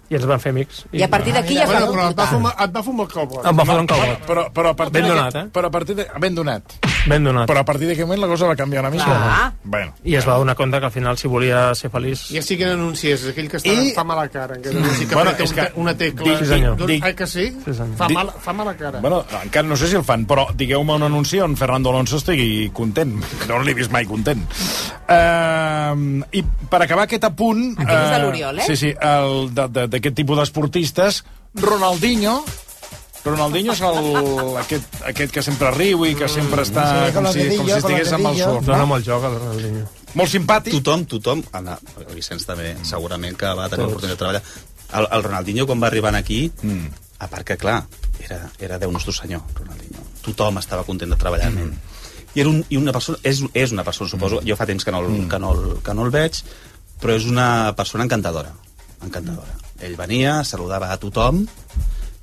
I 0.09 0.17
ens 0.17 0.25
van 0.29 0.41
fer 0.41 0.53
amics. 0.55 0.83
I 0.93 1.03
a 1.05 1.09
partir 1.13 1.33
d'aquí 1.37 1.57
ja 1.57 1.65
es 1.65 1.73
va 1.73 1.81
Bueno, 1.81 1.93
però 1.97 2.11
et 2.13 2.19
va 2.21 2.27
fumar, 2.29 2.53
et 2.65 2.77
va 2.77 2.83
fumar 2.85 3.05
el 3.09 3.13
calbot. 3.13 3.49
Em 3.49 3.59
va 3.59 3.65
fotre 3.69 3.83
un 3.85 3.89
calbot. 3.91 4.23
Però, 4.29 4.45
però 4.57 4.73
a 4.73 4.77
partir 4.77 5.03
Ben 5.03 5.11
donat, 5.11 5.37
eh? 5.41 5.45
Però 5.53 5.69
a 5.69 5.75
partir 5.75 5.97
de... 5.99 6.07
Ben 6.21 6.37
donat. 6.37 6.79
Ben 7.07 7.25
donat. 7.25 7.47
Però 7.49 7.61
a 7.61 7.65
partir 7.65 7.87
d'aquest 7.89 8.05
moment 8.07 8.21
la 8.21 8.27
cosa 8.31 8.47
va 8.51 8.57
canviar 8.57 8.83
una 8.83 8.91
mica. 8.91 9.05
Clar. 9.05 9.53
Bueno. 9.65 9.93
I 10.05 10.17
es 10.17 10.27
va 10.29 10.35
donar 10.39 10.55
compte 10.57 10.79
que 10.81 10.87
al 10.87 10.93
final, 10.93 11.17
si 11.19 11.29
volia 11.29 11.75
ser 11.75 11.91
feliç... 11.91 12.27
Ja 12.35 12.43
sí 12.43 12.57
que 12.59 12.67
n'anunci 12.67 13.13
és 13.15 13.25
aquell 13.31 13.49
que 13.49 13.61
està, 13.61 13.71
I- 13.73 13.91
I... 13.91 13.95
fa 13.97 14.05
mala 14.05 14.27
cara, 14.29 14.57
que 14.61 14.69
anunci 14.75 15.07
que 15.07 15.15
Bueno, 15.15 15.33
és 15.39 15.53
que- 15.53 15.69
una 15.77 15.95
tecla. 15.97 16.25
dic- 16.27 16.39
Sí, 16.43 16.47
senyor. 16.47 16.77
Doncs, 16.77 16.91
dic- 16.93 17.15
que 17.15 17.27
sí? 17.27 17.47
Sí, 17.65 17.75
senyor. 17.75 17.97
fa, 17.97 18.07
Dic- 18.09 18.19
mala, 18.19 18.33
fa 18.33 18.53
mala 18.53 18.75
cara. 18.77 19.01
Bueno, 19.01 19.25
encara 19.43 19.67
no 19.69 19.77
sé 19.77 19.89
si 19.89 19.97
el 19.97 20.05
fan, 20.05 20.27
però 20.27 20.49
digueu-me 20.55 20.95
un 20.99 21.03
anunci 21.03 21.41
on 21.41 21.57
Fernando 21.57 21.91
Alonso 21.91 22.17
estigui 22.19 22.71
content. 22.73 23.17
No 23.49 23.63
l'he 23.63 23.75
vist 23.75 23.91
mai 23.93 24.05
content. 24.05 24.43
Uh, 25.09 26.23
I 26.37 26.43
per 26.69 26.83
acabar 26.85 27.07
aquest 27.07 27.25
apunt... 27.25 27.73
Aquest 27.79 27.95
és 27.97 28.11
de 28.11 28.17
eh, 28.17 28.23
l'Oriol, 28.25 28.59
eh? 28.61 28.67
Sí, 28.69 28.77
sí, 28.77 28.91
el 29.01 29.49
de- 29.55 29.69
de- 29.73 29.87
d'aquest 29.95 30.15
tipus 30.19 30.39
d'esportistes, 30.43 31.23
Ronaldinho... 31.55 32.43
Ronaldinho 33.25 33.75
és 33.75 33.81
el, 33.85 33.99
aquest, 34.61 34.99
aquest 35.11 35.35
que 35.35 35.43
sempre 35.45 35.71
riu 35.75 36.05
i 36.07 36.15
que 36.19 36.29
sempre 36.31 36.65
està 36.65 36.85
Sí, 36.89 37.15
com, 37.17 37.29
si, 37.35 37.47
com 37.59 37.69
si 37.69 37.77
estigués 37.77 38.13
amb 38.17 38.31
el 38.31 38.39
surf. 38.39 38.65
Dona 38.67 38.85
No? 38.85 38.91
molt 38.95 39.07
joc, 39.07 39.27
el 39.29 39.37
Ronaldinho. 39.37 39.85
Molt 40.17 40.33
simpàtic. 40.33 40.79
Tothom, 40.79 41.05
tothom, 41.11 41.43
Anna, 41.59 41.77
el 42.07 42.15
Vicenç 42.17 42.47
també, 42.49 42.73
segurament 42.89 43.37
que 43.39 43.51
va 43.59 43.69
tenir 43.69 43.85
l'oportunitat 43.85 44.17
de 44.17 44.23
treballar. 44.23 44.43
El, 44.89 45.09
el 45.19 45.27
Ronaldinho, 45.27 45.67
quan 45.69 45.83
va 45.83 45.91
arribar 45.91 46.15
aquí, 46.17 46.47
mm. 46.63 47.03
a 47.19 47.29
part 47.29 47.47
que, 47.51 47.59
clar, 47.61 47.83
era, 48.25 48.41
era 48.59 48.79
Déu 48.81 48.95
nostre 48.95 49.13
senyor, 49.13 49.45
Ronaldinho. 49.59 50.07
Tothom 50.25 50.63
estava 50.63 50.87
content 50.87 51.13
de 51.13 51.21
treballar 51.21 51.51
amb 51.53 51.67
ell. 51.67 51.75
I, 52.35 52.41
era 52.41 52.49
un, 52.49 52.63
i 52.71 52.81
una 52.81 52.95
persona, 52.95 53.19
és, 53.27 53.43
és 53.53 53.75
una 53.75 53.85
persona, 53.85 54.11
suposo, 54.11 54.41
jo 54.47 54.57
fa 54.57 54.67
temps 54.69 54.85
que 54.85 54.95
no, 54.95 55.03
el, 55.05 55.29
que, 55.29 55.43
no 55.43 55.53
el, 55.57 55.79
que 55.85 55.95
no 55.97 56.07
el 56.07 56.15
veig, 56.15 56.41
però 57.03 57.17
és 57.19 57.29
una 57.29 57.75
persona 57.77 58.07
encantadora. 58.09 58.55
Encantadora. 59.05 59.59
Ell 59.85 59.97
venia, 59.99 60.41
saludava 60.45 60.91
a 60.93 60.99
tothom, 61.01 61.45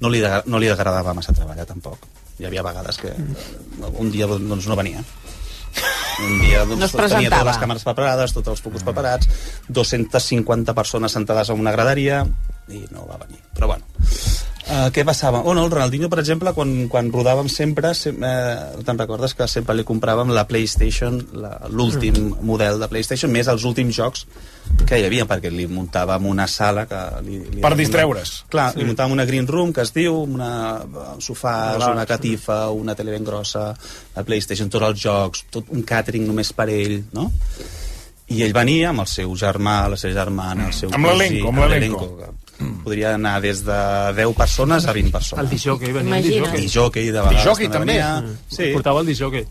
no 0.01 0.09
li, 0.09 0.19
de- 0.23 0.43
no 0.45 0.59
li 0.59 0.69
agradava 0.69 1.13
massa 1.13 1.33
treballar, 1.33 1.65
tampoc. 1.65 1.97
Hi 2.39 2.45
havia 2.49 2.63
vegades 2.65 2.97
que 2.99 3.13
un 3.99 4.11
dia 4.11 4.27
doncs, 4.27 4.67
no 4.67 4.75
venia. 4.75 5.03
Un 6.23 6.39
dia 6.41 6.63
doncs, 6.65 6.79
No 6.79 6.85
es 6.85 6.91
tenia 6.95 7.29
totes 7.29 7.45
les 7.49 7.57
càmeres 7.61 7.83
preparades, 7.83 8.33
tots 8.35 8.47
els 8.53 8.61
focus 8.63 8.83
preparats, 8.87 9.27
250 9.69 10.73
persones 10.73 11.11
sentades 11.11 11.49
en 11.51 11.59
una 11.59 11.71
graderia, 11.75 12.25
i 12.71 12.83
no 12.91 13.05
va 13.07 13.17
venir. 13.25 13.39
Però 13.55 13.67
bueno, 13.67 13.83
uh, 14.67 14.89
què 14.93 15.05
passava? 15.07 15.41
Oh, 15.45 15.53
no, 15.57 15.65
el 15.65 15.71
Ronaldinho, 15.71 16.09
per 16.11 16.19
exemple, 16.21 16.53
quan, 16.57 16.73
quan 16.91 17.11
rodàvem 17.13 17.49
sempre, 17.51 17.93
sem 17.97 18.21
eh, 18.25 18.81
te'n 18.85 18.99
recordes 18.99 19.35
que 19.37 19.47
sempre 19.51 19.75
li 19.77 19.85
compràvem 19.87 20.33
la 20.35 20.45
PlayStation, 20.49 21.19
la- 21.37 21.57
l'últim 21.69 22.17
mm. 22.17 22.45
model 22.45 22.81
de 22.81 22.89
PlayStation, 22.91 23.31
més 23.31 23.49
els 23.51 23.65
últims 23.67 23.95
jocs 23.95 24.25
que 24.85 24.99
hi 24.99 25.05
havia, 25.05 25.27
perquè 25.29 25.51
li 25.53 25.67
muntàvem 25.69 26.25
una 26.27 26.47
sala 26.51 26.85
que 26.89 27.01
li, 27.25 27.39
li 27.57 27.63
Per 27.63 27.73
distreure's. 27.77 28.35
Clar, 28.51 28.71
sí. 28.73 28.81
li 28.81 28.89
muntàvem 28.89 29.15
una 29.15 29.27
green 29.29 29.47
room 29.47 29.73
que 29.73 29.85
es 29.85 29.93
diu, 29.95 30.17
una 30.25 30.51
un 31.15 31.21
sofàs, 31.21 31.77
Relax, 31.77 31.93
una 31.93 32.05
catifa, 32.09 32.59
una 32.73 32.95
tele 32.97 33.13
ben 33.15 33.25
grossa, 33.27 33.69
la 34.15 34.25
PlayStation, 34.27 34.69
tots 34.73 34.89
els 34.89 35.01
jocs, 35.01 35.45
tot 35.53 35.71
un 35.75 35.85
càtering 35.87 36.25
només 36.27 36.51
per 36.57 36.69
ell, 36.73 37.01
no? 37.15 37.29
I 38.33 38.41
ell 38.41 38.55
venia 38.57 38.89
amb 38.89 39.03
el 39.03 39.09
seu 39.11 39.35
germà, 39.37 39.83
la 39.91 39.99
seva 40.01 40.15
germana, 40.17 40.71
el 40.71 40.73
seu 40.73 40.89
Amb 40.97 41.05
l'elenco, 41.11 41.51
amb 41.51 41.61
l'elenco. 41.61 42.09
Podria 42.85 43.15
anar 43.15 43.41
des 43.43 43.63
de 43.65 43.77
10 44.15 44.33
persones 44.37 44.85
a 44.87 44.93
20 44.95 45.11
persones. 45.11 45.43
El 45.43 45.49
disjockey, 45.51 45.91
venia 45.91 46.17
el 46.17 46.23
disjockey. 46.23 46.61
Disjockey, 46.61 47.05
de 47.11 47.19
vegades. 47.19 47.37
Disjockey, 47.39 47.67
també? 47.69 47.97
Venia. 47.99 48.37
Sí. 48.47 48.71
Portava 48.73 49.01
el 49.03 49.07
disjockey. 49.11 49.45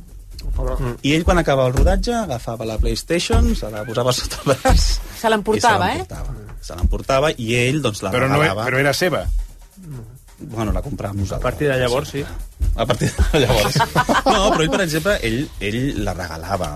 I 1.03 1.15
ell, 1.17 1.25
quan 1.25 1.39
acabava 1.41 1.69
el 1.69 1.75
rodatge, 1.75 2.13
agafava 2.15 2.65
la 2.69 2.77
PlayStation, 2.79 3.55
se 3.57 3.69
la 3.73 3.83
posava 3.85 4.13
sota 4.13 4.39
el 4.45 4.53
braç... 4.55 4.83
Se 5.21 5.31
l'emportava, 5.33 5.89
eh? 5.97 6.05
se 6.63 6.77
l'emportava. 6.77 7.31
I 7.37 7.55
ell, 7.59 7.81
doncs, 7.83 8.03
la 8.05 8.11
Però, 8.15 8.29
no, 8.29 8.39
regalava. 8.41 8.65
però 8.69 8.79
era 8.83 8.93
seva. 8.95 9.25
Bueno, 10.39 10.73
la 10.75 10.83
compràvem 10.83 11.17
A 11.17 11.21
nosaltres. 11.23 11.43
partir 11.43 11.69
de 11.71 11.79
llavors, 11.81 12.09
sí. 12.11 12.25
A 12.77 12.85
partir 12.87 13.11
de 13.33 13.41
llavors. 13.41 13.77
No, 14.35 14.51
però 14.53 14.63
ell, 14.65 14.71
per 14.71 14.81
exemple, 14.85 15.15
ell, 15.23 15.45
ell 15.61 16.05
la 16.05 16.13
regalava. 16.15 16.73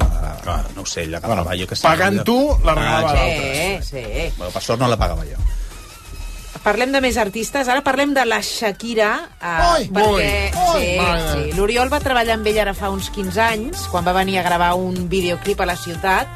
No 0.77 0.83
ho 0.83 0.87
sé, 0.87 1.03
ell 1.05 1.13
l'agafava, 1.13 1.43
Bueno, 1.45 1.61
jo 1.63 1.67
que 1.69 1.77
sé. 1.77 1.87
pagant 1.89 2.21
tu, 2.25 2.39
la 2.65 2.75
regalava 2.75 3.13
Ah, 3.13 3.23
a 3.79 3.83
Sí, 3.83 3.91
sí. 3.91 4.05
Bueno, 4.39 4.53
per 4.55 4.63
sort 4.63 4.81
no 4.81 4.89
la 4.89 4.97
pagava 5.01 5.25
jo. 5.29 5.37
Parlem 6.65 6.91
de 6.93 7.01
més 7.01 7.17
artistes, 7.17 7.69
ara 7.71 7.83
parlem 7.87 8.13
de 8.17 8.25
la 8.27 8.41
Shakira, 8.45 9.13
eh, 9.41 9.47
Ai, 9.47 9.85
perquè 9.89 10.51
ai, 10.51 10.53
sí, 10.53 10.89
mare. 10.99 11.29
sí. 11.33 11.53
l'Oriol 11.57 11.89
va 11.93 12.01
treballar 12.03 12.35
amb 12.37 12.47
ella 12.51 12.63
ara 12.67 12.75
fa 12.75 12.91
uns 12.91 13.11
15 13.15 13.41
anys, 13.41 13.87
quan 13.93 14.05
va 14.05 14.13
venir 14.17 14.39
a 14.39 14.43
gravar 14.47 14.75
un 14.77 15.09
videoclip 15.09 15.61
a 15.61 15.67
la 15.67 15.77
ciutat. 15.77 16.27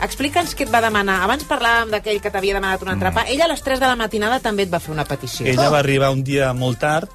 Explica'ns 0.00 0.54
què 0.54 0.62
et 0.62 0.70
va 0.70 0.80
demanar. 0.80 1.24
Abans 1.26 1.42
parlàvem 1.48 1.90
d'aquell 1.90 2.20
que 2.22 2.30
t'havia 2.30 2.54
demanat 2.54 2.82
un 2.86 2.92
entrepà. 2.92 3.24
Ella 3.26 3.48
a 3.48 3.48
les 3.50 3.62
3 3.66 3.80
de 3.82 3.86
la 3.90 3.96
matinada 3.98 4.38
també 4.40 4.62
et 4.62 4.70
va 4.70 4.78
fer 4.78 4.92
una 4.94 5.04
petició. 5.04 5.44
Ella 5.46 5.68
va 5.74 5.80
arribar 5.82 6.12
un 6.14 6.22
dia 6.22 6.52
molt 6.54 6.78
tard. 6.78 7.10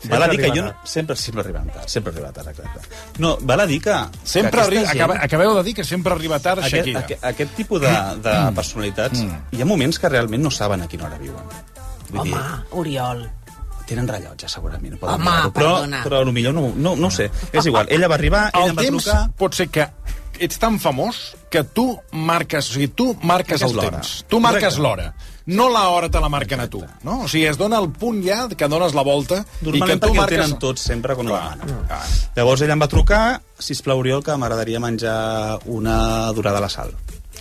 Sempre 0.00 0.18
val 0.18 0.22
a 0.22 0.28
dir 0.32 0.38
que 0.40 0.48
jo... 0.48 0.62
tard. 0.64 0.86
Sempre, 0.88 1.16
sempre 1.16 1.42
arriba 1.42 1.60
tard, 1.74 1.88
sempre 1.88 2.12
arriba 2.12 2.32
tard, 2.32 2.48
exacte. 2.48 2.80
No, 3.18 3.34
val 3.42 3.60
a 3.60 3.66
dir 3.66 3.80
que... 3.84 3.96
Sempre 4.24 4.50
que 4.60 4.66
arriba, 4.66 4.82
aquesta 4.82 4.96
acaba, 4.96 5.14
gent- 5.18 5.24
acabeu 5.24 5.54
de 5.58 5.62
dir 5.66 5.74
que 5.76 5.84
sempre 5.84 6.12
arriba 6.14 6.38
tard 6.40 6.60
aquest, 6.64 6.76
Shakira. 6.76 7.00
aquest, 7.04 7.24
aquest 7.24 7.52
tipus 7.58 7.80
de, 7.82 7.92
de 8.24 8.36
personalitats, 8.56 9.20
hi 9.52 9.60
ha 9.60 9.66
moments 9.68 9.98
que 10.00 10.08
realment 10.08 10.42
no 10.42 10.50
saben 10.50 10.80
a 10.82 10.88
quina 10.88 11.04
hora 11.10 11.18
viuen. 11.20 11.44
Vull 12.10 12.20
Home, 12.22 12.40
Oriol. 12.80 13.26
tenen 13.90 14.06
rellotge, 14.08 14.48
segurament. 14.48 14.96
Poden 15.00 15.20
Home, 15.20 15.50
però, 15.52 15.74
perdona. 15.82 16.00
però 16.06 16.24
potser 16.24 16.52
no, 16.54 16.68
no, 16.76 16.94
no 16.96 17.08
ho 17.08 17.10
sé. 17.10 17.28
És 17.52 17.66
igual, 17.66 17.88
ella 17.90 18.08
va 18.08 18.14
arribar, 18.16 18.44
ella 18.54 18.64
el 18.64 18.70
em 18.70 18.76
va 18.78 18.82
temps 18.86 19.04
trucar... 19.04 19.24
pot 19.36 19.54
ser 19.58 19.66
que 19.68 19.88
ets 20.40 20.56
tan 20.62 20.78
famós 20.80 21.34
que 21.52 21.64
tu 21.76 21.84
marques, 22.12 22.70
o 22.70 22.72
sigui, 22.78 22.88
tu 22.88 23.10
marques 23.20 23.60
Marques 23.60 23.62
el 23.66 23.76
temps. 23.84 24.12
Tu 24.30 24.40
marques 24.40 24.78
l'hora. 24.78 25.10
No 25.50 25.68
l'hora 25.72 26.10
te 26.12 26.20
la 26.22 26.28
marquen 26.32 26.62
a 26.62 26.68
tu, 26.70 26.82
no? 27.06 27.20
O 27.24 27.28
sigui, 27.30 27.46
es 27.50 27.58
dona 27.58 27.80
el 27.82 27.88
punt 27.90 28.20
ja 28.26 28.42
que 28.56 28.68
dones 28.70 28.94
la 28.96 29.04
volta 29.06 29.40
i 29.42 29.64
que 29.64 29.70
Normalment 29.70 30.02
tu 30.04 30.12
marques... 30.14 30.36
tenen 30.36 30.58
tots 30.62 30.84
sempre 30.92 31.16
quan 31.18 31.30
ho 31.30 31.38
demanen. 31.38 31.80
Llavors 32.36 32.66
ella 32.66 32.76
em 32.76 32.84
va 32.84 32.90
trucar, 32.90 33.22
sisplau, 33.58 34.02
Oriol, 34.04 34.22
que 34.26 34.36
m'agradaria 34.38 34.82
menjar 34.82 35.16
una 35.70 35.96
durada 36.36 36.62
a 36.62 36.66
la 36.66 36.70
sal. 36.72 36.94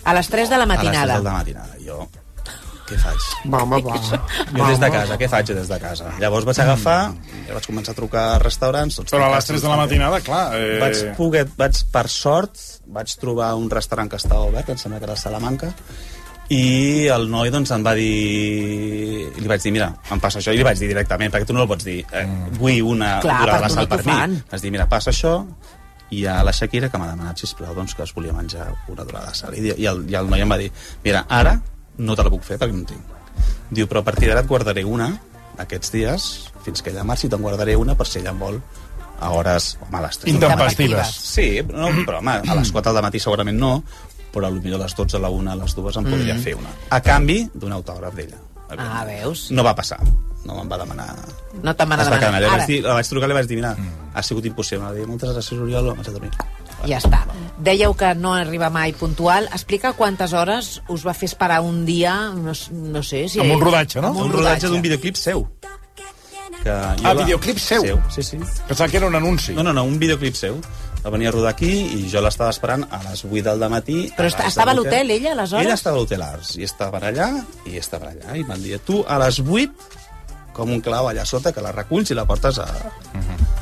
A 0.04 0.16
les 0.16 0.32
3 0.32 0.50
de 0.50 0.58
la 0.58 0.66
A 0.66 0.70
les 0.70 0.76
matinada. 0.78 1.20
3 1.20 1.24
de 1.24 1.30
la 1.30 1.38
matinada. 1.38 1.78
Jo, 1.86 2.08
què 2.90 2.98
faig? 2.98 3.26
Va, 3.54 3.62
home, 3.62 3.78
va. 3.86 3.98
Jo 4.02 4.66
des 4.66 4.80
de 4.82 4.90
casa, 4.96 5.18
què 5.22 5.30
faig 5.30 5.52
jo 5.52 5.56
des 5.60 5.70
de 5.70 5.78
casa? 5.82 6.14
Llavors 6.22 6.48
vaig 6.48 6.62
agafar, 6.64 7.00
ja 7.46 7.58
vaig 7.58 7.68
començar 7.70 7.94
a 7.94 7.98
trucar 8.00 8.24
a 8.34 8.40
restaurants... 8.42 8.98
Tots 9.02 9.14
Però 9.14 9.28
a 9.28 9.36
les 9.36 9.46
tancats, 9.46 9.52
3 9.52 9.66
de 9.66 9.70
la 9.70 9.78
matinada, 9.84 10.22
clar... 10.26 10.44
Eh... 10.58 10.80
Vaig 10.82 11.04
poder, 11.20 11.44
vaig, 11.60 11.84
per 11.94 12.08
sort, 12.10 12.58
vaig 12.90 13.14
trobar 13.22 13.52
un 13.60 13.70
restaurant 13.70 14.10
que 14.10 14.18
estava 14.18 14.48
obert, 14.50 14.74
em 14.74 14.82
sembla 14.82 15.02
que 15.02 15.10
era 15.12 15.18
a 15.20 15.22
Salamanca, 15.22 15.70
i 16.50 17.08
el 17.14 17.28
noi 17.30 17.52
doncs 17.54 17.72
em 17.76 17.84
va 17.86 17.94
dir 17.98 19.30
li 19.38 19.48
vaig 19.50 19.62
dir, 19.62 19.74
mira, 19.76 19.92
em 20.12 20.22
passa 20.22 20.40
això 20.42 20.54
i 20.54 20.58
li 20.58 20.66
vaig 20.66 20.80
dir 20.82 20.90
directament, 20.90 21.32
perquè 21.34 21.46
tu 21.46 21.54
no 21.54 21.62
el 21.64 21.70
pots 21.70 21.86
dir 21.86 22.00
eh, 22.10 22.26
vull 22.58 22.82
una 22.96 23.20
Clar, 23.22 23.42
durada 23.44 23.68
de 23.68 23.74
sal 23.76 23.90
per 23.92 24.00
mi 24.02 24.12
fan. 24.12 24.40
vaig 24.50 24.66
dir, 24.66 24.72
mira, 24.74 24.88
passa 24.90 25.14
això 25.14 25.36
i 26.10 26.24
a 26.26 26.40
la 26.44 26.52
Shakira 26.56 26.90
que 26.90 26.98
m'ha 26.98 27.12
demanat, 27.12 27.38
sisplau, 27.38 27.76
doncs, 27.78 27.94
que 27.94 28.02
es 28.02 28.14
volia 28.18 28.34
menjar 28.34 28.72
una 28.90 29.06
durada 29.06 29.30
de 29.30 29.38
sal 29.38 29.54
i, 29.54 29.62
i, 29.76 29.86
el, 29.86 30.04
i 30.10 30.18
el 30.18 30.30
noi 30.32 30.42
em 30.42 30.50
va 30.50 30.58
dir 30.58 30.72
mira, 31.04 31.26
ara 31.30 31.60
no 32.00 32.16
te 32.18 32.26
la 32.26 32.34
puc 32.34 32.44
fer 32.48 32.58
perquè 32.58 32.74
no 32.74 32.82
en 32.82 32.92
tinc 32.96 33.18
diu, 33.70 33.86
però 33.86 34.02
a 34.02 34.08
partir 34.08 34.32
d'ara 34.32 34.42
et 34.42 34.50
guardaré 34.50 34.84
una 34.86 35.12
aquests 35.60 35.92
dies, 35.92 36.28
fins 36.64 36.82
que 36.82 36.94
ella 36.94 37.04
marxi, 37.04 37.30
te'n 37.30 37.42
guardaré 37.44 37.76
una 37.78 37.96
per 38.00 38.08
si 38.08 38.22
ella 38.22 38.32
en 38.32 38.40
vol 38.40 38.62
a 39.20 39.32
hores, 39.36 39.74
home, 39.84 39.98
a 40.00 40.02
les 40.06 40.22
3 40.22 40.34
Intempestives. 40.34 41.10
Sí, 41.20 41.48
no, 41.68 41.90
però 42.08 42.22
home, 42.22 42.38
a 42.40 42.56
les 42.56 42.72
4 42.72 42.94
del 42.96 43.04
matí 43.04 43.20
segurament 43.20 43.60
no, 43.60 43.74
però 44.34 44.50
potser 44.54 44.74
a 44.76 44.78
les 44.84 44.96
12, 44.96 45.18
a 45.18 45.20
la 45.20 45.30
1, 45.30 45.52
a 45.52 45.56
les 45.56 45.76
2 45.76 45.98
em 45.98 46.04
podria 46.06 46.36
Mm. 46.36 46.40
fer 46.44 46.56
una. 46.56 46.70
A 46.90 47.02
canvi 47.02 47.50
d'un 47.54 47.72
autògraf 47.72 48.14
d'ella. 48.16 48.38
Ah, 48.78 49.04
veus? 49.06 49.50
No 49.52 49.64
va 49.64 49.74
passar. 49.76 50.00
No 50.46 50.62
em 50.62 50.70
va 50.72 50.78
demanar... 50.78 51.08
No 51.64 51.74
te'n 51.76 51.90
va 51.90 51.98
quedar 51.98 52.14
allà. 52.14 52.20
demanar. 52.20 52.42
Vaig 52.50 52.54
Ara, 52.62 52.66
dir, 52.68 52.84
la 52.86 52.94
vaig 52.94 53.08
trucar 53.10 53.26
i 53.28 53.30
li 53.30 53.34
vaig 53.36 53.48
dir, 53.48 53.56
mira, 53.58 53.76
ha 54.14 54.24
sigut 54.24 54.46
impossible. 54.46 54.86
Va 54.86 54.94
dir, 54.94 55.06
moltes 55.08 55.30
gràcies, 55.36 55.60
Oriol, 55.60 55.90
vaig 55.98 56.08
a 56.08 56.12
dormir. 56.12 56.32
ja 56.88 56.98
està. 56.98 57.26
Dèieu 57.60 57.94
que 57.94 58.14
no 58.16 58.34
arriba 58.36 58.70
mai 58.70 58.94
puntual. 58.94 59.50
Explica 59.52 59.92
quantes 59.94 60.32
hores 60.32 60.82
us 60.88 61.04
va 61.06 61.14
fer 61.14 61.26
esperar 61.28 61.60
un 61.62 61.84
dia, 61.86 62.30
no, 62.32 62.54
no 62.72 63.04
sé... 63.04 63.28
Si 63.28 63.40
Amb 63.42 63.52
un 63.52 63.60
rodatge, 63.62 64.00
no? 64.02 64.08
Amb 64.14 64.22
Un 64.28 64.32
rodatge 64.32 64.68
d'un 64.70 64.82
videoclip 64.82 65.16
seu. 65.18 65.48
Que 66.64 66.70
Ah, 66.72 66.96
la- 67.02 67.14
videoclip 67.24 67.58
seu? 67.58 67.82
Seu, 67.84 68.00
sí, 68.10 68.24
sí. 68.24 68.38
Pensava 68.68 68.90
que 68.90 68.98
era 68.98 69.08
un 69.08 69.16
anunci. 69.16 69.54
No, 69.54 69.64
no, 69.64 69.72
no, 69.74 69.84
un 69.84 69.98
videoclip 70.00 70.36
seu. 70.36 70.60
Va 71.04 71.10
venir 71.14 71.28
a 71.30 71.32
rodar 71.32 71.54
aquí 71.54 71.70
i 71.96 72.10
jo 72.12 72.20
l'estava 72.22 72.50
esperant 72.52 72.84
a 72.92 73.00
les 73.06 73.22
8 73.24 73.44
del 73.56 73.70
matí. 73.72 74.00
Però 74.18 74.28
est- 74.28 74.40
estava 74.46 74.72
a 74.72 74.76
l'hotel, 74.76 75.12
ella, 75.12 75.32
aleshores? 75.32 75.66
Ella 75.66 75.76
estava 75.80 75.96
a 75.96 76.00
l'hotel 76.00 76.22
Arts 76.22 76.56
i 76.58 76.64
estava 76.68 77.00
allà 77.00 77.30
i 77.66 77.78
estava 77.78 78.10
allà. 78.12 78.36
I 78.36 78.44
van 78.44 78.62
dir, 78.62 78.80
tu 78.84 79.04
a 79.08 79.18
les 79.24 79.40
8 79.40 79.72
com 80.54 80.70
un 80.76 80.82
clau 80.84 81.08
allà 81.08 81.24
sota 81.26 81.54
que 81.56 81.62
la 81.64 81.72
reculls 81.72 82.12
i 82.12 82.18
la 82.18 82.26
portes 82.28 82.60
a, 82.60 82.68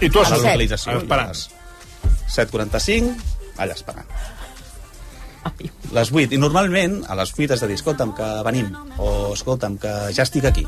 I 0.01 0.09
tu 0.09 0.17
a 0.19 0.25
a 0.25 0.29
la 0.31 0.35
set, 0.35 0.45
localització. 0.45 0.97
esperant. 0.97 1.29
I 1.29 1.29
a 1.29 1.29
les 1.29 1.49
7.45 2.27 3.15
allà 3.57 3.73
esperant. 3.73 4.05
Les 5.95 6.09
8. 6.11 6.33
I 6.33 6.38
normalment 6.41 7.03
a 7.07 7.15
les 7.15 7.31
8 7.38 7.53
has 7.53 7.61
de 7.63 7.67
dir, 7.69 7.75
escolta'm, 7.79 8.11
que 8.17 8.25
venim. 8.43 8.73
O 8.97 9.33
escolta'm, 9.33 9.77
que 9.77 9.93
ja 10.13 10.23
estic 10.25 10.45
aquí. 10.49 10.65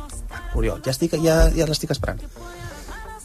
Oriol, 0.56 0.80
ja, 0.86 0.92
estic, 0.92 1.18
ja, 1.24 1.50
ja 1.56 1.66
l'estic 1.68 1.92
esperant. 1.92 2.22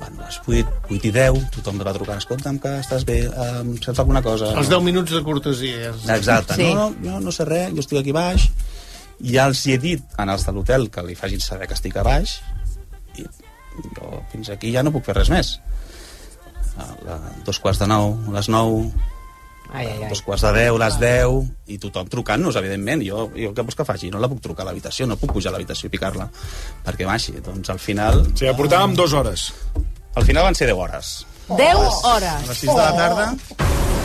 A 0.04 0.10
les 0.18 0.38
8, 0.44 0.72
8 0.90 1.08
i 1.08 1.12
10, 1.14 1.46
tothom 1.56 1.78
va 1.80 1.94
trucant, 1.96 2.18
escolta'm, 2.20 2.58
que 2.60 2.72
estàs 2.82 3.06
bé, 3.08 3.18
um, 3.30 3.74
se't 3.80 3.94
fa 3.96 4.02
alguna 4.04 4.20
cosa. 4.24 4.50
Els 4.58 4.68
10 4.72 4.82
minuts 4.84 5.14
de 5.16 5.22
cortesia. 5.24 5.94
Exacte, 6.16 6.58
Sí. 6.58 6.66
no, 6.74 6.90
no, 6.90 7.10
jo 7.10 7.20
no 7.24 7.32
sé 7.32 7.46
res, 7.48 7.72
jo 7.72 7.80
estic 7.84 8.02
aquí 8.02 8.12
baix, 8.12 8.48
i 9.20 9.36
ja 9.38 9.46
els 9.48 9.62
hi 9.66 9.72
he 9.76 9.78
dit 9.78 10.02
en 10.18 10.28
els 10.34 10.44
de 10.44 10.52
l'hotel 10.52 10.90
que 10.90 11.02
li 11.06 11.14
facin 11.16 11.40
saber 11.40 11.68
que 11.70 11.74
estic 11.78 11.96
a 11.96 12.02
baix, 12.06 12.36
i 13.16 13.24
jo 13.96 14.20
fins 14.32 14.50
aquí 14.52 14.72
ja 14.74 14.82
no 14.84 14.92
puc 14.94 15.04
fer 15.08 15.16
res 15.16 15.30
més. 15.32 15.56
A 16.76 16.88
la, 17.06 17.18
dos 17.46 17.58
quarts 17.62 17.78
de 17.80 17.86
nou, 17.86 18.16
a 18.28 18.32
les 18.34 18.48
nou, 18.50 18.80
Ai, 19.74 19.86
ai, 19.88 20.02
ai. 20.04 20.08
dos 20.10 20.20
quarts 20.22 20.42
de 20.44 20.50
deu, 20.54 20.76
les 20.78 20.96
deu, 21.00 21.40
i 21.66 21.78
tothom 21.82 22.06
trucant-nos, 22.10 22.54
evidentment. 22.60 23.02
Jo, 23.06 23.24
jo 23.34 23.50
què 23.54 23.62
vols 23.64 23.74
que 23.78 23.86
faci? 23.86 24.10
No 24.12 24.20
la 24.22 24.28
puc 24.30 24.38
trucar 24.44 24.62
a 24.62 24.68
l'habitació, 24.68 25.06
no 25.10 25.16
puc 25.18 25.32
pujar 25.34 25.50
a 25.50 25.54
l'habitació 25.56 25.88
i 25.88 25.90
picar-la 25.94 26.28
perquè 26.84 27.06
baixi. 27.08 27.34
Doncs 27.42 27.70
al 27.74 27.80
final... 27.82 28.20
O 28.20 28.36
sigui, 28.36 28.52
portàvem 28.58 28.94
dues 28.94 29.14
hores. 29.18 29.48
Al 30.14 30.24
final 30.24 30.44
van 30.46 30.54
ser 30.54 30.68
10 30.68 30.78
hores. 30.78 31.26
10 31.48 31.74
A 31.76 32.14
hores. 32.14 32.48
les 32.48 32.58
6 32.58 32.70
de 32.74 32.80
la 32.80 32.96
tarda 32.96 33.34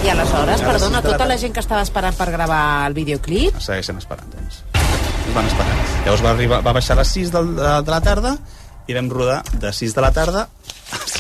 I 0.03 0.10
aleshores, 0.10 0.47
A 0.47 0.51
les 0.51 0.62
perdona, 0.62 1.01
la 1.01 1.10
tota 1.10 1.26
la 1.28 1.38
gent 1.38 1.53
que 1.53 1.60
estava 1.60 1.82
esperant 1.84 2.16
per 2.16 2.30
gravar 2.32 2.88
el 2.88 2.93
videoclip... 2.95 3.57
segueixen 3.60 3.97
esperant, 3.99 4.30
doncs. 4.34 4.62
Ens 4.80 5.36
van 5.36 5.45
esperar. 5.47 5.76
Llavors 6.05 6.24
va, 6.24 6.32
arribar, 6.32 6.62
va 6.66 6.74
baixar 6.74 6.95
a 6.95 7.01
les 7.01 7.12
6 7.18 7.32
del, 7.36 7.51
de, 7.57 7.74
de 7.84 7.91
la 7.91 7.99
tarda 8.01 8.38
i 8.89 8.95
vam 8.97 9.10
rodar 9.12 9.43
de 9.60 9.72
6 9.76 9.93
de 9.95 10.01
la 10.01 10.12
tarda 10.16 10.47
a 10.47 10.47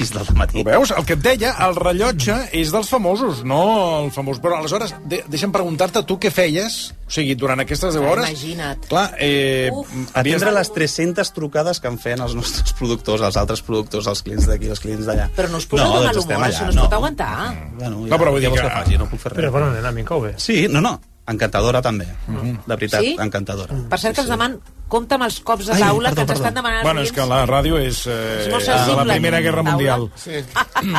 6 0.05 0.13
del 0.29 0.35
matí. 0.37 0.61
Ho 0.61 0.63
veus? 0.63 0.91
El 0.95 1.05
que 1.05 1.13
et 1.17 1.21
deia, 1.23 1.51
el 1.67 1.75
rellotge 1.75 2.35
és 2.55 2.71
dels 2.71 2.89
famosos, 2.89 3.43
no 3.43 3.59
el 4.05 4.11
famós. 4.15 4.39
Però 4.43 4.57
aleshores, 4.57 4.93
de, 5.09 5.23
deixa'm 5.27 5.51
preguntar-te, 5.51 6.03
tu 6.07 6.17
què 6.21 6.31
feies? 6.31 6.79
O 7.09 7.11
sigui, 7.11 7.33
durant 7.35 7.59
aquestes 7.63 7.95
10 7.97 8.05
hores... 8.05 8.29
Imagina't. 8.29 8.85
Clar, 8.89 9.07
eh, 9.19 9.71
Atendre 10.13 10.51
les 10.53 10.69
300 10.75 11.31
trucades 11.33 11.79
que 11.81 11.89
em 11.89 11.97
feien 11.97 12.21
els 12.21 12.35
nostres 12.37 12.73
productors, 12.77 13.23
els 13.25 13.37
altres 13.41 13.61
productors, 13.65 14.07
els 14.11 14.21
clients 14.23 14.45
d'aquí, 14.49 14.69
els 14.69 14.79
clients 14.83 15.05
d'allà. 15.09 15.29
Però 15.35 15.49
no 15.49 15.57
us 15.57 15.65
posa 15.65 15.83
de 15.83 15.89
mal 15.89 16.13
humor, 16.13 16.35
allà, 16.37 16.49
això 16.53 16.65
no 16.69 16.75
es 16.75 16.85
pot 16.85 16.93
aguantar. 16.99 17.31
Bueno, 17.79 18.05
No, 18.05 18.17
però 18.21 18.31
vull 18.35 18.39
dir 18.41 18.49
ja 18.49 18.53
vols 18.53 18.61
que- 18.61 18.67
que 18.69 18.75
faci, 18.83 18.97
no 19.01 19.09
puc 19.09 19.19
fer 19.19 19.31
res. 19.33 19.39
Però 19.41 19.51
bueno, 19.51 19.71
nena, 19.73 19.89
a 19.89 19.91
mi 19.91 20.01
em 20.01 20.07
cau 20.07 20.21
bé. 20.21 20.35
Sí, 20.37 20.67
no, 20.69 20.81
no, 20.81 20.99
encantadora 21.31 21.81
també. 21.81 22.05
De 22.27 22.75
veritat, 22.75 23.01
Sí? 23.01 23.15
encantadora. 23.19 23.75
Per 23.89 23.99
cert, 23.99 24.15
que 24.15 24.21
ens 24.21 24.29
deman... 24.29 24.59
Compte 24.89 25.13
amb 25.13 25.21
els 25.27 25.35
cops 25.45 25.67
de 25.67 25.73
Ai, 25.75 25.83
taula 25.83 26.09
perdó, 26.09 26.15
que 26.15 26.31
ens 26.31 26.39
estan 26.39 26.55
demanant 26.57 26.81
Bueno, 26.81 27.01
és 27.05 27.11
que 27.13 27.21
la 27.29 27.43
ràdio 27.45 27.77
és 27.77 27.99
eh, 28.09 28.47
És 28.47 28.47
molt 28.49 28.65
de 28.65 28.95
la 28.97 29.03
Primera 29.05 29.37
no? 29.37 29.43
Guerra. 29.43 29.61
Mundial. 29.67 30.07
Sí. 30.17 30.31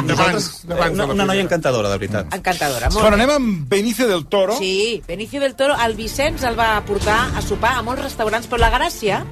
Nosaltres, 0.07 0.65
una, 0.69 1.07
una 1.07 1.25
noia 1.27 1.43
encantadora, 1.43 1.89
de 1.91 1.99
veritat. 1.99 2.33
Encantadora, 2.37 2.87
molt 2.91 3.01
Bueno, 3.03 3.17
bé. 3.17 3.23
anem 3.25 3.35
amb 3.35 3.69
Benicio 3.69 4.07
del 4.07 4.27
Toro. 4.27 4.55
Sí, 4.59 5.03
Benicio 5.09 5.41
del 5.41 5.57
Toro, 5.57 5.75
el 5.85 5.97
Vicenç 5.99 6.45
el 6.47 6.55
va 6.59 6.81
portar 6.87 7.19
a 7.37 7.43
sopar 7.43 7.75
a 7.79 7.83
molts 7.83 8.03
restaurants, 8.05 8.47
però 8.49 8.61
la 8.63 8.71
gràcia 8.71 9.25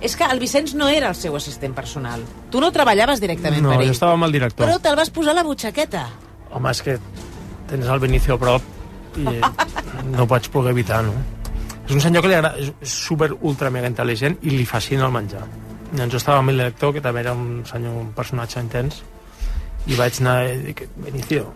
és 0.00 0.16
que 0.18 0.24
el 0.26 0.40
Vicenç 0.42 0.74
no 0.74 0.88
era 0.90 1.08
el 1.10 1.14
seu 1.14 1.36
assistent 1.38 1.72
personal. 1.72 2.20
Tu 2.50 2.60
no 2.60 2.72
treballaves 2.74 3.20
directament 3.22 3.62
No, 3.62 3.70
per 3.70 3.78
jo 3.78 3.84
ell. 3.86 3.90
estava 3.94 4.18
amb 4.18 4.24
el 4.26 4.32
director. 4.32 4.66
Però 4.66 4.80
te'l 4.82 4.96
vas 4.98 5.10
posar 5.10 5.30
a 5.32 5.34
la 5.38 5.44
butxaqueta. 5.46 6.08
Home, 6.50 6.70
és 6.74 6.82
que 6.82 6.98
tens 7.70 7.86
el 7.86 8.00
Benicio 8.00 8.34
a 8.34 8.38
prop 8.42 8.62
i 9.16 9.24
no 10.10 10.22
ho 10.24 10.26
vaig 10.26 10.48
poder 10.50 10.70
evitar, 10.72 11.02
no? 11.04 11.12
És 11.86 11.92
un 11.92 12.00
senyor 12.00 12.22
que 12.24 12.28
li 12.28 12.34
agrada, 12.34 12.56
és 12.82 12.88
super 12.88 13.30
ultra 13.42 13.70
mega 13.70 13.88
intel·ligent 13.90 14.38
i 14.42 14.50
li 14.54 14.64
fascina 14.66 15.04
el 15.06 15.12
menjar. 15.12 15.42
Llavors 15.94 16.12
jo 16.12 16.16
estava 16.16 16.38
amb 16.40 16.50
el 16.50 16.56
director, 16.58 16.92
que 16.94 17.00
també 17.04 17.20
era 17.20 17.32
un 17.32 17.62
senyor, 17.66 17.92
un 18.00 18.12
personatge 18.16 18.60
intens, 18.60 19.02
i 19.86 19.94
vaig 19.94 20.16
anar 20.20 20.38
i 20.48 20.56
dic, 20.70 20.86
Benicio, 20.96 21.52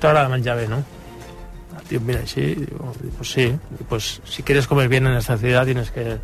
t'agrada 0.00 0.28
menjar 0.28 0.56
bé, 0.58 0.68
no? 0.68 0.82
El 1.78 1.88
tio 1.88 2.00
mira 2.00 2.20
així 2.24 2.44
i 2.52 2.54
diu, 2.66 2.92
pues 3.18 3.30
sí, 3.32 3.46
y 3.80 3.84
pues 3.88 4.20
si 4.24 4.42
quieres 4.42 4.66
comer 4.66 4.88
bien 4.88 5.06
en 5.06 5.14
esta 5.16 5.36
ciudad 5.38 5.64
tienes 5.64 5.90
que, 5.90 6.18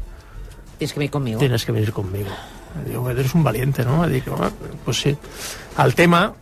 Tienes 0.79 0.93
que 0.95 0.99
venir 1.01 1.11
conmigo. 1.11 1.39
tienes 1.39 1.65
que 1.65 1.73
venir 1.73 1.93
conmigo. 1.93 2.31
Digo, 2.87 3.11
eres 3.11 3.35
un 3.35 3.43
valiente, 3.45 3.85
¿no? 3.85 4.03
"Ah, 4.05 4.51
pues 4.85 5.01
sí. 5.01 5.17
El 5.79 5.95
tema 5.95 6.33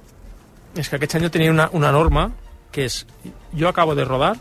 és 0.77 0.89
que 0.89 0.97
aquest 0.97 1.13
senyor 1.13 1.31
tenia 1.31 1.51
una, 1.51 1.71
una 1.73 1.91
norma 1.91 2.31
que 2.73 2.85
és, 2.85 3.07
yo 3.53 3.69
acabo 3.69 3.95
de 3.95 4.05
rodar 4.05 4.37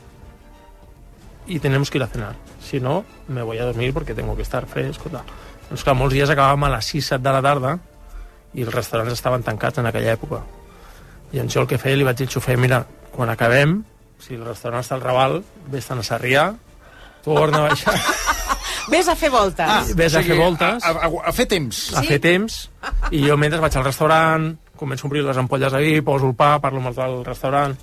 y 1.46 1.60
tenemos 1.60 1.90
que 1.90 1.98
ir 1.98 2.04
a 2.04 2.08
cenar. 2.08 2.36
Si 2.62 2.80
no, 2.80 3.06
me 3.28 3.42
voy 3.42 3.58
a 3.58 3.66
dormir 3.66 3.94
porque 3.94 4.14
tengo 4.14 4.36
que 4.36 4.42
estar 4.42 4.66
fresco. 4.66 5.10
Tal. 5.10 5.24
Doncs 5.70 5.84
clar, 5.84 5.96
molts 6.00 6.16
dies 6.16 6.32
acabàvem 6.32 6.68
a 6.68 6.74
les 6.78 6.94
6-7 6.94 7.24
de 7.24 7.36
la 7.36 7.44
tarda 7.44 7.74
i 8.56 8.64
els 8.64 8.74
restaurants 8.74 9.14
estaven 9.14 9.44
tancats 9.44 9.80
en 9.80 9.88
aquella 9.88 10.16
època. 10.16 10.42
I 11.32 11.44
en 11.44 11.52
jo 11.52 11.64
el 11.64 11.68
que 11.68 11.80
feia 11.80 12.00
li 12.00 12.08
vaig 12.08 12.20
dir 12.20 12.28
al 12.28 12.34
xofer, 12.36 12.56
mira, 12.60 12.86
quan 13.12 13.30
acabem, 13.30 13.82
si 14.20 14.36
el 14.36 14.46
restaurant 14.48 14.84
està 14.84 14.96
al 14.96 15.04
Raval, 15.04 15.42
vés-te'n 15.72 16.00
a 16.00 16.08
Sarrià, 16.08 16.46
torna 17.24 17.66
a 17.66 17.70
baixar, 17.70 17.98
Ves 18.88 19.08
a 19.12 19.16
fer 19.20 19.30
voltes. 19.30 19.68
Ah, 19.68 19.84
ves 19.96 20.16
a 20.16 20.22
fer 20.24 20.38
voltes. 20.38 20.84
A, 20.84 20.92
a, 20.92 21.10
a 21.28 21.32
fer 21.36 21.46
temps. 21.52 21.82
a 21.92 22.04
fer 22.08 22.22
temps 22.24 22.56
i 23.12 23.20
jo 23.26 23.36
mentre 23.40 23.60
vaig 23.60 23.76
al 23.76 23.84
restaurant 23.84 24.48
començo 24.80 25.06
a 25.06 25.10
obrir 25.10 25.26
les 25.26 25.38
ampolles 25.38 25.74
vi, 25.82 26.00
poso 26.06 26.30
el 26.30 26.36
pa, 26.40 26.54
parlo 26.64 26.80
amb 26.80 26.92
el 26.94 26.96
del 26.96 27.18
restaurant 27.26 27.76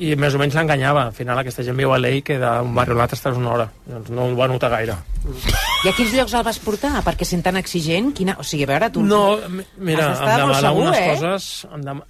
i 0.00 0.14
més 0.16 0.34
o 0.34 0.40
menys 0.40 0.56
l'enganyava. 0.56 1.06
Al 1.10 1.16
final 1.16 1.38
aquesta 1.42 1.64
gent 1.66 1.76
viu 1.78 1.92
a 1.92 1.98
l'Ei 2.00 2.22
que 2.26 2.38
d'un 2.40 2.74
barri 2.76 2.96
a 2.96 3.00
l'altre 3.00 3.18
estàs 3.18 3.36
una 3.38 3.52
hora. 3.54 3.66
Doncs 3.86 4.12
no 4.16 4.28
ho 4.30 4.36
va 4.38 4.48
notar 4.50 4.70
gaire. 4.72 4.96
I 5.84 5.90
a 5.90 5.96
quins 5.96 6.14
llocs 6.16 6.34
el 6.36 6.46
vas 6.46 6.60
portar? 6.64 6.94
Perquè 7.06 7.28
sent 7.28 7.44
tan 7.44 7.60
exigent, 7.60 8.14
quina... 8.16 8.38
O 8.40 8.46
sigui, 8.46 8.64
a 8.68 8.72
veure, 8.74 8.88
tu... 8.94 9.04
No, 9.04 9.36
mi- 9.48 9.66
mira, 9.90 10.10
em 10.16 10.32
demana 10.40 10.64
segur, 10.64 10.88
unes 10.88 10.98
eh? 10.98 11.12
coses... 11.14 11.50
Em 11.76 11.84
dem... 11.86 12.02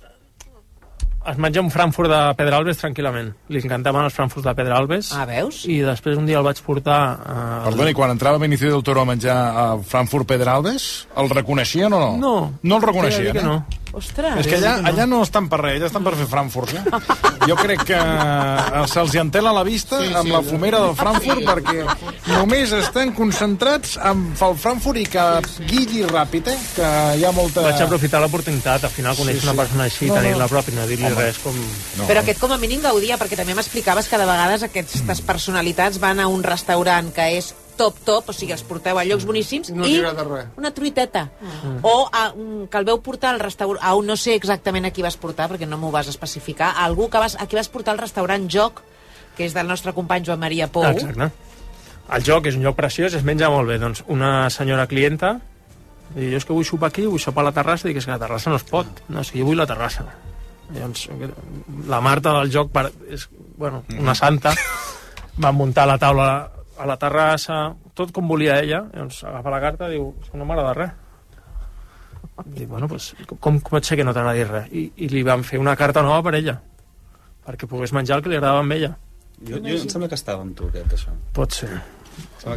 Es 1.30 1.36
menja 1.36 1.60
un 1.60 1.68
Frankfurt 1.68 2.08
de 2.08 2.18
Pedralbes 2.38 2.78
tranquil·lament. 2.80 3.26
Li 3.52 3.60
encantaven 3.60 4.06
els 4.08 4.14
Frankfurts 4.16 4.46
de 4.46 4.54
Pedralbes. 4.56 5.10
Ah, 5.12 5.26
veus? 5.28 5.58
I 5.68 5.82
després 5.84 6.16
un 6.16 6.24
dia 6.24 6.38
el 6.40 6.46
vaig 6.46 6.62
portar... 6.64 6.96
A... 7.20 7.34
Perdona, 7.66 7.90
i 7.92 7.96
quan 7.98 8.14
entrava 8.14 8.40
Benicio 8.40 8.70
del 8.72 8.82
Toro 8.86 9.02
a 9.02 9.08
menjar 9.10 9.36
a 9.36 9.66
Frankfurt 9.84 10.30
Pedralbes, 10.30 10.86
el 11.20 11.28
reconeixien 11.28 11.92
o 11.92 12.00
no? 12.00 12.10
No. 12.22 12.32
No 12.64 12.78
el 12.80 12.86
reconeixien, 12.88 13.34
que 13.36 13.44
eh? 13.44 13.44
no. 13.44 13.58
Ostres. 13.92 14.36
És 14.38 14.46
que 14.46 14.56
allà, 14.60 14.76
allà 14.86 15.04
no 15.10 15.22
estan 15.24 15.48
per 15.50 15.58
res, 15.64 15.78
allà 15.80 15.88
estan 15.90 16.04
per 16.06 16.12
fer 16.14 16.26
Frankfurt, 16.30 16.72
ja. 16.76 17.00
Jo 17.48 17.56
crec 17.58 17.82
que 17.88 17.96
eh, 17.98 18.82
se'ls 18.92 19.14
entela 19.18 19.52
la 19.56 19.64
vista 19.66 19.98
Sí, 20.02 20.12
amb 20.14 20.28
sí, 20.28 20.34
la 20.34 20.42
sí. 20.44 20.50
fumera 20.52 20.80
del 20.84 20.94
Frankfurt 20.98 21.40
Sí. 21.40 21.46
perquè 21.48 21.86
només 22.36 22.72
estan 22.76 23.12
concentrats 23.16 23.96
en 24.10 24.22
el 24.46 24.56
Frankfurt 24.62 25.00
i 25.02 25.06
que 25.10 25.24
guilli 25.66 26.04
ràpid, 26.06 26.48
eh? 26.52 26.58
Que 26.76 26.90
hi 27.18 27.24
ha 27.26 27.32
molta... 27.34 27.64
Vaig 27.66 27.82
aprofitar 27.82 28.20
l'oportunitat, 28.22 28.84
al 28.86 28.94
final 28.94 29.16
conèixer 29.18 29.40
Sí, 29.40 29.46
sí. 29.46 29.50
una 29.50 29.58
persona 29.62 29.84
així, 29.90 30.06
No, 30.06 30.14
no. 30.14 30.20
tenir-la 30.20 30.44
a 30.46 30.52
prop 30.54 30.68
i 30.70 30.76
no 30.76 30.86
dir-li 30.90 31.12
res 31.16 31.38
com... 31.42 31.56
No. 31.98 32.06
Però 32.10 32.22
aquest 32.22 32.40
com 32.40 32.52
a 32.54 32.58
mínim 32.62 32.80
gaudia, 32.84 33.18
perquè 33.18 33.36
també 33.40 33.54
m'explicaves 33.58 34.06
que 34.08 34.18
de 34.22 34.26
vegades 34.30 34.62
aquestes 34.66 35.20
personalitats 35.26 35.98
van 36.02 36.20
a 36.20 36.28
un 36.30 36.42
restaurant 36.46 37.10
que 37.14 37.26
és 37.40 37.52
top, 37.80 37.98
top, 38.04 38.30
o 38.30 38.36
sigui, 38.36 38.52
els 38.52 38.62
porteu 38.68 39.00
a 39.00 39.04
llocs 39.08 39.24
boníssims 39.28 39.72
No 39.72 39.88
i 39.88 39.98
una 40.04 40.72
truiteta. 40.76 41.26
O 41.82 41.94
a, 42.06 42.26
un, 42.36 42.66
que 42.70 42.80
el 42.80 42.88
veu 42.88 43.00
portar 43.04 43.32
al 43.34 43.40
restaurant... 43.40 43.80
A 43.82 43.94
un, 43.96 44.08
no 44.10 44.18
sé 44.20 44.36
exactament 44.36 44.88
a 44.88 44.94
qui 44.94 45.04
vas 45.06 45.16
portar, 45.20 45.48
perquè 45.52 45.68
no 45.68 45.80
m'ho 45.80 45.92
vas 45.94 46.10
especificar, 46.12 46.74
a 46.74 46.88
algú 46.88 47.08
que 47.10 47.22
vas, 47.22 47.36
a 47.40 47.48
qui 47.48 47.58
vas 47.58 47.70
portar 47.72 47.96
al 47.96 48.02
restaurant 48.02 48.48
Joc, 48.52 48.82
que 49.36 49.46
és 49.48 49.56
del 49.56 49.70
nostre 49.70 49.94
company 49.96 50.26
Joan 50.26 50.42
Maria 50.42 50.68
Pou. 50.72 50.84
Exacte. 50.84 51.30
El 52.10 52.26
joc 52.26 52.48
és 52.50 52.56
un 52.58 52.66
lloc 52.66 52.74
preciós, 52.76 53.14
es 53.14 53.24
menja 53.26 53.48
molt 53.52 53.70
bé. 53.70 53.78
Doncs 53.78 54.02
una 54.10 54.50
senyora 54.50 54.88
clienta 54.90 55.36
i 56.18 56.32
jo 56.32 56.40
és 56.40 56.46
que 56.46 56.54
vull 56.56 56.66
sopar 56.66 56.90
aquí, 56.90 57.06
vull 57.06 57.22
sopar 57.22 57.44
a 57.44 57.50
la 57.50 57.54
terrassa, 57.54 57.86
dic, 57.86 58.00
és 58.00 58.08
que 58.08 58.12
la 58.12 58.18
terrassa 58.18 58.50
no 58.50 58.58
es 58.58 58.66
pot. 58.66 59.04
No, 59.08 59.22
és 59.22 59.30
que 59.30 59.38
jo 59.38 59.46
vull 59.46 59.60
la 59.60 59.68
terrassa. 59.70 60.08
Llavors, 60.74 61.06
la 61.90 62.00
Marta 62.02 62.34
del 62.38 62.50
joc 62.50 62.72
per, 62.74 62.88
és, 63.10 63.28
bueno, 63.58 63.84
una 63.98 64.14
santa, 64.18 64.52
va 65.42 65.52
muntar 65.54 65.86
la 65.86 65.98
taula 66.02 66.30
a 66.80 66.88
la 66.88 66.96
terrassa, 67.00 67.60
tot 67.94 68.12
com 68.16 68.28
volia 68.30 68.58
ella, 68.62 68.84
llavors 68.94 69.20
agafa 69.28 69.52
la 69.52 69.60
carta 69.62 69.88
i 69.90 69.98
diu, 69.98 70.10
no 70.34 70.48
m'agrada 70.48 70.74
res. 70.78 70.96
Dic, 72.40 72.66
bueno, 72.70 72.88
pues, 72.88 73.12
com 73.44 73.60
pot 73.60 73.84
ser 73.84 73.98
que 74.00 74.04
no 74.06 74.14
t'agradi 74.16 74.46
res? 74.48 74.68
I, 74.72 74.86
I 75.04 75.10
li 75.12 75.22
vam 75.26 75.44
fer 75.44 75.60
una 75.60 75.76
carta 75.76 76.02
nova 76.06 76.22
per 76.24 76.38
ella, 76.40 76.56
perquè 77.46 77.68
pogués 77.68 77.92
menjar 77.96 78.18
el 78.18 78.24
que 78.24 78.32
li 78.32 78.38
agradava 78.40 78.64
amb 78.64 78.76
ella. 78.78 78.94
Jo, 79.40 79.60
jo 79.60 79.76
em 79.76 79.88
sembla 79.92 80.08
que 80.08 80.16
estava 80.16 80.44
amb 80.44 80.56
tu, 80.56 80.68
aquest, 80.72 80.96
això. 80.96 81.16
Pot 81.36 81.60
ser. 81.60 81.70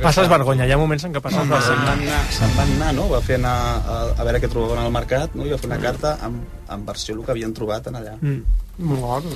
Passes 0.03 0.29
vergonya, 0.31 0.65
hi 0.67 0.73
ha 0.73 0.79
moments 0.79 1.03
en 1.07 1.13
què 1.15 1.21
passes 1.23 1.41
Home, 1.41 1.59
se'n 1.61 1.79
van, 1.83 1.99
vergonya. 1.99 2.17
anar, 2.19 2.33
se'n 2.37 2.59
anar, 2.65 2.91
no? 2.95 3.07
Va 3.11 3.21
fer 3.25 3.39
anar 3.41 3.55
a, 3.83 4.01
a 4.15 4.27
veure 4.27 4.41
què 4.43 4.49
trobaven 4.51 4.83
al 4.83 4.91
mercat, 4.95 5.35
no? 5.35 5.47
I 5.47 5.55
va 5.55 5.61
fer 5.61 5.71
una 5.71 5.81
carta 5.83 6.17
amb, 6.23 6.43
amb 6.71 6.87
versió 6.93 7.17
el 7.17 7.25
que 7.25 7.33
havien 7.35 7.55
trobat 7.55 7.89
en 7.91 7.99
allà. 7.99 8.17
Mm. 8.21 8.61
Molt 8.77 9.27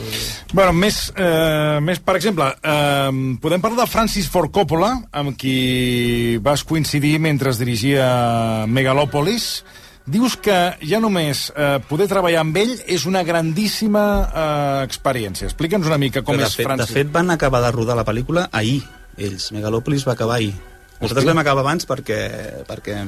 Bueno, 0.51 0.71
més, 0.73 1.11
eh, 1.15 1.78
més 1.82 1.99
per 2.01 2.15
exemple, 2.17 2.47
eh, 2.57 3.38
podem 3.41 3.61
parlar 3.61 3.84
de 3.84 3.91
Francis 3.91 4.30
Ford 4.34 4.49
Coppola, 4.51 4.95
amb 5.11 5.36
qui 5.38 6.38
vas 6.41 6.63
coincidir 6.63 7.19
mentre 7.19 7.51
es 7.51 7.59
dirigia 7.61 8.65
Megalòpolis. 8.65 9.63
Dius 10.07 10.38
que 10.39 10.55
ja 10.88 11.01
només 11.03 11.51
eh, 11.51 11.78
poder 11.89 12.07
treballar 12.07 12.39
amb 12.45 12.57
ell 12.57 12.73
és 12.88 13.05
una 13.05 13.25
grandíssima 13.28 14.03
eh, 14.23 14.84
experiència. 14.88 15.49
Explica'ns 15.51 15.86
una 15.86 15.99
mica 15.99 16.23
com 16.23 16.34
Però 16.34 16.45
de 16.45 16.47
és 16.47 16.55
fet, 16.55 16.65
Francis. 16.65 16.93
De 16.95 17.01
fet, 17.01 17.11
van 17.11 17.30
acabar 17.36 17.61
de 17.61 17.73
rodar 17.75 17.97
la 17.99 18.05
pel·lícula 18.07 18.47
ahir, 18.55 18.80
ells. 19.18 19.51
Megalòpolis 19.55 20.05
va 20.07 20.15
acabar 20.18 20.38
ahir. 20.38 20.53
Nosaltres 20.97 21.28
vam 21.28 21.41
acabar 21.43 21.65
abans 21.65 21.86
perquè, 21.89 22.22
perquè 22.68 23.01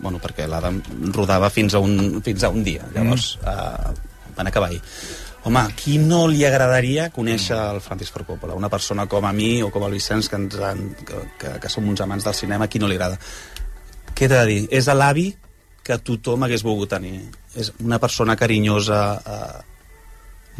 bueno, 0.00 0.20
perquè 0.22 0.46
l'Adam 0.48 0.80
rodava 1.14 1.50
fins 1.52 1.74
a 1.74 1.80
un, 1.82 2.20
fins 2.24 2.44
a 2.44 2.50
un 2.50 2.64
dia. 2.64 2.86
Llavors, 2.94 3.34
mm. 3.40 3.48
uh, 3.50 4.32
van 4.36 4.48
acabar 4.50 4.70
ahir. 4.70 4.80
Home, 5.48 5.60
a 5.60 5.72
qui 5.72 5.96
no 6.00 6.26
li 6.28 6.42
agradaria 6.44 7.08
conèixer 7.14 7.56
el 7.56 7.80
Francis 7.80 8.10
Ford 8.12 8.28
Coppola? 8.28 8.56
Una 8.58 8.68
persona 8.72 9.06
com 9.08 9.24
a 9.24 9.32
mi 9.32 9.62
o 9.64 9.70
com 9.72 9.86
el 9.86 9.96
Vicenç, 9.96 10.28
que, 10.28 10.36
ens 10.36 10.58
han, 10.60 10.82
que, 11.06 11.22
que, 11.40 11.54
que 11.62 11.72
som 11.72 11.86
uns 11.88 12.02
amants 12.04 12.26
del 12.28 12.36
cinema, 12.36 12.68
a 12.68 12.72
qui 12.72 12.80
no 12.82 12.90
li 12.90 12.98
agrada? 12.98 13.16
Què 14.12 14.26
t'he 14.26 14.34
de 14.34 14.44
dir? 14.50 14.60
És 14.76 14.90
l'avi 14.92 15.30
que 15.84 15.96
tothom 16.04 16.44
hagués 16.44 16.64
volgut 16.64 16.92
tenir. 16.92 17.22
És 17.56 17.72
una 17.80 17.98
persona 18.02 18.36
carinyosa, 18.36 19.00
eh, 19.16 19.79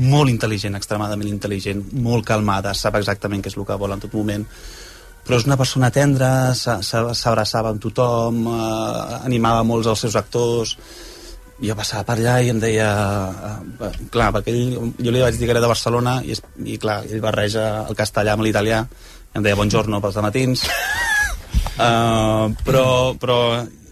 molt 0.01 0.30
intel·ligent, 0.32 0.76
extremadament 0.78 1.28
intel·ligent, 1.28 1.82
molt 2.01 2.24
calmada, 2.28 2.72
sap 2.74 2.96
exactament 2.96 3.42
què 3.44 3.51
és 3.53 3.57
el 3.59 3.66
que 3.68 3.76
vol 3.80 3.92
en 3.92 4.01
tot 4.01 4.14
moment, 4.16 4.44
però 5.26 5.36
és 5.36 5.44
una 5.46 5.59
persona 5.61 5.90
tendra, 5.92 6.55
s'a- 6.57 6.80
s'a- 6.82 7.12
s'abraçava 7.14 7.68
amb 7.74 7.82
tothom, 7.82 8.38
eh, 8.48 9.20
animava 9.28 9.62
molts 9.68 9.86
dels 9.90 10.01
seus 10.07 10.16
actors, 10.16 10.76
jo 11.61 11.74
passava 11.76 12.07
per 12.09 12.16
allà 12.16 12.38
i 12.40 12.48
em 12.48 12.61
deia... 12.62 12.88
Eh, 13.84 13.90
clar, 14.11 14.30
perquè 14.32 14.55
ell, 14.55 14.92
jo 14.96 15.12
li 15.12 15.20
vaig 15.20 15.36
dir 15.36 15.44
que 15.44 15.53
era 15.53 15.61
de 15.61 15.68
Barcelona 15.68 16.22
i, 16.24 16.32
es- 16.32 16.42
i 16.64 16.78
clar, 16.80 17.03
ell 17.05 17.20
barreja 17.20 17.66
el 17.88 17.98
castellà 17.98 18.32
amb 18.32 18.46
l'italià, 18.46 18.80
em 19.36 19.44
deia 19.44 19.59
buongiorno 19.59 20.01
pels 20.01 20.16
matins, 20.24 20.64
uh, 21.76 22.48
però, 22.66 22.86
però 23.20 23.36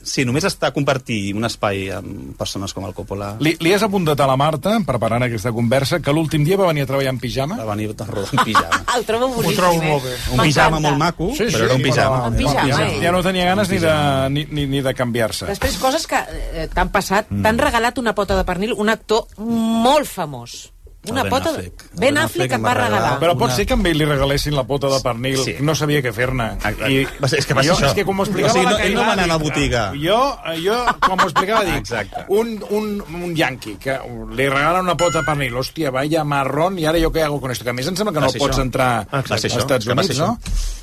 sí, 0.09 0.25
només 0.29 0.47
està 0.49 0.71
a 0.71 0.75
compartir 0.75 1.35
un 1.37 1.47
espai 1.49 1.89
amb 1.95 2.35
persones 2.39 2.75
com 2.75 2.87
el 2.89 2.95
Coppola. 2.97 3.35
Li, 3.45 3.55
li 3.63 3.75
has 3.75 3.85
apuntat 3.87 4.21
a 4.25 4.29
la 4.31 4.37
Marta, 4.41 4.75
preparant 4.87 5.25
aquesta 5.27 5.53
conversa, 5.55 6.01
que 6.05 6.15
l'últim 6.15 6.47
dia 6.47 6.59
va 6.61 6.69
venir 6.71 6.87
a 6.87 6.91
treballar 6.91 7.13
en 7.15 7.21
pijama? 7.23 7.59
Va 7.61 7.69
venir 7.75 7.91
a 7.93 8.09
rodar 8.09 8.33
en 8.33 8.45
pijama. 8.45 8.81
El 8.97 9.05
trobo 9.09 9.29
boníssim, 9.37 9.85
eh? 9.85 10.17
Un 10.35 10.43
pijama 10.43 10.81
molt 10.85 11.01
maco, 11.01 11.31
Sí, 11.37 11.47
sí, 11.47 11.55
però 11.55 11.69
era 11.69 11.77
un 11.77 11.85
pijama. 11.85 12.23
Un 12.29 12.39
pijama, 12.41 12.69
ja, 12.71 12.81
eh? 12.89 13.03
ja 13.05 13.13
no 13.15 13.23
tenia 13.27 13.51
ganes 13.53 13.71
ni 13.71 13.83
de, 13.83 13.95
ni, 14.35 14.47
ni, 14.51 14.67
ni 14.71 14.83
de 14.85 14.95
canviar-se. 14.97 15.51
Després, 15.51 15.79
coses 15.83 16.09
que 16.11 16.19
eh, 16.19 16.67
t'han 16.73 16.93
passat, 16.95 17.31
mm. 17.31 17.45
t'han 17.45 17.63
regalat 17.69 18.01
una 18.01 18.17
pota 18.19 18.39
de 18.39 18.47
pernil, 18.49 18.75
un 18.79 18.91
actor 18.93 19.29
molt 19.39 20.09
famós. 20.09 20.69
Una 21.09 21.23
Ben 21.23 21.31
pota... 21.31 21.51
Affleck. 21.51 21.85
Ben, 21.93 22.01
ben 22.01 22.19
Affleck 22.19 22.53
em 22.53 22.65
va 22.67 22.73
regalar. 22.75 23.13
Però 23.23 23.33
pot 23.39 23.53
ser 23.55 23.65
que 23.71 23.73
amb 23.79 23.87
ell 23.87 23.97
li 23.97 24.05
regalessin 24.05 24.53
la 24.57 24.65
pota 24.67 24.89
de 24.91 24.99
pernil, 25.01 25.39
Sí. 25.41 25.55
no 25.65 25.73
sabia 25.79 26.03
què 26.03 26.11
fer-ne. 26.13 26.49
I 26.91 27.07
Va 27.23 27.29
ser- 27.31 27.39
és 27.39 27.47
que 27.47 27.55
va 27.55 27.63
ser 27.63 27.71
jo, 27.71 27.77
això. 27.79 27.87
És 27.87 27.95
que 27.95 28.05
com 28.05 28.19
ho 28.19 28.25
explicava 28.27 28.51
O 28.53 28.57
sigui, 28.57 28.67
no- 28.67 28.73
la 28.77 28.85
ell 28.85 28.95
no 28.95 29.01
va 29.07 29.13
anar 29.13 29.25
a 29.25 29.31
la 29.31 29.37
botiga. 29.39 29.85
Jo, 29.95 30.19
jo 30.61 30.77
com 31.01 31.19
ho 31.21 31.29
explicava, 31.31 31.65
dic, 31.65 31.77
Exacte. 31.77 32.25
un, 32.29 32.59
un, 32.71 32.91
un 33.15 33.37
yanqui 33.37 33.77
que 33.79 33.97
li 34.35 34.49
regala 34.51 34.81
una 34.83 34.97
pota 34.97 35.21
de 35.21 35.25
pernil, 35.25 35.55
hòstia, 35.55 35.91
vaya 35.95 36.25
marrón, 36.25 36.79
i 36.79 36.85
ara 36.85 36.99
jo 37.01 37.13
què 37.13 37.23
hago 37.25 37.41
con 37.41 37.53
esto? 37.53 37.65
Que 37.65 37.71
a 37.71 37.79
més 37.79 37.87
em 37.87 37.97
sembla 37.97 38.13
que 38.13 38.21
no 38.21 38.33
pots 38.33 38.59
això. 38.59 38.63
entrar 38.63 39.07
als 39.11 39.45
Estats 39.45 39.87
Units, 39.87 40.19
no? 40.19 40.39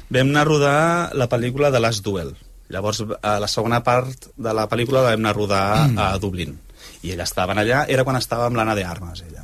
Vam 0.09 0.29
anar 0.31 0.41
a 0.41 0.45
rodar 0.45 1.09
la 1.13 1.27
pel·lícula 1.29 1.69
de 1.71 1.79
Last 1.79 2.03
Duel. 2.03 2.35
Llavors, 2.69 3.03
a 3.21 3.39
la 3.39 3.47
segona 3.47 3.83
part 3.83 4.31
de 4.37 4.53
la 4.53 4.67
pel·lícula 4.67 5.03
la 5.03 5.09
vam 5.11 5.19
anar 5.19 5.29
a 5.29 5.33
rodar 5.33 5.87
Mm. 5.89 5.99
a 5.99 6.17
Dublín. 6.17 6.61
I 7.03 7.11
ella 7.11 7.23
estaven 7.23 7.57
allà, 7.59 7.85
era 7.87 8.03
quan 8.03 8.15
estava 8.15 8.45
amb 8.47 8.55
l'Anna 8.57 8.73
de 8.73 8.83
Armes, 8.83 9.21
ella. 9.27 9.34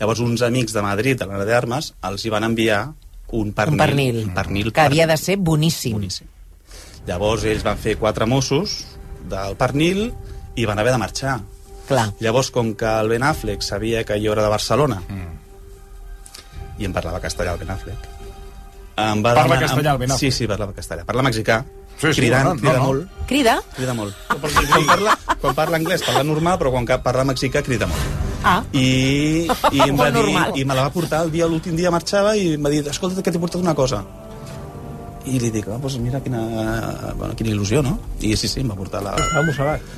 Llavors, 0.00 0.20
uns 0.24 0.42
amics 0.42 0.72
de 0.72 0.82
Madrid, 0.82 1.18
de 1.20 1.26
l'Anna 1.28 1.44
de 1.44 1.54
Armes, 1.54 1.92
els 2.08 2.24
hi 2.24 2.30
van 2.32 2.44
enviar 2.46 2.80
un 3.36 3.52
pernil. 3.52 3.74
Un 3.76 3.78
pernil. 3.84 4.20
Un 4.28 4.34
pernil 4.34 4.72
Que 4.72 4.80
havia 4.80 5.06
de 5.06 5.16
ser 5.20 5.36
boníssim. 5.36 5.92
boníssim. 5.98 6.26
Llavors, 7.06 7.44
ells 7.44 7.62
van 7.64 7.78
fer 7.78 7.96
quatre 7.98 8.26
Mossos 8.26 8.78
del 9.28 9.56
pernil 9.60 10.06
i 10.56 10.64
van 10.64 10.78
haver 10.78 10.92
de 10.92 10.98
marxar. 10.98 11.40
Clar. 11.88 12.12
Llavors, 12.20 12.50
com 12.50 12.74
que 12.78 12.86
el 13.00 13.08
Ben 13.08 13.22
Affleck 13.22 13.62
sabia 13.62 14.04
que 14.04 14.16
jo 14.24 14.32
era 14.32 14.42
de 14.42 14.48
Barcelona, 14.52 15.02
i 16.78 16.86
em 16.88 16.92
parlava 16.94 17.20
castellà 17.20 17.52
el 17.56 17.58
Ben 17.60 17.70
Affleck, 17.74 18.06
em 18.96 19.20
va 19.24 19.34
Parla 19.34 19.42
demanar- 19.42 19.66
castellà, 19.68 19.92
el 19.92 19.98
Ben 19.98 20.10
Affleck? 20.12 20.32
Sí, 20.32 20.38
sí, 20.38 20.46
parlava 20.48 20.72
castellà. 20.72 21.04
Parla 21.04 21.22
mexicà, 21.22 21.64
Sí, 22.00 22.14
sí, 22.14 22.20
cridant, 22.22 22.44
no, 22.44 22.54
no, 22.54 22.60
crida 22.60 22.78
no. 22.78 22.84
molt. 22.84 23.10
Crida? 23.28 23.58
Crida 23.76 23.92
molt. 23.92 24.14
Quan 24.28 24.86
parla, 24.86 25.18
quan 25.40 25.54
parla 25.54 25.76
anglès 25.76 26.02
parla 26.06 26.22
normal, 26.24 26.58
però 26.58 26.70
quan 26.72 26.86
parla 27.02 27.24
mexicà 27.28 27.62
crida 27.62 27.86
molt. 27.86 28.29
Ah. 28.42 28.62
I, 28.72 29.46
i 29.72 29.82
em 29.84 29.96
va 30.00 30.08
dir, 30.10 30.22
normal. 30.22 30.56
i 30.56 30.64
me 30.64 30.76
la 30.76 30.86
va 30.88 30.92
portar 30.94 31.24
el 31.26 31.32
dia 31.34 31.48
l'últim 31.50 31.76
dia 31.76 31.92
marxava 31.92 32.34
i 32.36 32.54
em 32.56 32.64
va 32.64 32.72
dir, 32.72 32.82
escolta, 32.88 33.22
que 33.22 33.32
t'he 33.32 33.40
portat 33.42 33.60
una 33.60 33.74
cosa. 33.76 34.02
I 35.28 35.36
li 35.38 35.50
dic, 35.52 35.66
ah, 35.68 35.76
doncs 35.76 35.98
mira 36.00 36.22
quina, 36.24 36.40
bueno, 37.18 37.34
quina 37.36 37.52
il·lusió, 37.52 37.82
no? 37.84 37.98
I 38.24 38.32
sí, 38.40 38.48
sí, 38.48 38.62
em 38.64 38.70
va 38.72 38.78
portar 38.78 39.02
la... 39.04 39.12
Estava 39.20 39.44
mossegat. 39.44 39.90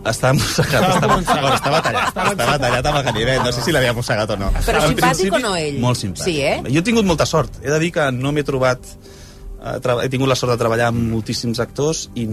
Estava 0.00 0.32
mossegat, 0.38 0.84
estava, 0.94 1.08
bueno, 1.10 1.56
estava 1.58 1.80
tallat, 1.84 2.06
estava 2.08 2.54
tallat 2.62 2.86
amb 2.88 3.00
el 3.00 3.04
ganivet, 3.10 3.42
no 3.44 3.50
sé 3.52 3.64
si 3.66 3.74
l'havia 3.74 3.92
mossegat 3.92 4.30
o 4.32 4.36
no. 4.40 4.52
Però 4.64 4.80
En 4.86 4.94
simpàtic 4.94 5.34
o 5.36 5.40
no 5.42 5.50
ell? 5.58 5.76
Molt 5.82 5.98
simpàtic. 6.00 6.24
Sí, 6.30 6.38
eh? 6.46 6.54
Jo 6.70 6.80
he 6.80 6.86
tingut 6.86 7.04
molta 7.04 7.26
sort. 7.28 7.58
He 7.60 7.68
de 7.68 7.80
dir 7.82 7.90
que 7.98 8.06
no 8.14 8.32
m'he 8.32 8.46
trobat... 8.46 8.86
He 9.60 10.08
tingut 10.08 10.30
la 10.30 10.38
sort 10.40 10.54
de 10.54 10.58
treballar 10.62 10.86
amb 10.88 11.02
moltíssims 11.12 11.60
actors 11.60 12.06
i 12.16 12.24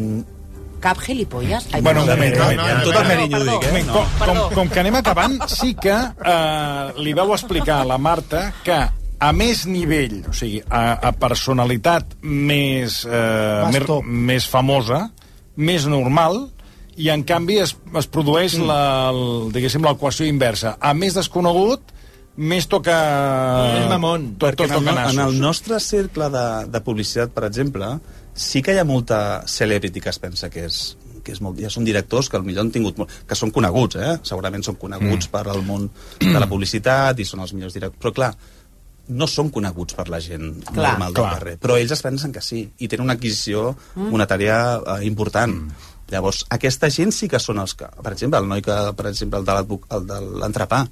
Cap 0.80 1.00
gilipolles? 1.02 1.68
Ai, 1.74 1.82
Bueno, 1.82 2.02
un 2.04 2.08
perdó. 2.08 2.18
moment, 2.18 2.36
un 2.36 2.58
moment. 2.58 2.76
amb 2.76 2.84
tot 2.84 2.96
el 2.96 3.08
carinyo 3.08 3.38
ho 3.38 3.44
dic, 3.48 3.64
eh? 3.64 3.84
Com, 3.92 4.06
com, 4.26 4.42
com 4.54 4.70
que 4.70 4.80
anem 4.84 4.96
acabant, 5.00 5.40
sí 5.50 5.74
que 5.74 5.96
eh, 5.96 6.92
li 7.02 7.14
vau 7.18 7.34
explicar 7.34 7.82
a 7.82 7.86
la 7.90 7.98
Marta 7.98 8.54
que 8.64 8.78
a 9.20 9.32
més 9.34 9.66
nivell, 9.66 10.20
o 10.30 10.34
sigui, 10.38 10.62
a, 10.70 10.84
a 11.10 11.12
personalitat 11.18 12.14
més, 12.22 13.00
eh, 13.10 13.64
Más 13.66 13.74
més, 13.74 13.90
més 14.06 14.46
famosa, 14.48 15.08
més 15.58 15.88
normal, 15.90 16.44
i 16.98 17.10
en 17.14 17.24
canvi 17.26 17.58
es, 17.64 17.76
es 17.98 18.08
produeix 18.10 18.56
Mm. 18.58 18.68
la, 18.70 18.82
el, 19.10 19.52
diguéssim 19.54 19.82
l'equació 19.86 20.26
inversa. 20.30 20.78
A 20.80 20.94
més 20.94 21.14
desconegut, 21.18 21.82
més 22.38 22.68
toca... 22.70 22.94
Més 23.74 23.90
mamón. 23.90 24.36
Tot, 24.38 24.52
Perquè 24.54 24.68
tot 24.70 24.82
en, 24.84 24.88
el, 24.90 24.96
no- 24.96 25.10
en 25.10 25.20
el 25.28 25.40
nostre 25.42 25.80
cercle 25.82 26.30
de, 26.30 26.46
de 26.70 26.82
publicitat, 26.86 27.34
per 27.34 27.46
exemple, 27.50 27.96
sí 28.38 28.62
que 28.62 28.76
hi 28.76 28.80
ha 28.80 28.86
molta 28.88 29.44
celebrity 29.50 30.00
que 30.04 30.10
es 30.14 30.20
pensa 30.22 30.50
que 30.54 30.68
és, 30.70 30.96
que 31.26 31.34
és 31.34 31.42
molt, 31.44 31.58
ja 31.60 31.72
són 31.74 31.84
directors 31.88 32.30
que 32.30 32.40
potser 32.40 32.62
han 32.62 32.70
tingut 32.72 33.00
molt, 33.02 33.12
que 33.28 33.36
són 33.36 33.52
coneguts, 33.52 33.98
eh? 34.00 34.14
segurament 34.24 34.64
són 34.64 34.78
coneguts 34.80 35.28
mm. 35.28 35.34
per 35.34 35.44
al 35.52 35.64
món 35.66 35.90
de 36.22 36.38
la 36.40 36.48
publicitat 36.48 37.20
i 37.20 37.26
són 37.28 37.42
els 37.44 37.52
millors 37.58 37.74
directors, 37.76 38.00
però 38.04 38.14
clar, 38.16 38.32
no 39.08 39.28
són 39.32 39.50
coneguts 39.56 39.96
per 39.96 40.08
la 40.12 40.20
gent 40.20 40.62
Clar. 40.68 40.94
normal 40.94 41.14
del 41.14 41.22
Clar. 41.24 41.34
carrer, 41.40 41.58
però 41.64 41.78
ells 41.80 41.94
es 41.96 42.02
pensen 42.04 42.32
que 42.36 42.42
sí, 42.44 42.62
i 42.78 42.88
tenen 42.92 43.06
una 43.08 43.16
adquisició 43.16 43.70
Mm. 43.96 44.10
monetària 44.12 44.58
eh, 44.78 45.06
important. 45.08 45.54
Mm. 45.56 45.94
Llavors, 46.12 46.46
aquesta 46.56 46.90
gent 46.94 47.12
sí 47.12 47.28
que 47.28 47.40
són 47.40 47.60
els 47.60 47.74
que... 47.76 47.88
Per 48.04 48.12
exemple, 48.14 48.40
el 48.40 48.48
noi 48.48 48.62
que, 48.64 48.76
per 48.96 49.08
exemple, 49.10 49.40
el 49.42 49.46
de 49.48 49.56
l'advoc- 49.56 49.88
el 49.96 50.06
de 50.08 50.20
l'entrepà, 50.44 50.86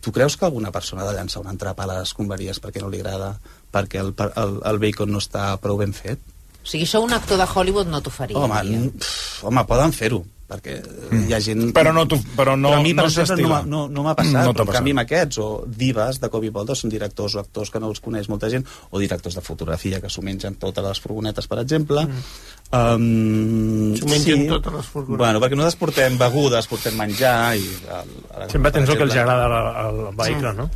tu 0.00 0.12
creus 0.12 0.36
que 0.36 0.44
alguna 0.46 0.70
persona 0.72 1.02
ha 1.02 1.08
de 1.10 1.16
llançar 1.18 1.42
un 1.42 1.48
entrepà 1.50 1.84
a 1.84 1.90
les 1.90 2.06
escombraries 2.10 2.60
perquè 2.60 2.80
no 2.80 2.88
li 2.92 3.00
agrada, 3.00 3.34
perquè 3.72 4.00
el, 4.00 4.14
el, 4.16 4.54
el 4.68 4.78
bacon 4.80 5.12
no 5.12 5.20
està 5.20 5.50
prou 5.60 5.76
ben 5.80 5.92
fet? 5.96 6.20
O 6.64 6.66
sigui, 6.66 6.86
això 6.88 7.02
un 7.04 7.12
actor 7.12 7.36
de 7.36 7.44
Hollywood 7.54 7.90
no 7.92 8.00
t'ho 8.00 8.10
faria. 8.10 8.38
Home, 8.40 8.62
diria. 8.64 8.86
pff, 8.98 9.42
home, 9.44 9.62
poden 9.68 9.92
fer-ho, 9.92 10.22
perquè 10.48 10.78
mm. 10.80 11.26
hi 11.28 11.34
ha 11.36 11.40
gent... 11.44 11.60
Però 11.76 11.92
no 11.92 12.06
t'ho- 12.08 12.16
però 12.36 12.54
no- 12.56 12.70
però 12.72 12.78
a 12.80 12.82
mi, 12.82 12.94
per 12.96 13.04
no 13.04 13.10
exemple, 13.10 13.20
no, 13.20 13.36
s'estila. 13.36 13.58
m'ha- 13.60 13.68
no, 13.68 13.82
no 13.92 14.04
m'ha 14.06 14.14
passat, 14.16 14.38
No 14.40 14.46
no 14.48 14.54
t'ha 14.56 14.64
en 14.64 14.72
canvi 14.78 14.94
amb 14.96 15.02
aquests, 15.04 15.38
o 15.44 15.48
divas 15.68 16.20
de 16.22 16.30
cop 16.32 16.44
i 16.48 16.48
volta, 16.54 16.72
són 16.74 16.88
directors 16.94 17.36
o 17.36 17.42
actors 17.44 17.68
que 17.70 17.82
no 17.84 17.92
els 17.92 18.00
coneix 18.00 18.30
molta 18.32 18.48
gent, 18.52 18.64
o 18.90 18.98
directors 19.02 19.36
de 19.36 19.44
fotografia 19.44 20.00
que 20.00 20.08
s'ho 20.08 20.24
mengen 20.24 20.56
totes 20.56 20.84
les 20.88 21.00
furgonetes, 21.04 21.46
per 21.52 21.60
exemple. 21.60 22.06
Mm. 22.08 22.24
Um, 22.74 23.94
S'ho 24.00 24.08
mengen 24.08 24.46
totes 24.48 24.72
les 24.80 24.86
furgonetes. 24.88 25.20
Bueno, 25.20 25.40
perquè 25.44 25.56
nosaltres 25.60 25.80
portem 25.84 26.16
begudes, 26.20 26.66
portem 26.72 26.96
menjar... 26.98 27.36
I, 27.60 27.68
el, 28.00 28.14
el, 28.40 28.48
Sempre 28.50 28.72
tens 28.72 28.88
el 28.88 28.96
que 28.96 29.04
els 29.10 29.16
agrada 29.20 29.50
al, 29.84 30.00
vehicle, 30.16 30.54
no? 30.56 30.70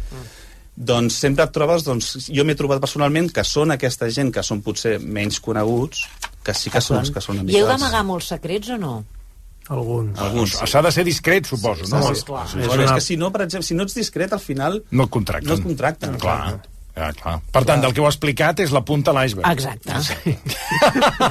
Doncs 0.79 1.17
sempre 1.19 1.45
et 1.49 1.53
trobes, 1.55 1.83
doncs, 1.87 2.13
jo 2.31 2.45
m'he 2.47 2.55
trobat 2.59 2.79
personalment 2.83 3.33
que 3.35 3.43
són 3.47 3.75
aquesta 3.75 4.07
gent 4.15 4.31
que 4.35 4.45
són 4.47 4.61
potser 4.63 4.99
menys 5.03 5.41
coneguts, 5.43 6.05
que 6.47 6.55
sí 6.55 6.71
que 6.71 6.81
són 6.85 7.01
els 7.03 7.11
que 7.11 7.23
són 7.25 7.43
I 7.49 7.59
heu 7.59 7.67
d'amagar 7.67 8.05
molts 8.07 8.31
secrets 8.31 8.71
o 8.71 8.79
no? 8.79 8.93
Alguns. 9.69 10.17
Alguns. 10.25 10.55
S'ha 10.65 10.81
de 10.87 10.93
ser 10.95 11.05
discret, 11.05 11.45
suposo, 11.51 11.85
no? 11.91 12.01
Sí, 12.09 12.23
sí, 12.23 12.23
sí. 12.55 12.63
Bueno, 12.65 12.87
és 12.87 12.93
que 12.95 13.05
si 13.05 13.19
no, 13.21 13.29
per 13.35 13.43
exemple, 13.45 13.67
si 13.67 13.75
no 13.77 13.85
ets 13.85 13.99
discret, 13.99 14.33
al 14.33 14.41
final 14.41 14.79
No 14.91 15.05
et 15.05 15.11
contracten. 15.11 15.51
no 15.51 15.59
et 15.59 15.67
contracten. 15.67 16.17
Clar. 16.23 16.61
Ja, 16.99 17.13
clar. 17.15 17.37
Per 17.55 17.63
tant, 17.69 17.79
del 17.85 17.93
que 17.95 18.01
heu 18.03 18.09
explicat 18.09 18.59
és 18.65 18.73
la 18.75 18.81
punta 18.83 19.13
a 19.13 19.15
l'iceberg. 19.21 19.47
Exacte. 19.55 19.95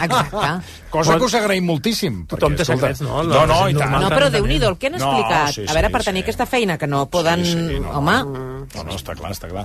Exacte. 0.01 0.51
Cosa 0.89 1.17
que 1.19 1.25
us 1.27 1.33
agraïm 1.35 1.65
moltíssim. 1.67 2.21
Tothom 2.31 2.55
té 2.55 2.63
secrets, 2.65 3.01
no? 3.03 3.19
No, 3.27 3.41
no, 3.49 3.57
i 3.69 3.75
tant. 3.75 3.91
No, 3.99 4.07
però 4.13 4.29
déu-n'hi-do 4.31 4.69
el 4.71 4.77
que 4.79 4.87
han 4.87 4.95
No, 4.95 5.09
explicat. 5.11 5.51
sí, 5.57 5.65
a 5.67 5.73
veure, 5.75 5.89
sí, 5.89 5.93
per 5.97 6.03
tenir 6.07 6.23
aquesta 6.23 6.45
feina 6.47 6.77
que 6.79 6.87
no 6.87 7.05
poden... 7.11 7.43
Home, 7.91 8.17
No, 8.67 8.83
no, 8.83 8.95
està 8.97 9.13
clar, 9.15 9.29
està 9.31 9.47
clar. 9.47 9.61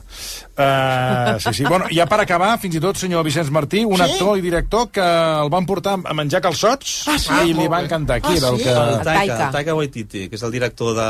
Uh, 0.55 1.39
sí, 1.43 1.53
sí. 1.59 1.65
Bueno, 1.67 1.87
ja 1.91 2.05
per 2.11 2.21
acabar, 2.23 2.53
fins 2.63 2.77
i 2.79 2.83
tot, 2.83 2.99
senyor 3.01 3.25
Vicenç 3.27 3.51
Martí, 3.51 3.85
un 3.85 3.97
Sí? 3.99 4.05
actor 4.05 4.39
i 4.39 4.45
director 4.45 4.91
que 4.95 5.03
el 5.07 5.51
van 5.51 5.67
portar 5.67 5.97
a 6.05 6.15
menjar 6.15 6.41
calçots 6.45 7.09
Ah, 7.11 7.17
sí? 7.19 7.39
i 7.51 7.55
li 7.57 7.67
va 7.71 7.81
encantar. 7.83 8.21
Qui 8.23 8.37
era 8.39 8.53
el 8.53 8.59
que... 8.63 8.71
El 8.71 9.01
Taika, 9.07 9.39
el 9.49 9.53
Taika 9.57 9.75
Waititi, 9.79 10.29
que 10.29 10.39
és 10.39 10.43
el 10.47 10.53
director 10.55 10.95
de, 10.99 11.09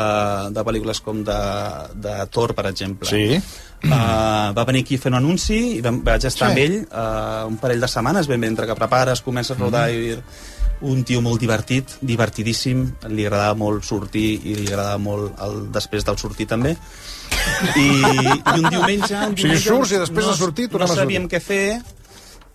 de 0.57 0.63
pel·lícules 0.65 1.01
com 1.05 1.21
de, 1.25 1.37
de 2.07 2.15
Thor, 2.33 2.53
per 2.57 2.65
exemple. 2.71 3.09
Sí. 3.09 3.41
Uh, 3.83 4.53
va 4.55 4.63
venir 4.63 4.81
aquí 4.85 4.95
fer 4.97 5.09
un 5.11 5.17
anunci 5.19 5.57
i 5.77 5.81
vam, 5.83 5.97
vaig 6.05 6.23
estar 6.25 6.47
Sí. 6.47 6.51
amb 6.53 6.59
ell 6.61 6.75
uh, 6.87 7.47
un 7.49 7.57
parell 7.59 7.81
de 7.83 7.87
setmanes, 7.91 8.27
ben 8.31 8.39
bé, 8.41 8.47
entre 8.47 8.65
que 8.65 8.75
prepares, 8.75 9.21
comences 9.21 9.57
a 9.57 9.59
rodar 9.59 9.89
Mhm. 9.89 9.97
i 9.97 10.17
un 10.93 11.03
tio 11.03 11.21
molt 11.21 11.39
divertit, 11.39 11.89
divertidíssim, 12.01 12.85
li 13.09 13.25
agradava 13.25 13.55
molt 13.55 13.83
sortir 13.83 14.39
i 14.43 14.55
li 14.55 14.67
agradava 14.67 14.97
molt 14.99 15.33
el 15.41 15.71
després 15.71 16.03
del 16.05 16.17
sortir 16.17 16.47
també. 16.47 16.75
I, 17.75 17.87
i 17.87 18.59
un 18.59 18.69
diumenge... 18.69 19.15
Un 19.15 19.33
O 19.33 19.37
sigui, 19.37 19.49
diumenge 19.49 19.59
surts 19.69 19.91
i 19.91 19.97
després 19.99 20.25
no, 20.25 20.31
de 20.31 20.37
sortir 20.37 20.67
tornem 20.69 20.79
no 20.79 20.85
a 20.85 20.95
sortir. 20.95 21.03
sabíem 21.03 21.27
què 21.29 21.39
fer 21.41 21.81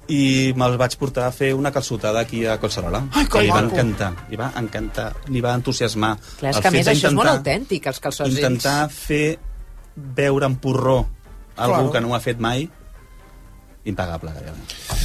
i 0.08 0.52
me'l 0.56 0.76
vaig 0.80 0.96
portar 0.96 1.26
a 1.28 1.32
fer 1.32 1.52
una 1.54 1.70
calçotada 1.72 2.20
aquí 2.20 2.44
a 2.46 2.58
Collserola. 2.60 3.02
Ai, 3.12 3.26
que 3.28 3.42
li 3.42 3.48
va 3.50 3.60
maco. 3.62 3.74
encantar, 3.76 4.12
li 4.30 4.36
va 4.36 4.50
encantar, 4.56 5.12
li 5.28 5.40
va 5.44 5.52
entusiasmar. 5.54 6.16
clar, 6.38 6.50
és 6.50 6.56
El 6.56 6.62
que 6.62 6.68
a 6.68 6.70
més 6.70 6.86
això 6.88 7.08
és 7.08 7.14
molt 7.14 7.28
autèntic, 7.28 7.86
els 7.86 8.00
calçots. 8.00 8.30
intentar 8.30 8.88
fer 8.90 9.38
veure 9.96 10.46
en 10.46 10.56
porró 10.56 11.06
algú 11.58 11.74
Claro. 11.74 11.92
que 11.92 12.00
no 12.00 12.08
ho 12.08 12.14
ha 12.14 12.20
fet 12.20 12.38
mai 12.38 12.68
impagable 13.84 14.30
gairebé. 14.34 14.58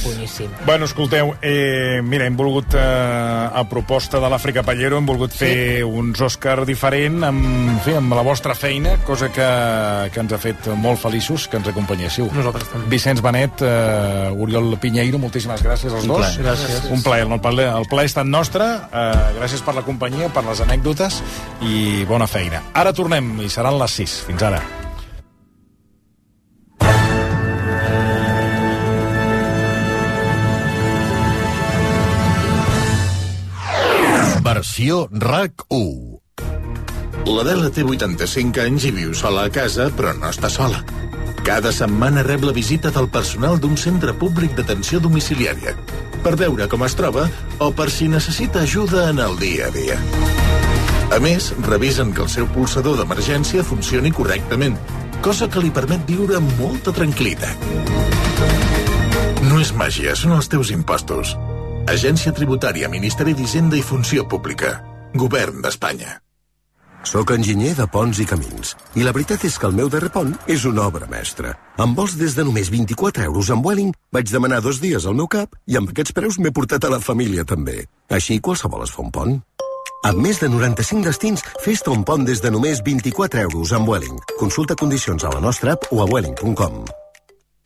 Boníssim. 0.04 0.50
Bueno, 0.66 0.84
escolteu, 0.84 1.34
eh, 1.40 2.02
mira, 2.04 2.26
hem 2.26 2.36
volgut, 2.36 2.74
eh, 2.74 2.78
a 2.78 3.64
proposta 3.66 4.18
de 4.20 4.28
l'Àfrica 4.28 4.62
Pallero, 4.62 4.98
hem 4.98 5.06
volgut 5.06 5.32
fer 5.32 5.82
uns 5.86 6.20
Òscar 6.20 6.66
diferent 6.66 7.24
amb, 7.24 7.46
en 7.70 7.80
fi, 7.80 7.94
amb 7.96 8.12
la 8.12 8.20
vostra 8.20 8.54
feina, 8.54 8.98
cosa 9.06 9.30
que, 9.32 10.10
que 10.12 10.20
ens 10.20 10.32
ha 10.36 10.38
fet 10.38 10.68
molt 10.76 11.00
feliços 11.00 11.48
que 11.48 11.56
ens 11.56 11.68
acompanyéssiu. 11.72 12.28
Nosaltres 12.34 12.68
també. 12.68 12.90
Vicenç 12.92 13.22
Benet, 13.24 13.62
eh, 13.62 14.36
Oriol 14.36 14.76
Pinheiro, 14.78 15.18
moltíssimes 15.18 15.64
gràcies 15.64 15.90
als 15.90 16.02
Un 16.04 16.08
dos. 16.08 16.18
plaer. 16.18 16.42
Gràcies. 16.44 16.90
Un 16.92 17.02
plaer, 17.02 17.26
el 17.26 17.40
plaer, 17.40 17.68
el 17.78 17.86
plaer 17.88 18.04
ha 18.04 18.12
estat 18.12 18.26
nostre. 18.26 18.64
Eh, 18.64 19.40
gràcies 19.40 19.62
per 19.64 19.74
la 19.76 19.82
companyia, 19.82 20.28
per 20.28 20.44
les 20.44 20.60
anècdotes 20.60 21.22
i 21.62 22.04
bona 22.04 22.26
feina. 22.26 22.60
Ara 22.74 22.92
tornem 22.92 23.40
i 23.40 23.48
seran 23.48 23.78
les 23.78 23.90
6. 23.92 24.24
Fins 24.26 24.42
ara. 24.42 24.83
Versió 34.64 35.10
RAC 35.12 35.66
1. 35.68 36.38
L'Adela 37.28 37.68
té 37.68 37.82
85 37.84 38.62
anys 38.62 38.86
i 38.88 38.92
viu 38.96 39.10
sola 39.12 39.42
a 39.44 39.50
casa, 39.52 39.90
però 39.92 40.14
no 40.16 40.30
està 40.32 40.48
sola. 40.48 40.80
Cada 41.44 41.68
setmana 41.68 42.22
rep 42.24 42.46
la 42.48 42.54
visita 42.56 42.88
del 42.94 43.10
personal 43.12 43.60
d'un 43.60 43.76
centre 43.76 44.14
públic 44.16 44.56
d'atenció 44.56 45.02
domiciliària 45.04 45.76
per 46.24 46.32
veure 46.40 46.64
com 46.72 46.86
es 46.88 46.96
troba 46.96 47.26
o 47.60 47.70
per 47.76 47.90
si 47.92 48.08
necessita 48.08 48.64
ajuda 48.64 49.10
en 49.12 49.20
el 49.20 49.36
dia 49.36 49.68
a 49.68 49.74
dia. 49.74 50.00
A 51.12 51.20
més, 51.20 51.52
revisen 51.68 52.16
que 52.16 52.24
el 52.24 52.32
seu 52.32 52.48
pulsador 52.56 52.96
d'emergència 52.96 53.68
funcioni 53.68 54.16
correctament, 54.16 54.80
cosa 55.20 55.44
que 55.44 55.60
li 55.60 55.74
permet 55.76 56.08
viure 56.08 56.40
amb 56.40 56.56
molta 56.56 56.96
tranquil·litat. 56.96 57.68
No 59.44 59.60
és 59.60 59.76
màgia, 59.76 60.16
són 60.16 60.40
els 60.40 60.48
teus 60.48 60.72
impostos. 60.72 61.36
Agència 61.84 62.32
Tributària, 62.32 62.88
Ministeri 62.88 63.34
d'Hisenda 63.36 63.76
i 63.76 63.82
Funció 63.84 64.24
Pública. 64.24 64.78
Govern 65.20 65.60
d'Espanya. 65.60 66.14
Soc 67.04 67.34
enginyer 67.34 67.74
de 67.76 67.84
ponts 67.92 68.22
i 68.22 68.24
camins, 68.24 68.70
i 68.96 69.04
la 69.04 69.12
veritat 69.12 69.44
és 69.44 69.58
que 69.60 69.68
el 69.68 69.76
meu 69.76 69.90
darrer 69.92 70.08
pont 70.14 70.32
és 70.48 70.64
una 70.64 70.86
obra 70.88 71.04
mestra. 71.10 71.52
Amb 71.76 72.00
vols 72.00 72.16
des 72.16 72.38
de 72.38 72.46
només 72.48 72.72
24 72.72 73.28
euros 73.28 73.52
amb 73.52 73.68
Welling, 73.68 73.92
vaig 74.16 74.32
demanar 74.32 74.62
dos 74.64 74.80
dies 74.80 75.04
al 75.04 75.18
meu 75.20 75.28
cap 75.28 75.52
i 75.68 75.76
amb 75.76 75.92
aquests 75.92 76.16
preus 76.16 76.40
m'he 76.40 76.54
portat 76.56 76.88
a 76.88 76.94
la 76.96 77.02
família 77.04 77.44
també. 77.44 77.84
Així 78.08 78.40
qualsevol 78.40 78.88
es 78.88 78.96
fa 78.96 79.04
un 79.04 79.12
pont. 79.12 79.38
Amb 80.08 80.24
més 80.24 80.40
de 80.40 80.48
95 80.48 81.04
destins, 81.04 81.44
fes-te 81.60 81.92
un 81.92 82.08
pont 82.08 82.24
des 82.24 82.40
de 82.40 82.48
només 82.48 82.80
24 82.80 83.44
euros 83.44 83.76
amb 83.76 83.92
Welling. 83.92 84.20
Consulta 84.40 84.72
condicions 84.74 85.24
a 85.24 85.36
la 85.36 85.44
nostra 85.44 85.76
app 85.76 85.92
o 85.92 86.00
a 86.00 86.08
welling.com. 86.08 86.84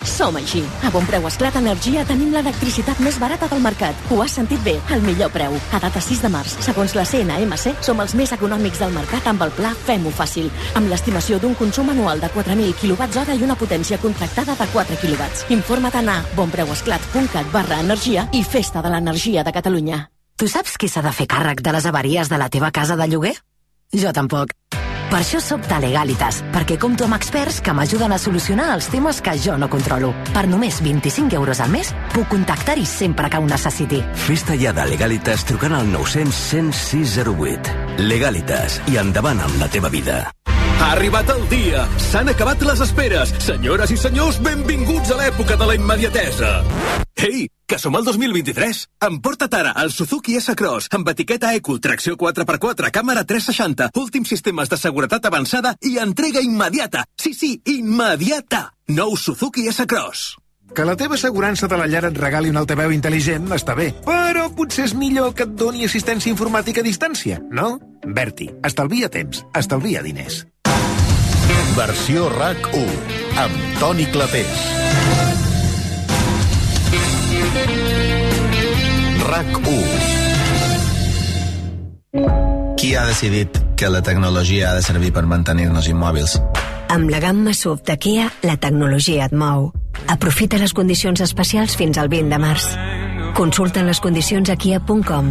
Som 0.05 0.37
així. 0.39 0.63
A 0.87 0.91
Bon 0.95 1.05
Preu 1.07 1.25
Esclat 1.27 1.57
Energia 1.59 2.05
tenim 2.07 2.31
l'electricitat 2.35 3.01
més 3.03 3.19
barata 3.19 3.49
del 3.51 3.61
mercat. 3.63 3.99
Ho 4.11 4.21
has 4.23 4.37
sentit 4.39 4.63
bé, 4.63 4.77
al 4.95 5.03
millor 5.03 5.33
preu. 5.35 5.57
A 5.75 5.81
data 5.83 6.01
6 6.01 6.23
de 6.23 6.31
març, 6.31 6.55
segons 6.63 6.95
la 6.95 7.05
CNMC, 7.07 7.75
som 7.83 7.99
els 8.03 8.15
més 8.19 8.33
econòmics 8.35 8.79
del 8.83 8.95
mercat 8.95 9.27
amb 9.27 9.43
el 9.43 9.53
pla 9.59 9.75
Fem-ho 9.89 10.13
fàcil, 10.15 10.51
amb 10.79 10.91
l'estimació 10.91 11.41
d'un 11.43 11.57
consum 11.59 11.91
anual 11.91 12.23
de 12.23 12.31
4.000 12.35 12.79
kWh 12.79 13.39
i 13.39 13.47
una 13.47 13.59
potència 13.59 13.99
contractada 13.99 14.55
de 14.59 14.71
4 14.73 15.01
kW. 15.03 15.29
Informa't 15.59 16.15
a 16.15 16.19
bonpreuesclat.cat 16.37 17.53
barra 17.53 17.83
energia 17.83 18.29
i 18.33 18.45
Festa 18.45 18.83
de 18.83 18.95
l'Energia 18.95 19.43
de 19.43 19.53
Catalunya. 19.53 20.05
Tu 20.39 20.47
saps 20.47 20.79
qui 20.79 20.87
s'ha 20.87 21.03
de 21.03 21.11
fer 21.11 21.27
càrrec 21.27 21.63
de 21.63 21.75
les 21.75 21.87
avaries 21.91 22.31
de 22.31 22.39
la 22.39 22.49
teva 22.49 22.71
casa 22.71 22.97
de 22.97 23.09
lloguer? 23.11 23.35
Jo 23.91 24.13
tampoc. 24.15 24.55
Per 25.09 25.23
això 25.23 25.41
sóc 25.41 25.65
de 25.65 25.79
Legalitas, 25.81 26.43
perquè 26.53 26.77
compto 26.81 27.07
amb 27.07 27.17
experts 27.17 27.63
que 27.65 27.73
m'ajuden 27.73 28.13
a 28.13 28.19
solucionar 28.21 28.69
els 28.75 28.91
temes 28.93 29.23
que 29.25 29.33
jo 29.41 29.57
no 29.57 29.71
controlo. 29.73 30.13
Per 30.35 30.45
només 30.51 30.83
25 30.85 31.39
euros 31.41 31.63
al 31.65 31.73
mes, 31.73 31.95
puc 32.13 32.29
contactar-hi 32.35 32.85
sempre 32.85 33.31
que 33.33 33.41
ho 33.41 33.49
necessiti. 33.49 34.03
Fes-te 34.27 34.59
ja 34.61 34.75
de 34.77 34.85
Legalitas 34.93 35.47
trucant 35.49 35.79
al 35.81 35.89
900 35.95 36.45
106 36.53 37.19
08. 37.25 37.79
Legalitas 38.05 38.83
i 38.93 39.01
endavant 39.01 39.41
amb 39.49 39.57
la 39.63 39.73
teva 39.73 39.89
vida. 39.89 40.27
Ha 40.79 40.93
arribat 40.95 41.27
el 41.35 41.43
dia! 41.51 41.83
S'han 41.99 42.31
acabat 42.31 42.61
les 42.63 42.81
esperes! 42.85 43.33
Senyores 43.43 43.91
i 43.91 43.97
senyors, 43.99 44.39
benvinguts 44.39 45.11
a 45.11 45.17
l'època 45.19 45.57
de 45.59 45.67
la 45.67 45.75
immediatesa! 45.75 46.53
Ei, 47.19 47.49
que 47.67 47.81
som 47.83 47.97
al 47.99 48.07
2023! 48.07 48.85
Emporta't 49.09 49.57
ara 49.59 49.73
el 49.83 49.91
Suzuki 49.91 50.37
S-Cross 50.39 50.87
amb 50.95 51.11
etiqueta 51.11 51.51
Eco, 51.59 51.81
tracció 51.83 52.15
4x4, 52.15 52.93
càmera 52.95 53.27
360, 53.27 53.91
últims 53.99 54.31
sistemes 54.31 54.71
de 54.71 54.79
seguretat 54.79 55.27
avançada 55.27 55.75
i 55.83 55.97
entrega 55.99 56.45
immediata! 56.47 57.03
Sí, 57.19 57.35
sí, 57.35 57.57
immediata! 57.67 58.69
Nou 58.95 59.17
Suzuki 59.19 59.67
S-Cross. 59.73 60.37
Que 60.79 60.85
la 60.85 60.95
teva 61.01 61.17
assegurança 61.17 61.67
de 61.67 61.79
la 61.81 61.89
llar 61.89 62.05
et 62.07 62.19
regali 62.21 62.53
un 62.53 62.61
altaveu 62.61 62.93
intel·ligent 62.95 63.51
està 63.57 63.75
bé, 63.75 63.89
però 64.07 64.47
potser 64.55 64.85
és 64.87 64.95
millor 64.95 65.33
que 65.35 65.49
et 65.49 65.59
doni 65.59 65.89
assistència 65.89 66.31
informàtica 66.31 66.85
a 66.85 66.87
distància, 66.87 67.41
no? 67.51 67.79
Berti, 68.05 68.47
estalvia 68.63 69.09
temps, 69.11 69.43
estalvia 69.59 70.05
diners. 70.05 70.45
Versió 71.79 72.27
RAC 72.29 72.75
1 72.75 72.83
amb 73.39 73.55
Toni 73.79 74.03
Clapés. 74.11 74.51
RAC 79.29 79.47
1 79.63 79.71
Qui 82.75 82.97
ha 82.97 83.05
decidit 83.07 83.61
que 83.79 83.91
la 83.95 84.03
tecnologia 84.03 84.73
ha 84.73 84.75
de 84.75 84.83
servir 84.83 85.13
per 85.15 85.23
mantenir-nos 85.31 85.87
immòbils? 85.87 86.43
Amb 86.91 87.15
la 87.15 87.23
gamma 87.23 87.55
SUV 87.55 87.87
de 87.87 87.97
Kia, 87.97 88.27
la 88.43 88.57
tecnologia 88.57 89.27
et 89.31 89.33
mou. 89.33 89.71
Aprofita 90.11 90.59
les 90.59 90.75
condicions 90.75 91.21
especials 91.23 91.79
fins 91.79 91.99
al 92.03 92.11
20 92.11 92.35
de 92.35 92.39
març. 92.43 92.67
Consulta 93.39 93.87
les 93.87 94.03
condicions 94.03 94.51
a 94.51 94.59
kia.com. 94.59 95.31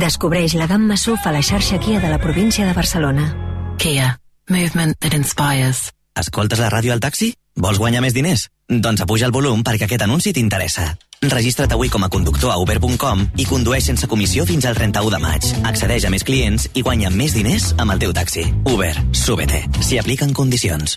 Descobreix 0.00 0.56
la 0.56 0.64
gamma 0.70 0.96
SUV 0.96 1.28
a 1.28 1.32
la 1.36 1.44
xarxa 1.44 1.76
Kia 1.76 2.00
de 2.00 2.08
la 2.08 2.18
província 2.24 2.64
de 2.64 2.72
Barcelona. 2.72 3.36
Kia. 3.76 4.16
Movement 4.48 4.96
that 5.00 5.14
inspires. 5.14 5.92
Escoltes 6.16 6.58
la 6.58 6.70
ràdio 6.72 6.94
al 6.94 7.02
taxi? 7.04 7.34
Vols 7.58 7.78
guanyar 7.78 8.00
més 8.00 8.14
diners? 8.16 8.46
Doncs 8.68 9.02
apuja 9.04 9.26
el 9.28 9.34
volum 9.34 9.60
perquè 9.64 9.86
aquest 9.86 10.04
anunci 10.06 10.32
t'interessa. 10.32 10.86
Registra't 11.20 11.74
avui 11.74 11.90
com 11.92 12.04
a 12.06 12.08
conductor 12.08 12.52
a 12.54 12.58
uber.com 12.62 13.26
i 13.36 13.46
condueix 13.48 13.90
sense 13.90 14.06
comissió 14.06 14.46
fins 14.46 14.68
al 14.68 14.78
31 14.78 15.12
de 15.16 15.20
maig. 15.24 15.50
Accedeix 15.68 16.06
a 16.06 16.12
més 16.14 16.24
clients 16.24 16.68
i 16.74 16.84
guanya 16.86 17.10
més 17.10 17.34
diners 17.36 17.72
amb 17.76 17.92
el 17.92 18.00
teu 18.06 18.14
taxi. 18.16 18.46
Uber, 18.70 18.94
súbete. 19.12 19.64
S'hi 19.82 20.00
apliquen 20.00 20.32
condicions. 20.32 20.96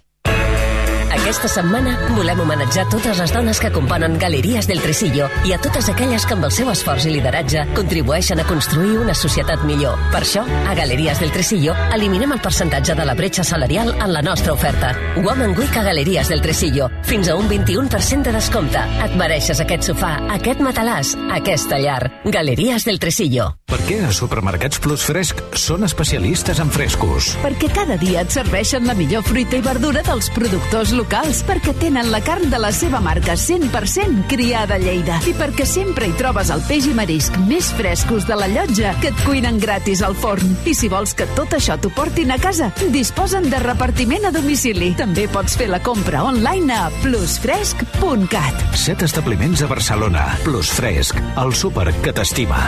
Aquesta 1.12 1.50
setmana 1.52 1.94
volem 2.16 2.40
homenatjar 2.40 2.86
totes 2.90 3.20
les 3.20 3.34
dones 3.36 3.60
que 3.60 3.72
componen 3.76 4.18
Galeries 4.20 4.68
del 4.70 4.80
Tresillo 4.84 5.28
i 5.48 5.52
a 5.52 5.60
totes 5.60 5.90
aquelles 5.92 6.26
que 6.26 6.38
amb 6.38 6.48
el 6.48 6.54
seu 6.56 6.72
esforç 6.72 7.08
i 7.10 7.14
lideratge 7.18 7.66
contribueixen 7.76 8.40
a 8.40 8.48
construir 8.48 8.96
una 9.02 9.16
societat 9.18 9.66
millor. 9.68 10.00
Per 10.14 10.24
això, 10.24 10.46
a 10.48 10.76
Galeries 10.78 11.20
del 11.20 11.34
Tresillo 11.36 11.76
eliminem 11.92 12.32
el 12.38 12.44
percentatge 12.44 12.96
de 12.96 13.06
la 13.08 13.16
bretxa 13.20 13.44
salarial 13.44 13.94
en 13.98 14.14
la 14.16 14.24
nostra 14.24 14.56
oferta. 14.56 14.96
Woman 15.20 15.58
Week 15.60 15.76
a 15.76 15.84
Galeries 15.84 16.32
del 16.32 16.42
Tresillo. 16.42 16.90
Fins 17.04 17.28
a 17.28 17.36
un 17.36 17.50
21% 17.50 18.24
de 18.24 18.38
descompte. 18.40 18.84
Et 19.04 19.18
mereixes 19.20 19.60
aquest 19.60 19.92
sofà, 19.92 20.16
aquest 20.40 20.64
matalàs, 20.64 21.18
aquesta 21.30 21.80
llar. 21.82 22.06
Galeries 22.24 22.88
del 22.88 23.04
Tresillo. 23.04 23.52
Per 23.72 23.78
què 23.88 24.02
a 24.04 24.10
Supermercats 24.12 24.82
Plus 24.84 25.04
Fresc 25.08 25.38
són 25.56 25.86
especialistes 25.88 26.58
en 26.60 26.68
frescos? 26.76 27.30
Perquè 27.40 27.70
cada 27.72 27.96
dia 28.02 28.26
et 28.26 28.34
serveixen 28.36 28.84
la 28.84 28.96
millor 29.00 29.24
fruita 29.24 29.56
i 29.56 29.64
verdura 29.64 30.02
dels 30.04 30.28
productors 30.36 30.92
locals, 30.92 31.40
perquè 31.48 31.72
tenen 31.80 32.10
la 32.12 32.20
carn 32.26 32.52
de 32.52 32.60
la 32.60 32.74
seva 32.76 33.00
marca 33.00 33.38
100% 33.40 34.26
criada 34.28 34.76
a 34.76 34.82
Lleida 34.82 35.22
i 35.24 35.32
perquè 35.40 35.64
sempre 35.64 36.10
hi 36.10 36.16
trobes 36.20 36.52
el 36.52 36.66
peix 36.68 36.90
i 36.92 36.96
marisc 36.98 37.38
més 37.48 37.72
frescos 37.78 38.28
de 38.28 38.36
la 38.36 38.50
llotja 38.52 38.92
que 39.00 39.14
et 39.14 39.24
cuinen 39.24 39.62
gratis 39.64 40.04
al 40.04 40.20
forn. 40.20 40.52
I 40.68 40.76
si 40.76 40.92
vols 40.92 41.16
que 41.16 41.30
tot 41.40 41.56
això 41.56 41.80
t'ho 41.80 41.94
portin 41.96 42.36
a 42.36 42.40
casa, 42.44 42.74
disposen 42.92 43.48
de 43.48 43.64
repartiment 43.64 44.28
a 44.28 44.36
domicili. 44.36 44.92
També 45.00 45.30
pots 45.32 45.56
fer 45.56 45.72
la 45.72 45.80
compra 45.80 46.26
online 46.28 46.76
a 46.76 46.90
plusfresc.cat. 47.06 48.68
Set 48.76 49.08
establiments 49.08 49.64
a 49.64 49.72
Barcelona. 49.72 50.28
Plus 50.44 50.76
Fresc, 50.76 51.24
el 51.40 51.56
súper 51.56 51.94
que 52.04 52.12
t'estima. 52.20 52.68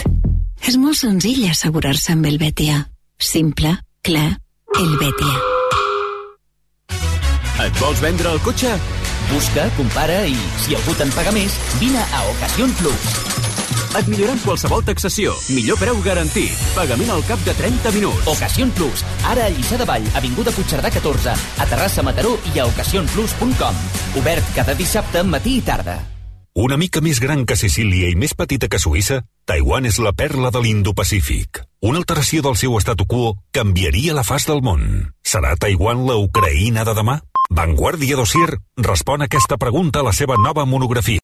És 0.67 0.77
molt 0.77 0.97
senzill 0.99 1.47
assegurar-se 1.49 2.13
amb 2.13 2.27
el 2.29 2.37
Betia. 2.41 2.77
Simple, 3.21 3.73
clar, 4.05 4.29
el 4.77 4.91
Betia. 5.01 5.39
Et 7.61 7.81
vols 7.81 8.01
vendre 8.01 8.31
el 8.33 8.39
cotxe? 8.45 8.71
Busca, 9.31 9.67
compara 9.77 10.23
i, 10.27 10.37
si 10.63 10.75
algú 10.77 10.95
te'n 10.97 11.11
paga 11.15 11.33
més, 11.35 11.57
vine 11.81 12.01
a 12.01 12.23
Ocasión 12.33 12.73
Plus. 12.79 13.11
Et 13.99 14.07
millorem 14.07 14.39
qualsevol 14.45 14.85
taxació. 14.87 15.33
Millor 15.51 15.77
preu 15.81 15.99
garantit. 16.05 16.55
Pagament 16.77 17.11
al 17.11 17.25
cap 17.27 17.41
de 17.43 17.55
30 17.57 17.91
minuts. 17.97 18.29
Ocasión 18.31 18.71
Plus. 18.77 19.03
Ara 19.27 19.49
a 19.49 19.51
Lliçà 19.51 19.81
de 19.81 19.87
Vall, 19.89 20.07
Avinguda 20.15 20.53
Puigcerdà 20.55 20.93
14, 20.93 21.35
a 21.35 21.69
Terrassa 21.73 22.05
Mataró 22.05 22.37
i 22.53 22.61
a 22.61 22.69
ocasionplus.com. 22.71 23.85
Obert 24.21 24.55
cada 24.55 24.77
dissabte, 24.79 25.25
matí 25.27 25.59
i 25.59 25.67
tarda. 25.67 25.99
Una 26.53 26.75
mica 26.75 26.99
més 26.99 27.21
gran 27.23 27.45
que 27.47 27.55
Sicília 27.55 28.09
i 28.11 28.15
més 28.19 28.33
petita 28.35 28.67
que 28.67 28.79
Suïssa, 28.79 29.21
Taiwan 29.47 29.85
és 29.87 30.01
la 30.03 30.11
perla 30.11 30.49
de 30.51 30.59
l'Indo-Pacífic. 30.59 31.61
Una 31.87 32.01
alteració 32.01 32.43
del 32.43 32.57
seu 32.59 32.75
statu 32.83 33.05
quo 33.07 33.37
canviaria 33.55 34.11
la 34.13 34.25
faç 34.27 34.49
del 34.49 34.59
món. 34.59 34.83
Serà 35.23 35.55
Taiwan 35.55 36.03
la 36.09 36.17
Ucraïna 36.19 36.83
de 36.83 36.95
demà? 36.97 37.21
Vanguardia 37.51 38.19
Dossier 38.19 38.59
respon 38.77 39.23
a 39.23 39.29
aquesta 39.31 39.55
pregunta 39.57 39.99
a 40.01 40.07
la 40.07 40.11
seva 40.11 40.35
nova 40.43 40.65
monografia. 40.65 41.19